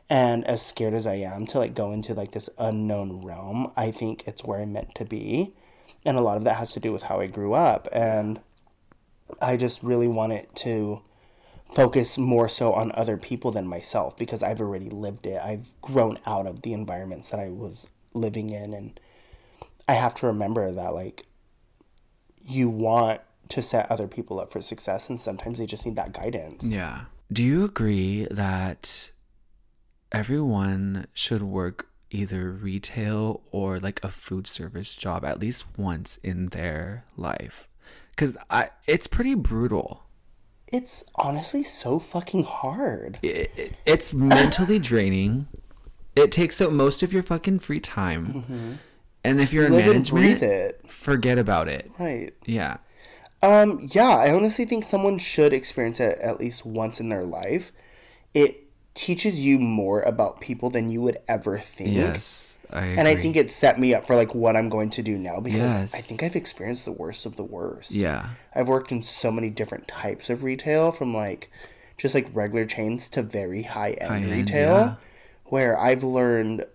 and 0.10 0.46
as 0.46 0.62
scared 0.62 0.94
as 0.94 1.06
I 1.06 1.16
am 1.16 1.46
to 1.48 1.60
like 1.60 1.74
go 1.74 1.92
into 1.92 2.14
like 2.14 2.32
this 2.32 2.50
unknown 2.58 3.22
realm, 3.22 3.72
I 3.76 3.92
think 3.92 4.24
it's 4.26 4.44
where 4.44 4.62
I'm 4.62 4.74
meant 4.74 4.96
to 4.96 5.06
be. 5.06 5.54
And 6.06 6.18
a 6.18 6.22
lot 6.22 6.38
of 6.38 6.44
that 6.46 6.56
has 6.56 6.72
to 6.74 6.80
do 6.80 6.94
with 6.94 7.04
how 7.04 7.20
I 7.20 7.28
grew 7.28 7.54
up. 7.54 7.90
And 7.92 8.40
I 9.42 9.58
just 9.58 9.84
really 9.84 10.08
want 10.08 10.32
it 10.32 10.50
to 10.58 11.02
focus 11.74 12.18
more 12.18 12.48
so 12.48 12.74
on 12.74 12.94
other 12.94 13.18
people 13.18 13.52
than 13.52 13.68
myself 13.68 14.18
because 14.18 14.42
I've 14.42 14.62
already 14.62 14.90
lived 14.90 15.26
it. 15.26 15.42
I've 15.44 15.76
grown 15.82 16.20
out 16.26 16.48
of 16.48 16.62
the 16.62 16.72
environments 16.72 17.30
that 17.30 17.42
I 17.42 17.50
was 17.50 17.88
living 18.14 18.50
in. 18.50 18.74
And 18.74 18.98
I 19.90 19.94
have 19.94 20.16
to 20.16 20.28
remember 20.28 20.72
that 20.72 20.94
like 20.94 21.26
you 22.48 22.70
want 22.70 23.20
to 23.50 23.62
set 23.62 23.92
other 23.92 24.08
people 24.08 24.40
up 24.40 24.52
for 24.52 24.62
success 24.62 25.10
and 25.10 25.20
sometimes 25.20 25.58
they 25.58 25.66
just 25.66 25.86
need 25.86 25.98
that 25.98 26.14
guidance. 26.14 26.64
Yeah. 26.64 27.06
Do 27.32 27.44
you 27.44 27.66
agree 27.66 28.26
that 28.32 29.12
everyone 30.12 31.08
should 31.14 31.42
work 31.44 31.88
either 32.10 32.52
retail 32.52 33.42
or 33.52 33.80
like 33.80 34.00
a 34.04 34.10
food 34.10 34.48
service 34.48 34.96
job 34.96 35.26
at 35.26 35.40
least 35.40 35.66
once 35.78 36.18
in 36.24 36.48
their 36.48 37.06
life? 37.18 37.68
Because 38.12 38.38
I, 38.50 38.70
it's 38.88 39.08
pretty 39.08 39.36
brutal. 39.36 40.04
It's 40.72 41.04
honestly 41.16 41.64
so 41.64 42.00
fucking 42.00 42.44
hard. 42.44 43.20
It, 43.22 43.52
it- 43.56 43.74
it's 43.86 44.14
mentally 44.14 44.80
draining. 44.92 45.48
It 46.16 46.32
takes 46.32 46.60
up 46.62 46.72
most 46.72 47.04
of 47.04 47.14
your 47.14 47.22
fucking 47.24 47.60
free 47.60 47.80
time. 47.80 48.80
And 49.24 49.40
if 49.40 49.54
you're 49.54 49.66
in 49.68 49.74
management, 49.74 50.42
it. 50.42 50.82
forget 50.90 51.38
about 51.38 51.68
it. 51.68 51.92
Right. 52.00 52.34
Yeah. 52.46 52.78
Um, 53.44 53.88
yeah, 53.92 54.10
I 54.18 54.34
honestly 54.34 54.66
think 54.66 54.84
someone 54.84 55.20
should 55.20 55.54
experience 55.54 56.00
it 56.00 56.18
at 56.18 56.40
least 56.40 56.66
once 56.66 57.00
in 57.00 57.10
their 57.10 57.24
life. 57.24 57.72
It 58.34 58.67
teaches 58.98 59.40
you 59.40 59.60
more 59.60 60.02
about 60.02 60.42
people 60.42 60.70
than 60.72 60.90
you 60.90 61.02
would 61.02 61.20
ever 61.28 61.60
think. 61.60 61.94
Yes. 61.94 62.58
I 62.70 62.88
And 62.88 63.08
I 63.08 63.16
think 63.16 63.36
it 63.38 63.50
set 63.50 63.80
me 63.80 63.94
up 63.94 64.06
for 64.06 64.16
like 64.16 64.36
what 64.36 64.58
I'm 64.58 64.68
going 64.68 64.90
to 64.90 65.04
do 65.04 65.18
now 65.18 65.40
because 65.40 65.60
Yes. 65.60 65.96
I 65.96 66.00
think 66.00 66.24
I've 66.24 66.36
experienced 66.36 66.84
the 66.84 66.92
worst 66.92 67.26
of 67.26 67.36
the 67.38 67.44
worst. 67.44 67.92
Yeah. 67.92 68.30
I've 68.54 68.68
worked 68.68 68.92
in 68.92 69.02
so 69.02 69.32
many 69.32 69.50
different 69.50 69.88
types 69.88 70.30
of 70.30 70.44
retail 70.44 70.92
from 70.92 71.16
like 71.16 71.50
just 71.96 72.14
like 72.14 72.28
regular 72.34 72.66
chains 72.66 73.08
to 73.10 73.22
very 73.22 73.64
high 73.64 73.92
end 73.92 74.30
retail 74.30 74.78
yeah. 74.78 74.96
where 75.46 75.80
I've 75.80 76.04
learned 76.04 76.66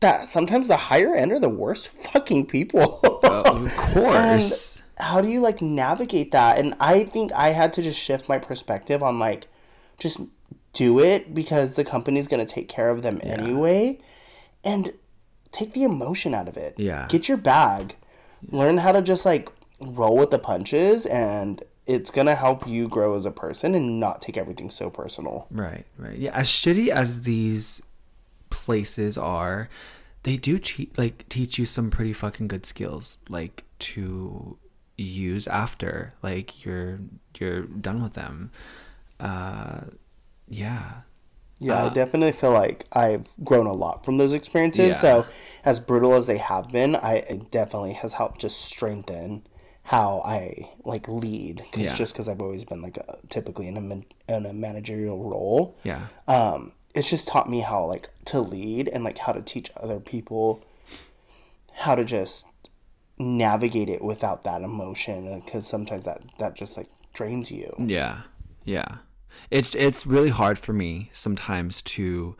that 0.00 0.28
sometimes 0.28 0.68
the 0.68 0.76
higher 0.76 1.14
end 1.14 1.30
are 1.30 1.38
the 1.38 1.48
worst 1.48 1.88
fucking 2.12 2.46
people. 2.46 3.00
Of 3.22 3.76
course. 3.76 4.82
how 4.98 5.20
do 5.20 5.28
you 5.28 5.40
like 5.40 5.60
navigate 5.60 6.32
that 6.32 6.58
and 6.58 6.72
i 6.80 7.04
think 7.04 7.30
i 7.32 7.50
had 7.50 7.70
to 7.74 7.82
just 7.82 7.98
shift 7.98 8.30
my 8.30 8.38
perspective 8.38 9.02
on 9.02 9.18
like 9.18 9.46
just 9.98 10.18
do 10.78 10.98
it 11.00 11.34
because 11.34 11.74
the 11.74 11.84
company's 11.84 12.28
going 12.28 12.44
to 12.44 12.52
take 12.56 12.68
care 12.68 12.90
of 12.90 13.02
them 13.02 13.20
anyway 13.22 13.98
and 14.64 14.92
take 15.52 15.72
the 15.72 15.84
emotion 15.84 16.34
out 16.34 16.48
of 16.48 16.56
it 16.56 16.74
Yeah. 16.78 17.06
get 17.08 17.28
your 17.28 17.38
bag 17.38 17.96
learn 18.50 18.76
how 18.78 18.92
to 18.92 19.00
just 19.02 19.24
like 19.24 19.48
roll 19.80 20.16
with 20.16 20.30
the 20.30 20.38
punches 20.38 21.06
and 21.06 21.62
it's 21.86 22.10
going 22.10 22.26
to 22.26 22.34
help 22.34 22.66
you 22.66 22.88
grow 22.88 23.14
as 23.14 23.24
a 23.24 23.30
person 23.30 23.74
and 23.74 24.00
not 24.00 24.20
take 24.20 24.36
everything 24.36 24.70
so 24.70 24.90
personal 24.90 25.46
Right, 25.50 25.86
right. 25.98 26.18
Yeah, 26.18 26.34
as 26.34 26.48
shitty 26.48 26.88
as 26.88 27.22
these 27.22 27.80
places 28.50 29.16
are, 29.16 29.68
they 30.24 30.36
do 30.36 30.58
te- 30.58 30.90
like 30.96 31.28
teach 31.28 31.58
you 31.58 31.66
some 31.66 31.90
pretty 31.90 32.12
fucking 32.12 32.48
good 32.48 32.66
skills 32.66 33.18
like 33.28 33.62
to 33.78 34.56
use 34.96 35.46
after 35.46 36.12
like 36.22 36.64
you're 36.64 36.98
you're 37.38 37.62
done 37.62 38.02
with 38.02 38.14
them. 38.14 38.50
Uh 39.20 39.82
yeah. 40.48 40.92
Yeah, 41.58 41.84
Uh, 41.84 41.90
I 41.90 41.94
definitely 41.94 42.32
feel 42.32 42.50
like 42.50 42.84
I've 42.92 43.28
grown 43.42 43.66
a 43.66 43.72
lot 43.72 44.04
from 44.04 44.18
those 44.18 44.34
experiences. 44.34 44.88
Yeah. 44.88 45.00
So, 45.00 45.26
as 45.64 45.80
brutal 45.80 46.12
as 46.12 46.26
they 46.26 46.36
have 46.36 46.70
been, 46.70 46.94
I 46.94 47.14
it 47.16 47.50
definitely 47.50 47.94
has 47.94 48.12
helped 48.14 48.40
just 48.42 48.60
strengthen 48.60 49.46
how 49.84 50.20
I 50.22 50.68
like 50.84 51.08
lead. 51.08 51.62
Cause 51.72 51.84
Yeah. 51.86 51.94
just 51.94 52.12
because 52.12 52.28
I've 52.28 52.42
always 52.42 52.64
been 52.64 52.82
like 52.82 52.98
a, 52.98 53.18
typically 53.30 53.68
in 53.68 53.76
a 53.78 53.80
man- 53.80 54.04
in 54.28 54.44
a 54.44 54.52
managerial 54.52 55.18
role, 55.24 55.76
Yeah. 55.82 56.00
um, 56.28 56.72
it's 56.94 57.08
just 57.08 57.26
taught 57.26 57.48
me 57.48 57.60
how 57.60 57.86
like 57.86 58.10
to 58.26 58.40
lead 58.40 58.88
and 58.88 59.02
like 59.02 59.16
how 59.18 59.32
to 59.32 59.40
teach 59.40 59.70
other 59.78 59.98
people 59.98 60.62
how 61.72 61.94
to 61.94 62.04
just 62.04 62.44
navigate 63.18 63.88
it 63.88 64.02
without 64.02 64.44
that 64.44 64.62
emotion. 64.62 65.40
Because 65.42 65.66
sometimes 65.66 66.04
that 66.04 66.20
that 66.38 66.54
just 66.54 66.76
like 66.76 66.88
drains 67.14 67.50
you. 67.50 67.74
Yeah. 67.78 68.22
Yeah. 68.64 68.96
It's 69.50 69.74
it's 69.74 70.06
really 70.06 70.30
hard 70.30 70.58
for 70.58 70.72
me 70.72 71.10
sometimes 71.12 71.82
to 71.82 72.36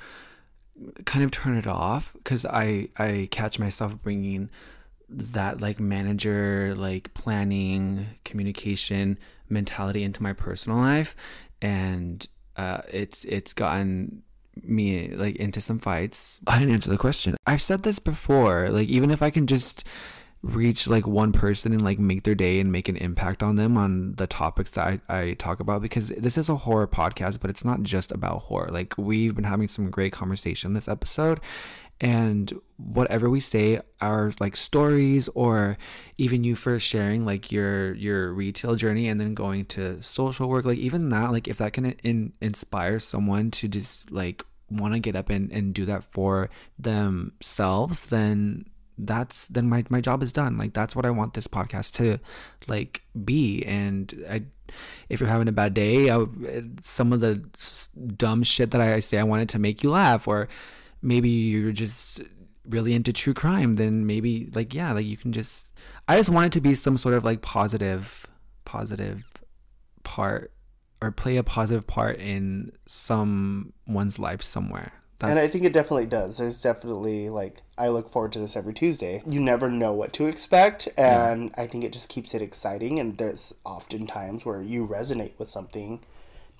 kind 1.04 1.24
of 1.24 1.30
turn 1.30 1.56
it 1.56 1.66
off 1.66 2.14
cuz 2.24 2.44
I 2.44 2.88
I 2.98 3.28
catch 3.30 3.58
myself 3.58 4.00
bringing 4.02 4.50
that 5.08 5.60
like 5.60 5.80
manager 5.80 6.74
like 6.76 7.14
planning 7.14 8.06
communication 8.24 9.18
mentality 9.48 10.02
into 10.02 10.22
my 10.22 10.32
personal 10.32 10.78
life 10.78 11.14
and 11.62 12.26
uh 12.56 12.82
it's 12.90 13.24
it's 13.24 13.52
gotten 13.52 14.22
me 14.62 15.08
like 15.14 15.36
into 15.36 15.60
some 15.60 15.78
fights. 15.78 16.40
I 16.46 16.58
didn't 16.58 16.74
answer 16.74 16.90
the 16.90 16.98
question. 16.98 17.36
I've 17.46 17.62
said 17.62 17.82
this 17.82 17.98
before. 17.98 18.70
Like 18.70 18.88
even 18.88 19.10
if 19.10 19.22
I 19.22 19.30
can 19.30 19.46
just 19.46 19.84
reach 20.42 20.86
like 20.86 21.06
one 21.06 21.32
person 21.32 21.72
and 21.72 21.82
like 21.82 21.98
make 21.98 22.22
their 22.22 22.34
day 22.34 22.60
and 22.60 22.70
make 22.70 22.88
an 22.88 22.96
impact 22.96 23.42
on 23.42 23.56
them 23.56 23.76
on 23.76 24.14
the 24.14 24.26
topics 24.26 24.72
that 24.72 25.00
I, 25.08 25.18
I 25.18 25.32
talk 25.34 25.60
about 25.60 25.82
because 25.82 26.08
this 26.08 26.38
is 26.38 26.48
a 26.48 26.56
horror 26.56 26.86
podcast, 26.86 27.40
but 27.40 27.50
it's 27.50 27.64
not 27.64 27.82
just 27.82 28.12
about 28.12 28.42
horror. 28.42 28.68
Like 28.70 28.96
we've 28.96 29.34
been 29.34 29.44
having 29.44 29.68
some 29.68 29.90
great 29.90 30.12
conversation 30.12 30.74
this 30.74 30.88
episode 30.88 31.40
and 32.00 32.52
whatever 32.76 33.30
we 33.30 33.40
say 33.40 33.80
our 34.00 34.32
like 34.38 34.54
stories 34.54 35.28
or 35.28 35.78
even 36.18 36.44
you 36.44 36.54
first 36.54 36.86
sharing 36.86 37.24
like 37.24 37.50
your 37.50 37.94
your 37.94 38.34
retail 38.34 38.74
journey 38.74 39.08
and 39.08 39.18
then 39.18 39.32
going 39.32 39.64
to 39.64 40.00
social 40.02 40.48
work 40.48 40.66
like 40.66 40.76
even 40.76 41.08
that 41.08 41.32
like 41.32 41.48
if 41.48 41.56
that 41.56 41.72
can 41.72 41.92
in, 42.02 42.32
inspire 42.42 42.98
someone 42.98 43.50
to 43.50 43.66
just 43.66 44.10
like 44.10 44.44
want 44.70 44.92
to 44.92 45.00
get 45.00 45.16
up 45.16 45.30
and, 45.30 45.50
and 45.52 45.72
do 45.72 45.86
that 45.86 46.04
for 46.04 46.50
themselves 46.78 48.02
then 48.06 48.66
that's 48.98 49.48
then 49.48 49.68
my, 49.68 49.84
my 49.90 50.00
job 50.00 50.22
is 50.22 50.32
done 50.32 50.56
like 50.56 50.72
that's 50.72 50.96
what 50.96 51.04
i 51.04 51.10
want 51.10 51.34
this 51.34 51.46
podcast 51.46 51.92
to 51.92 52.18
like 52.66 53.02
be 53.24 53.62
and 53.64 54.24
i 54.30 54.42
if 55.08 55.20
you're 55.20 55.28
having 55.28 55.48
a 55.48 55.52
bad 55.52 55.74
day 55.74 56.10
I, 56.10 56.24
some 56.82 57.12
of 57.12 57.20
the 57.20 57.44
dumb 58.16 58.42
shit 58.42 58.70
that 58.70 58.80
i 58.80 59.00
say 59.00 59.18
i 59.18 59.22
wanted 59.22 59.50
to 59.50 59.58
make 59.58 59.82
you 59.82 59.90
laugh 59.90 60.26
or 60.26 60.48
maybe 61.02 61.28
you're 61.28 61.72
just 61.72 62.22
really 62.68 62.94
into 62.94 63.12
true 63.12 63.34
crime, 63.34 63.76
then 63.76 64.06
maybe 64.06 64.50
like 64.54 64.74
yeah, 64.74 64.92
like 64.92 65.06
you 65.06 65.16
can 65.16 65.32
just. 65.32 65.64
I 66.08 66.16
just 66.16 66.30
want 66.30 66.46
it 66.46 66.52
to 66.52 66.60
be 66.60 66.74
some 66.74 66.96
sort 66.96 67.14
of 67.14 67.24
like 67.24 67.42
positive, 67.42 68.26
positive 68.64 69.24
part 70.04 70.52
or 71.02 71.10
play 71.10 71.36
a 71.36 71.42
positive 71.42 71.86
part 71.86 72.18
in 72.18 72.72
someone's 72.86 74.18
life 74.18 74.42
somewhere. 74.42 74.92
And 75.20 75.38
I 75.38 75.46
think 75.46 75.64
it 75.64 75.72
definitely 75.72 76.06
does. 76.06 76.36
There's 76.38 76.60
definitely 76.60 77.30
like 77.30 77.62
I 77.78 77.88
look 77.88 78.10
forward 78.10 78.32
to 78.32 78.38
this 78.38 78.54
every 78.56 78.74
Tuesday. 78.74 79.22
You 79.26 79.40
never 79.40 79.70
know 79.70 79.92
what 79.92 80.12
to 80.14 80.26
expect, 80.26 80.88
and 80.96 81.52
I 81.56 81.66
think 81.66 81.84
it 81.84 81.92
just 81.92 82.08
keeps 82.10 82.34
it 82.34 82.42
exciting. 82.42 82.98
And 82.98 83.16
there's 83.16 83.54
often 83.64 84.06
times 84.06 84.44
where 84.44 84.60
you 84.60 84.86
resonate 84.86 85.32
with 85.38 85.48
something 85.48 86.00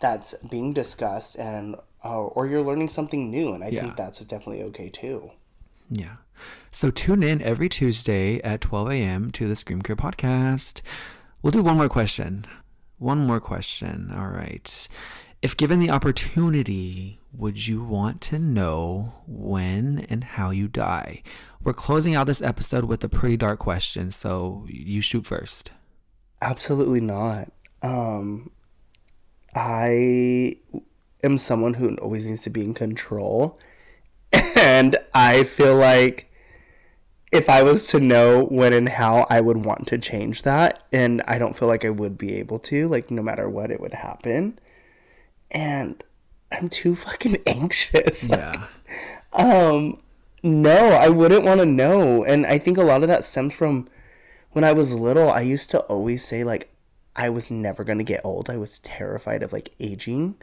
that's 0.00 0.34
being 0.50 0.72
discussed, 0.72 1.36
and 1.36 1.76
uh, 2.04 2.18
or 2.22 2.46
you're 2.46 2.62
learning 2.62 2.88
something 2.88 3.30
new, 3.30 3.52
and 3.52 3.62
I 3.62 3.68
Yeah. 3.68 3.82
think 3.82 3.96
that's 3.96 4.20
definitely 4.20 4.62
okay 4.64 4.88
too. 4.88 5.30
Yeah. 5.90 6.16
So 6.70 6.90
tune 6.90 7.22
in 7.22 7.40
every 7.42 7.68
Tuesday 7.68 8.40
at 8.42 8.61
12 8.62 8.90
a.m. 8.90 9.30
to 9.32 9.48
the 9.48 9.57
Scream 9.57 9.82
Queer 9.82 9.96
podcast. 9.96 10.80
We'll 11.42 11.50
do 11.52 11.62
one 11.62 11.76
more 11.76 11.88
question. 11.88 12.46
One 12.98 13.18
more 13.26 13.40
question. 13.40 14.12
All 14.14 14.28
right. 14.28 14.88
If 15.42 15.57
given 15.57 15.78
the 15.80 15.90
opportunity, 15.90 17.18
would 17.37 17.66
you 17.66 17.82
want 17.82 18.20
to 18.22 18.39
know 18.39 19.14
when 19.26 20.07
and 20.09 20.24
how 20.24 20.51
you 20.51 20.68
die? 20.68 21.22
We're 21.62 21.74
closing 21.74 22.14
out 22.14 22.26
this 22.26 22.43
episode 22.43 22.84
with 22.84 23.05
a 23.05 23.09
pretty 23.09 23.37
dark 23.37 23.59
question, 23.59 24.12
so 24.12 24.64
you 24.68 25.01
shoot 25.01 25.26
first. 25.26 25.72
Absolutely 26.41 27.01
not. 27.01 27.53
Um, 27.82 28.51
I 29.55 30.57
am 31.22 31.39
someone 31.39 31.74
who 31.74 31.97
always 31.97 32.26
needs 32.26 32.43
to 32.43 32.51
be 32.51 32.62
in 32.62 32.74
control. 32.74 33.59
And 34.59 34.97
I 35.14 35.45
feel 35.45 35.76
like 35.76 36.32
if 37.30 37.49
I 37.49 37.62
was 37.62 37.87
to 37.89 38.01
know 38.01 38.45
when 38.47 38.72
and 38.72 38.89
how, 38.89 39.26
I 39.28 39.41
would 39.41 39.64
want 39.64 39.87
to 39.89 39.99
change 39.99 40.43
that. 40.43 40.82
And 40.93 41.22
I 41.28 41.39
don't 41.39 41.57
feel 41.57 41.68
like 41.68 41.84
I 41.84 41.91
would 41.91 42.16
be 42.16 42.34
able 42.34 42.59
to, 42.61 42.89
like, 42.89 43.11
no 43.11 43.22
matter 43.22 43.49
what, 43.49 43.70
it 43.70 43.80
would 43.80 43.95
happen. 43.95 44.59
And 45.51 46.03
I'm 46.57 46.68
too 46.68 46.94
fucking 46.94 47.36
anxious. 47.46 48.28
Like, 48.28 48.38
Yeah. 48.40 48.66
um, 49.32 50.00
no, 50.42 50.76
I 50.92 51.09
wouldn't 51.09 51.44
want 51.44 51.61
to 51.61 51.66
know. 51.66 52.24
And 52.24 52.46
I 52.46 52.59
think 52.59 52.78
a 52.78 52.82
lot 52.82 53.02
of 53.02 53.09
that 53.09 53.24
stems 53.24 53.54
from 53.54 53.88
when 54.52 54.64
I 54.64 54.72
was 54.72 54.94
little. 54.94 55.30
I 55.30 55.40
used 55.40 55.70
to 55.70 55.80
always 55.80 56.24
say, 56.24 56.44
like, 56.44 56.68
I 57.14 57.28
was 57.30 57.50
never 57.50 57.82
going 57.84 57.98
to 57.98 58.04
get 58.04 58.20
old. 58.24 58.48
I 58.50 58.57
was 58.57 58.78
terrified 58.80 59.42
of, 59.42 59.52
like, 59.52 59.72
aging. 59.80 60.36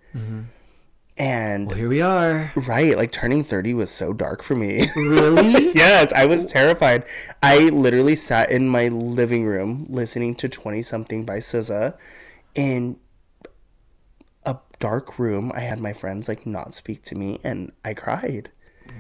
And, 1.16 1.68
Well, 1.68 1.76
here 1.78 1.90
we 1.90 2.02
are. 2.02 2.52
right, 2.56 2.98
like, 2.98 3.12
turning 3.12 3.44
30 3.44 3.76
was 3.76 3.92
so 3.92 4.14
dark 4.14 4.42
for 4.42 4.56
me. 4.56 4.90
Really? 4.96 5.72
yes, 5.76 6.12
I 6.16 6.26
was 6.26 6.44
terrified. 6.46 7.04
I 7.44 7.70
literally 7.70 8.16
sat 8.16 8.52
in 8.52 8.68
my 8.68 8.88
living 8.88 9.46
room 9.46 9.86
listening 9.90 10.34
to 10.36 10.50
20 10.50 10.82
something 10.82 11.24
by 11.24 11.38
SZA 11.38 11.96
in 12.56 12.96
a 12.96 12.98
dark 14.88 15.18
room. 15.20 15.52
I 15.56 15.62
had 15.62 15.80
my 15.80 15.94
friends, 15.94 16.28
like, 16.28 16.46
not 16.46 16.74
speak 16.82 17.00
to 17.10 17.16
me, 17.16 17.40
and 17.44 17.72
I 17.90 17.94
cried. 17.94 18.50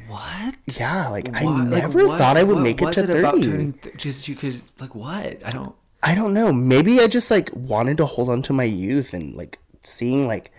What? 0.08 0.56
Yeah, 0.80 1.10
like 1.10 1.28
I 1.36 1.44
What? 1.46 1.70
Like, 1.70 1.84
never 1.84 2.08
what- 2.08 2.18
thought 2.20 2.38
I 2.38 2.44
would 2.44 2.56
what 2.56 2.64
make 2.64 2.82
it 2.82 2.92
to 2.94 3.04
it 3.04 3.08
thirty. 3.08 3.44
turning 3.44 3.74
th- 3.74 3.98
just 3.98 4.28
you 4.30 4.36
could 4.36 4.62
like 4.80 4.96
what? 4.96 5.46
I 5.46 5.52
don't. 5.58 5.76
I 6.02 6.16
don't 6.16 6.34
know. 6.34 6.52
Maybe 6.54 7.00
I 7.00 7.08
just 7.08 7.30
like 7.32 7.50
wanted 7.54 7.98
to 7.98 8.06
hold 8.06 8.30
on 8.30 8.42
to 8.44 8.54
my 8.54 8.64
youth 8.86 9.14
and 9.14 9.36
like 9.36 9.60
seeing 9.84 10.26
like 10.28 10.52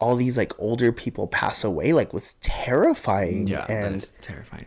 all 0.00 0.14
these 0.16 0.36
like 0.38 0.52
older 0.58 0.90
people 0.92 1.26
pass 1.26 1.62
away 1.64 1.92
like 1.92 2.12
was 2.14 2.34
terrifying. 2.40 3.46
Yeah, 3.48 3.66
that 3.66 3.70
and 3.86 3.96
is 3.96 4.12
terrifying. 4.20 4.66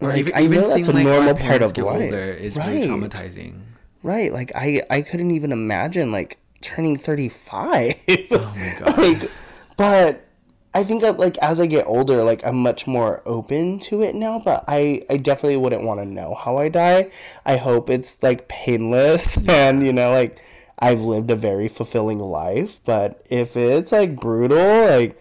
like, 0.00 0.30
I 0.34 0.46
know 0.46 0.68
that's 0.74 0.88
a 0.88 0.92
our 0.94 1.02
normal 1.02 1.34
part 1.34 1.62
of 1.62 1.76
life. 1.76 1.86
older 1.86 2.30
is 2.46 2.56
really 2.56 2.88
traumatizing. 2.88 3.60
right, 4.02 4.32
like 4.32 4.52
I 4.54 4.82
I 4.88 5.02
couldn't 5.02 5.32
even 5.32 5.50
imagine 5.52 6.10
like 6.12 6.38
turning 6.60 6.96
thirty 6.96 7.28
five. 7.28 7.94
Oh 8.30 8.54
my 8.56 8.76
god. 8.78 8.98
like, 8.98 9.30
but 9.76 10.26
I 10.74 10.84
think 10.84 11.00
that 11.02 11.18
like 11.18 11.38
as 11.38 11.58
I 11.60 11.66
get 11.66 11.86
older, 11.86 12.22
like 12.22 12.44
I'm 12.44 12.56
much 12.56 12.86
more 12.86 13.22
open 13.24 13.78
to 13.80 14.02
it 14.02 14.14
now. 14.14 14.38
But 14.44 14.64
I 14.68 15.04
I 15.08 15.16
definitely 15.16 15.56
wouldn't 15.56 15.84
want 15.84 16.00
to 16.00 16.04
know 16.06 16.34
how 16.34 16.58
I 16.58 16.68
die. 16.68 17.10
I 17.46 17.56
hope 17.56 17.88
it's 17.88 18.18
like 18.22 18.48
painless 18.48 19.38
and 19.48 19.84
you 19.86 19.92
know 19.92 20.10
like 20.10 20.38
I've 20.78 21.00
lived 21.00 21.30
a 21.30 21.36
very 21.36 21.68
fulfilling 21.68 22.18
life. 22.18 22.80
But 22.84 23.24
if 23.30 23.56
it's 23.56 23.92
like 23.92 24.20
brutal, 24.20 24.86
like 24.86 25.18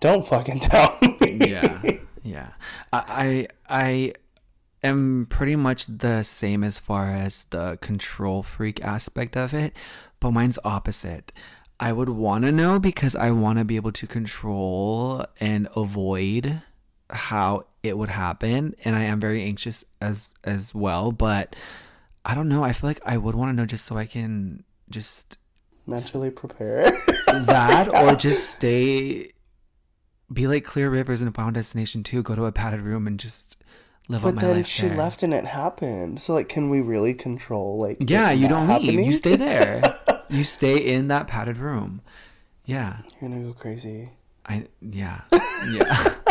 don't 0.00 0.26
fucking 0.26 0.60
tell 0.60 0.96
me. 1.20 1.38
yeah, 1.50 1.82
yeah. 2.22 2.48
I, 2.92 3.48
I 3.68 3.82
I 3.82 4.12
am 4.84 5.26
pretty 5.28 5.56
much 5.56 5.86
the 5.86 6.22
same 6.22 6.62
as 6.62 6.78
far 6.78 7.06
as 7.06 7.46
the 7.50 7.78
control 7.80 8.42
freak 8.42 8.80
aspect 8.84 9.36
of 9.36 9.54
it, 9.54 9.72
but 10.24 10.32
mine's 10.32 10.58
opposite. 10.64 11.32
I 11.78 11.92
would 11.92 12.08
want 12.08 12.44
to 12.44 12.52
know 12.52 12.78
because 12.78 13.14
I 13.14 13.30
want 13.30 13.58
to 13.58 13.64
be 13.64 13.76
able 13.76 13.92
to 13.92 14.06
control 14.06 15.26
and 15.38 15.68
avoid 15.76 16.62
how 17.10 17.66
it 17.82 17.98
would 17.98 18.08
happen, 18.08 18.74
and 18.84 18.96
I 18.96 19.02
am 19.02 19.20
very 19.20 19.42
anxious 19.42 19.84
as 20.00 20.30
as 20.42 20.74
well. 20.74 21.12
But 21.12 21.54
I 22.24 22.34
don't 22.34 22.48
know. 22.48 22.64
I 22.64 22.72
feel 22.72 22.88
like 22.88 23.02
I 23.04 23.18
would 23.18 23.34
want 23.34 23.50
to 23.50 23.52
know 23.52 23.66
just 23.66 23.84
so 23.84 23.98
I 23.98 24.06
can 24.06 24.64
just 24.88 25.36
Mentally 25.86 26.30
prepare. 26.30 26.90
that 27.26 27.94
or 27.94 28.14
just 28.16 28.48
stay 28.48 29.30
be 30.32 30.46
like 30.46 30.64
clear 30.64 30.88
rivers 30.88 31.20
in 31.20 31.28
a 31.28 31.32
final 31.32 31.52
destination 31.52 32.02
2 32.02 32.22
go 32.22 32.34
to 32.34 32.46
a 32.46 32.52
padded 32.52 32.80
room 32.80 33.06
and 33.06 33.20
just 33.20 33.58
live 34.08 34.22
but 34.22 34.36
then 34.36 34.62
she 34.64 34.88
there. 34.88 34.96
left 34.96 35.22
and 35.22 35.34
it 35.34 35.44
happened. 35.44 36.20
So 36.20 36.32
like, 36.32 36.48
can 36.48 36.70
we 36.70 36.80
really 36.80 37.12
control 37.12 37.78
like? 37.78 37.98
yeah 38.00 38.30
you 38.30 38.48
don't 38.48 38.68
leave 38.82 39.00
you 39.00 39.12
stay 39.12 39.36
there 39.36 39.98
you 40.28 40.44
stay 40.44 40.76
in 40.76 41.08
that 41.08 41.26
padded 41.28 41.58
room. 41.58 42.00
Yeah. 42.64 42.98
You're 43.20 43.30
gonna 43.30 43.42
go 43.44 43.52
crazy. 43.52 44.10
i 44.46 44.66
yeah. 44.80 45.22
Yeah. 45.72 46.14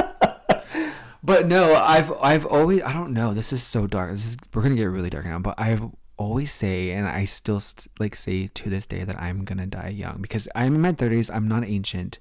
But 1.26 1.48
no 1.48 1.74
i've 1.76 2.12
i've 2.22 2.46
always 2.46 2.82
i 2.84 2.92
don't 2.92 3.14
know. 3.14 3.34
This 3.34 3.54
is 3.54 3.64
so 3.64 3.88
dark. 3.88 4.12
This 4.12 4.26
is 4.28 4.38
we're 4.54 4.62
gonna 4.62 4.76
get 4.76 4.86
really 4.86 5.10
dark 5.10 5.26
now 5.26 5.40
but 5.40 5.56
i've 5.58 5.84
always 6.18 6.52
say 6.52 6.92
and 6.92 7.08
i 7.08 7.24
still 7.26 7.60
st- 7.60 7.88
like 8.00 8.16
say 8.16 8.48
to 8.48 8.70
this 8.70 8.86
day 8.86 9.04
that 9.04 9.20
i'm 9.20 9.44
gonna 9.44 9.66
die 9.66 9.88
young 9.90 10.18
because 10.22 10.48
i'm 10.54 10.76
in 10.76 10.82
my 10.82 10.92
30s 10.94 11.34
i'm 11.34 11.48
not 11.48 11.64
ancient. 11.64 12.20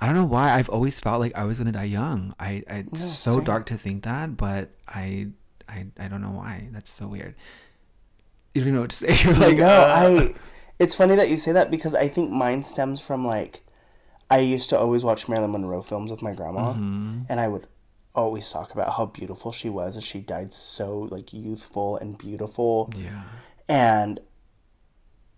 I 0.00 0.06
don't 0.06 0.14
know 0.14 0.24
why. 0.24 0.52
I've 0.52 0.68
always 0.68 1.00
felt 1.00 1.20
like 1.20 1.34
i 1.34 1.44
was 1.44 1.58
gonna 1.58 1.72
die 1.72 1.84
young. 1.84 2.34
I, 2.38 2.62
I 2.68 2.84
it's 2.92 3.04
so 3.04 3.36
same. 3.36 3.44
dark 3.44 3.66
to 3.66 3.78
think 3.78 4.02
that 4.04 4.36
but 4.36 4.70
i 4.86 5.28
i 5.68 5.86
i 5.98 6.08
don't 6.08 6.20
know 6.22 6.30
why. 6.32 6.68
That's 6.72 6.90
so 6.92 7.06
weird. 7.08 7.34
You 8.54 8.64
don't 8.64 8.74
know 8.74 8.82
what 8.82 8.90
to 8.90 8.96
say. 8.96 9.14
You're 9.24 9.34
like 9.34 9.56
Like, 9.56 9.56
no, 9.58 9.66
uh, 9.68 9.94
I. 9.96 10.34
It's 10.82 10.94
funny 10.94 11.14
that 11.14 11.30
you 11.30 11.36
say 11.36 11.52
that 11.52 11.70
because 11.70 11.94
I 11.94 12.08
think 12.08 12.30
mine 12.30 12.62
stems 12.62 13.00
from 13.00 13.24
like, 13.26 13.54
I 14.30 14.38
used 14.38 14.68
to 14.70 14.78
always 14.78 15.04
watch 15.04 15.28
Marilyn 15.28 15.52
Monroe 15.52 15.82
films 15.82 16.10
with 16.10 16.22
my 16.22 16.32
grandma, 16.32 16.72
Mm-hmm. 16.72 17.22
and 17.28 17.40
I 17.40 17.48
would 17.52 17.66
always 18.14 18.50
talk 18.50 18.72
about 18.76 18.90
how 18.96 19.06
beautiful 19.06 19.52
she 19.52 19.68
was, 19.68 19.94
and 19.96 20.04
she 20.04 20.20
died 20.20 20.52
so 20.52 20.86
like 21.14 21.32
youthful 21.32 21.96
and 21.98 22.18
beautiful, 22.18 22.92
yeah 22.96 23.22
and 23.68 24.20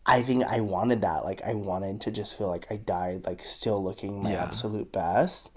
I 0.07 0.23
think 0.23 0.45
I 0.45 0.61
wanted 0.61 1.01
that. 1.03 1.25
Like, 1.25 1.41
I 1.45 1.55
wanted 1.55 2.01
to 2.03 2.11
just 2.11 2.37
feel 2.37 2.49
like 2.49 2.67
I 2.71 2.77
died 2.77 3.25
like 3.27 3.43
still 3.43 3.83
looking 3.83 4.23
my 4.23 4.33
Yeah. 4.33 4.43
absolute 4.43 4.93
best. 4.93 5.51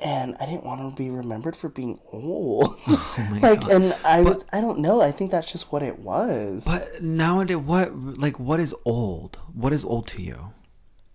And 0.00 0.36
I 0.38 0.46
didn't 0.46 0.64
want 0.64 0.80
to 0.88 0.96
be 0.96 1.10
remembered 1.10 1.56
for 1.56 1.68
being 1.68 1.98
old. 2.12 2.76
oh 2.88 3.28
my 3.32 3.38
like, 3.50 3.60
god 3.62 3.70
and 3.72 3.96
I 4.04 4.20
was, 4.20 4.44
I 4.52 4.60
don't 4.60 4.78
know. 4.78 5.00
I 5.00 5.10
think 5.10 5.30
that's 5.32 5.50
just 5.50 5.72
what 5.72 5.82
it 5.82 5.98
was. 5.98 6.64
but 6.64 7.02
nowadays 7.02 7.56
what 7.56 7.94
like 8.18 8.38
what 8.38 8.60
is 8.60 8.74
old 8.84 9.38
what 9.52 9.72
is 9.72 9.84
old 9.84 10.06
to 10.08 10.22
you 10.22 10.52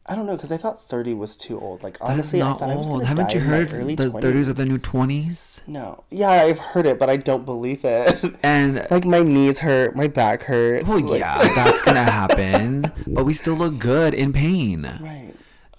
I 0.06 0.16
don't 0.16 0.26
know 0.26 0.36
because 0.36 0.52
I 0.52 0.58
thought 0.58 0.86
thirty 0.90 1.14
was 1.14 1.38
too 1.38 1.58
old. 1.58 1.82
Like 1.82 1.98
That 2.00 2.10
honestly, 2.10 2.42
I 2.42 2.52
thought 2.56 2.70
I 2.70 2.76
was 2.76 2.90
old. 2.90 2.98
gonna 3.00 3.08
Haven't 3.08 3.30
die 3.30 3.36
you 3.36 3.40
heard 3.40 3.70
the 3.70 3.76
20s. 4.10 4.22
thirties 4.22 4.50
are 4.50 4.54
the 4.54 4.66
new 4.66 4.78
twenties? 4.78 5.62
No, 5.66 6.04
yeah, 6.12 6.30
I've 6.30 6.60
heard 6.60 6.86
it, 6.86 7.00
but 7.00 7.10
I 7.10 7.16
don't 7.16 7.46
believe 7.46 7.86
it. 7.86 8.36
And 8.44 8.86
like 8.92 9.06
my 9.06 9.20
knees 9.24 9.60
hurt, 9.60 9.96
my 9.96 10.08
back 10.08 10.44
hurts. 10.44 10.86
well, 10.90 11.00
like- 11.00 11.22
yeah, 11.22 11.38
that's 11.56 11.82
gonna 11.84 12.04
happen. 12.04 12.92
But 13.08 13.24
we 13.24 13.32
still 13.32 13.54
look 13.56 13.80
good 13.80 14.14
in 14.14 14.34
pain. 14.34 14.82
right. 15.02 15.32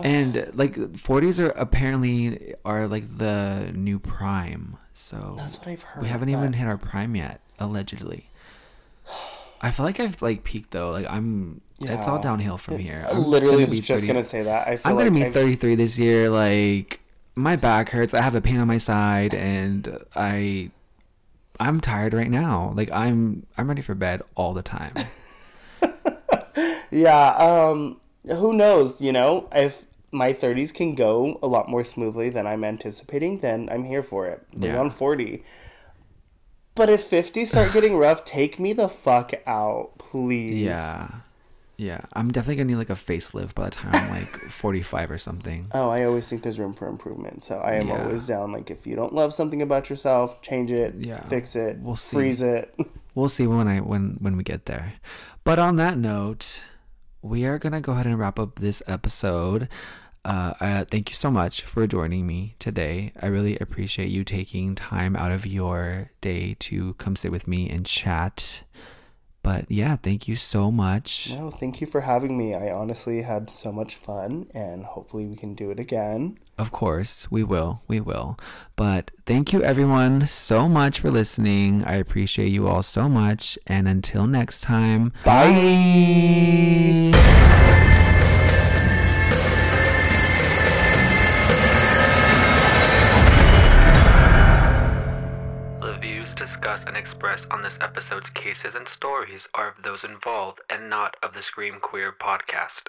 And 0.03 0.51
like 0.55 0.97
forties 0.99 1.39
are 1.39 1.51
apparently 1.51 2.55
are 2.65 2.89
like 2.89 3.19
the 3.19 3.71
new 3.75 3.99
prime. 3.99 4.77
So 4.93 5.35
That's 5.37 5.57
what 5.59 5.69
I've 5.69 5.83
heard. 5.83 6.03
we 6.03 6.09
haven't 6.09 6.29
even 6.31 6.53
hit 6.53 6.66
our 6.66 6.79
prime 6.79 7.15
yet, 7.15 7.41
allegedly. 7.59 8.31
I 9.61 9.71
feel 9.71 9.87
like 9.87 10.01
I've 10.01 10.21
like 10.21 10.45
peaked 10.45 10.73
though. 10.73 10.91
Like 10.91 11.07
I'm, 11.09 11.61
yeah. 11.79 11.99
it's 11.99 12.07
all 12.07 12.21
downhill 12.21 12.59
from 12.59 12.79
here. 12.79 13.07
I 13.09 13.12
I'm 13.12 13.25
literally 13.25 13.65
gonna 13.65 13.81
just 13.81 14.03
30 14.03 14.07
gonna 14.07 14.25
say 14.25 14.43
that. 14.43 14.66
I 14.69 14.77
feel 14.77 14.93
I'm 14.93 14.99
gonna 14.99 15.11
like 15.11 15.15
be 15.15 15.25
I've- 15.25 15.33
33 15.33 15.75
this 15.77 15.97
year. 15.99 16.29
Like 16.29 17.01
my 17.35 17.57
back 17.57 17.91
hurts. 17.91 18.15
I 18.15 18.21
have 18.21 18.35
a 18.35 18.41
pain 18.41 18.59
on 18.59 18.66
my 18.69 18.79
side, 18.79 19.35
and 19.35 19.99
I, 20.15 20.71
I'm 21.59 21.81
tired 21.81 22.15
right 22.15 22.31
now. 22.31 22.73
Like 22.77 22.91
I'm, 22.91 23.47
I'm 23.57 23.69
ready 23.69 23.83
for 23.83 23.95
bed 23.95 24.23
all 24.35 24.55
the 24.55 24.62
time. 24.62 24.95
Yeah. 26.91 27.29
Um. 27.31 28.01
Who 28.26 28.52
knows? 28.55 29.01
You 29.01 29.12
know, 29.12 29.48
if 29.52 29.84
my 30.10 30.32
30s 30.32 30.72
can 30.72 30.94
go 30.94 31.38
a 31.42 31.46
lot 31.46 31.68
more 31.68 31.84
smoothly 31.84 32.30
than 32.30 32.46
I'm 32.46 32.64
anticipating, 32.64 33.40
then 33.40 33.68
I'm 33.70 33.84
here 33.84 34.02
for 34.02 34.26
it. 34.26 34.46
Bring 34.56 34.72
Yeah. 34.72 34.80
on 34.80 34.90
40. 34.90 35.42
But 36.74 36.88
if 36.88 37.05
50 37.05 37.44
start 37.44 37.72
getting 37.72 37.96
rough, 37.96 38.24
take 38.24 38.59
me 38.59 38.72
the 38.72 38.88
fuck 38.88 39.32
out, 39.46 39.92
please. 39.98 40.55
Yeah. 40.64 41.09
Yeah. 41.76 42.01
I'm 42.12 42.30
definitely 42.32 42.56
gonna 42.56 42.70
need 42.70 42.76
like 42.76 42.90
a 42.90 42.94
facelift 42.94 43.55
by 43.55 43.64
the 43.66 43.70
time 43.72 43.94
I'm 43.94 44.09
like 44.18 44.38
45 44.48 45.10
or 45.10 45.18
something. 45.18 45.66
Oh, 45.72 45.90
I 45.90 46.05
always 46.05 46.28
think 46.28 46.42
there's 46.42 46.59
room 46.60 46.72
for 46.74 46.86
improvement. 46.88 47.42
So 47.42 47.59
I 47.59 47.74
am 47.74 47.88
Yeah. 47.88 47.94
always 48.02 48.26
down. 48.26 48.52
Like, 48.52 48.70
if 48.70 48.86
you 48.86 48.96
don't 48.96 49.12
love 49.14 49.34
something 49.34 49.60
about 49.62 49.90
yourself, 49.90 50.40
change 50.42 50.70
it, 50.70 50.94
Yeah. 50.98 51.20
fix 51.28 51.56
it, 51.56 51.78
We'll 51.80 51.96
see. 51.96 52.16
freeze 52.16 52.40
it. 52.42 52.74
We'll 53.16 53.28
see 53.28 53.46
when 53.46 53.68
I 53.68 53.78
when 53.80 54.16
when 54.20 54.36
we 54.36 54.42
get 54.42 54.66
there. 54.66 54.94
But 55.44 55.60
on 55.60 55.76
that 55.76 55.96
note, 55.98 56.64
we 57.24 57.46
are 57.46 57.59
gonna 57.59 57.80
go 57.80 57.92
ahead 57.92 58.06
and 58.06 58.18
wrap 58.18 58.38
up 58.38 58.56
this 58.56 58.82
episode. 58.86 59.66
Uh, 60.26 60.52
uh, 60.60 60.84
thank 60.84 61.09
you 61.09 61.14
so 61.14 61.30
much 61.30 61.62
for 61.62 61.86
joining 61.86 62.26
me 62.26 62.55
today. 62.59 63.12
I 63.20 63.28
really 63.28 63.59
appreciate 63.59 64.10
you 64.10 64.24
taking 64.24 64.74
time 64.74 65.16
out 65.16 65.32
of 65.32 65.46
your 65.46 66.10
day 66.20 66.55
to 66.60 66.92
come 66.94 67.16
sit 67.16 67.32
with 67.32 67.48
me 67.48 67.70
and 67.70 67.86
chat. 67.86 68.64
But 69.45 69.71
yeah, 69.71 69.97
thank 69.97 70.27
you 70.27 70.37
so 70.37 70.73
much. 70.73 71.31
no, 71.31 71.51
thank 71.51 71.83
you 71.83 71.87
for 71.87 72.01
having 72.01 72.39
me. 72.39 72.55
I 72.55 72.73
honestly 72.73 73.21
had 73.23 73.51
so 73.51 73.71
much 73.71 73.95
fun, 73.95 74.47
and 74.55 74.85
hopefully 74.87 75.27
we 75.27 75.37
can 75.37 75.55
do 75.55 75.71
it 75.71 75.79
again. 75.79 76.39
Of 76.57 76.73
course, 76.73 77.31
we 77.31 77.45
will. 77.45 77.83
We 77.87 78.01
will. 78.01 78.39
But 78.75 79.11
thank 79.27 79.53
you 79.53 79.62
everyone 79.62 80.27
so 80.29 80.66
much 80.66 81.01
for 81.01 81.11
listening. 81.11 81.85
I 81.85 81.97
appreciate 81.97 82.49
you 82.53 82.66
all 82.66 82.83
so 82.83 83.07
much. 83.07 83.59
And 83.66 83.87
until 83.87 84.27
next 84.27 84.62
time, 84.62 85.12
bye. 85.25 85.51
The 85.51 87.12
expressed 97.45 97.53
on 97.53 97.62
this 97.62 97.79
episode's 97.83 98.31
cases 98.31 98.75
and 98.75 98.89
stories 98.89 99.47
are 99.53 99.69
of 99.69 99.83
those 99.83 100.03
involved 100.03 100.61
and 100.71 100.89
not 100.89 101.15
of 101.23 101.35
the 101.35 101.43
Scream 101.43 101.79
Queer 101.79 102.11
podcast. 102.11 102.89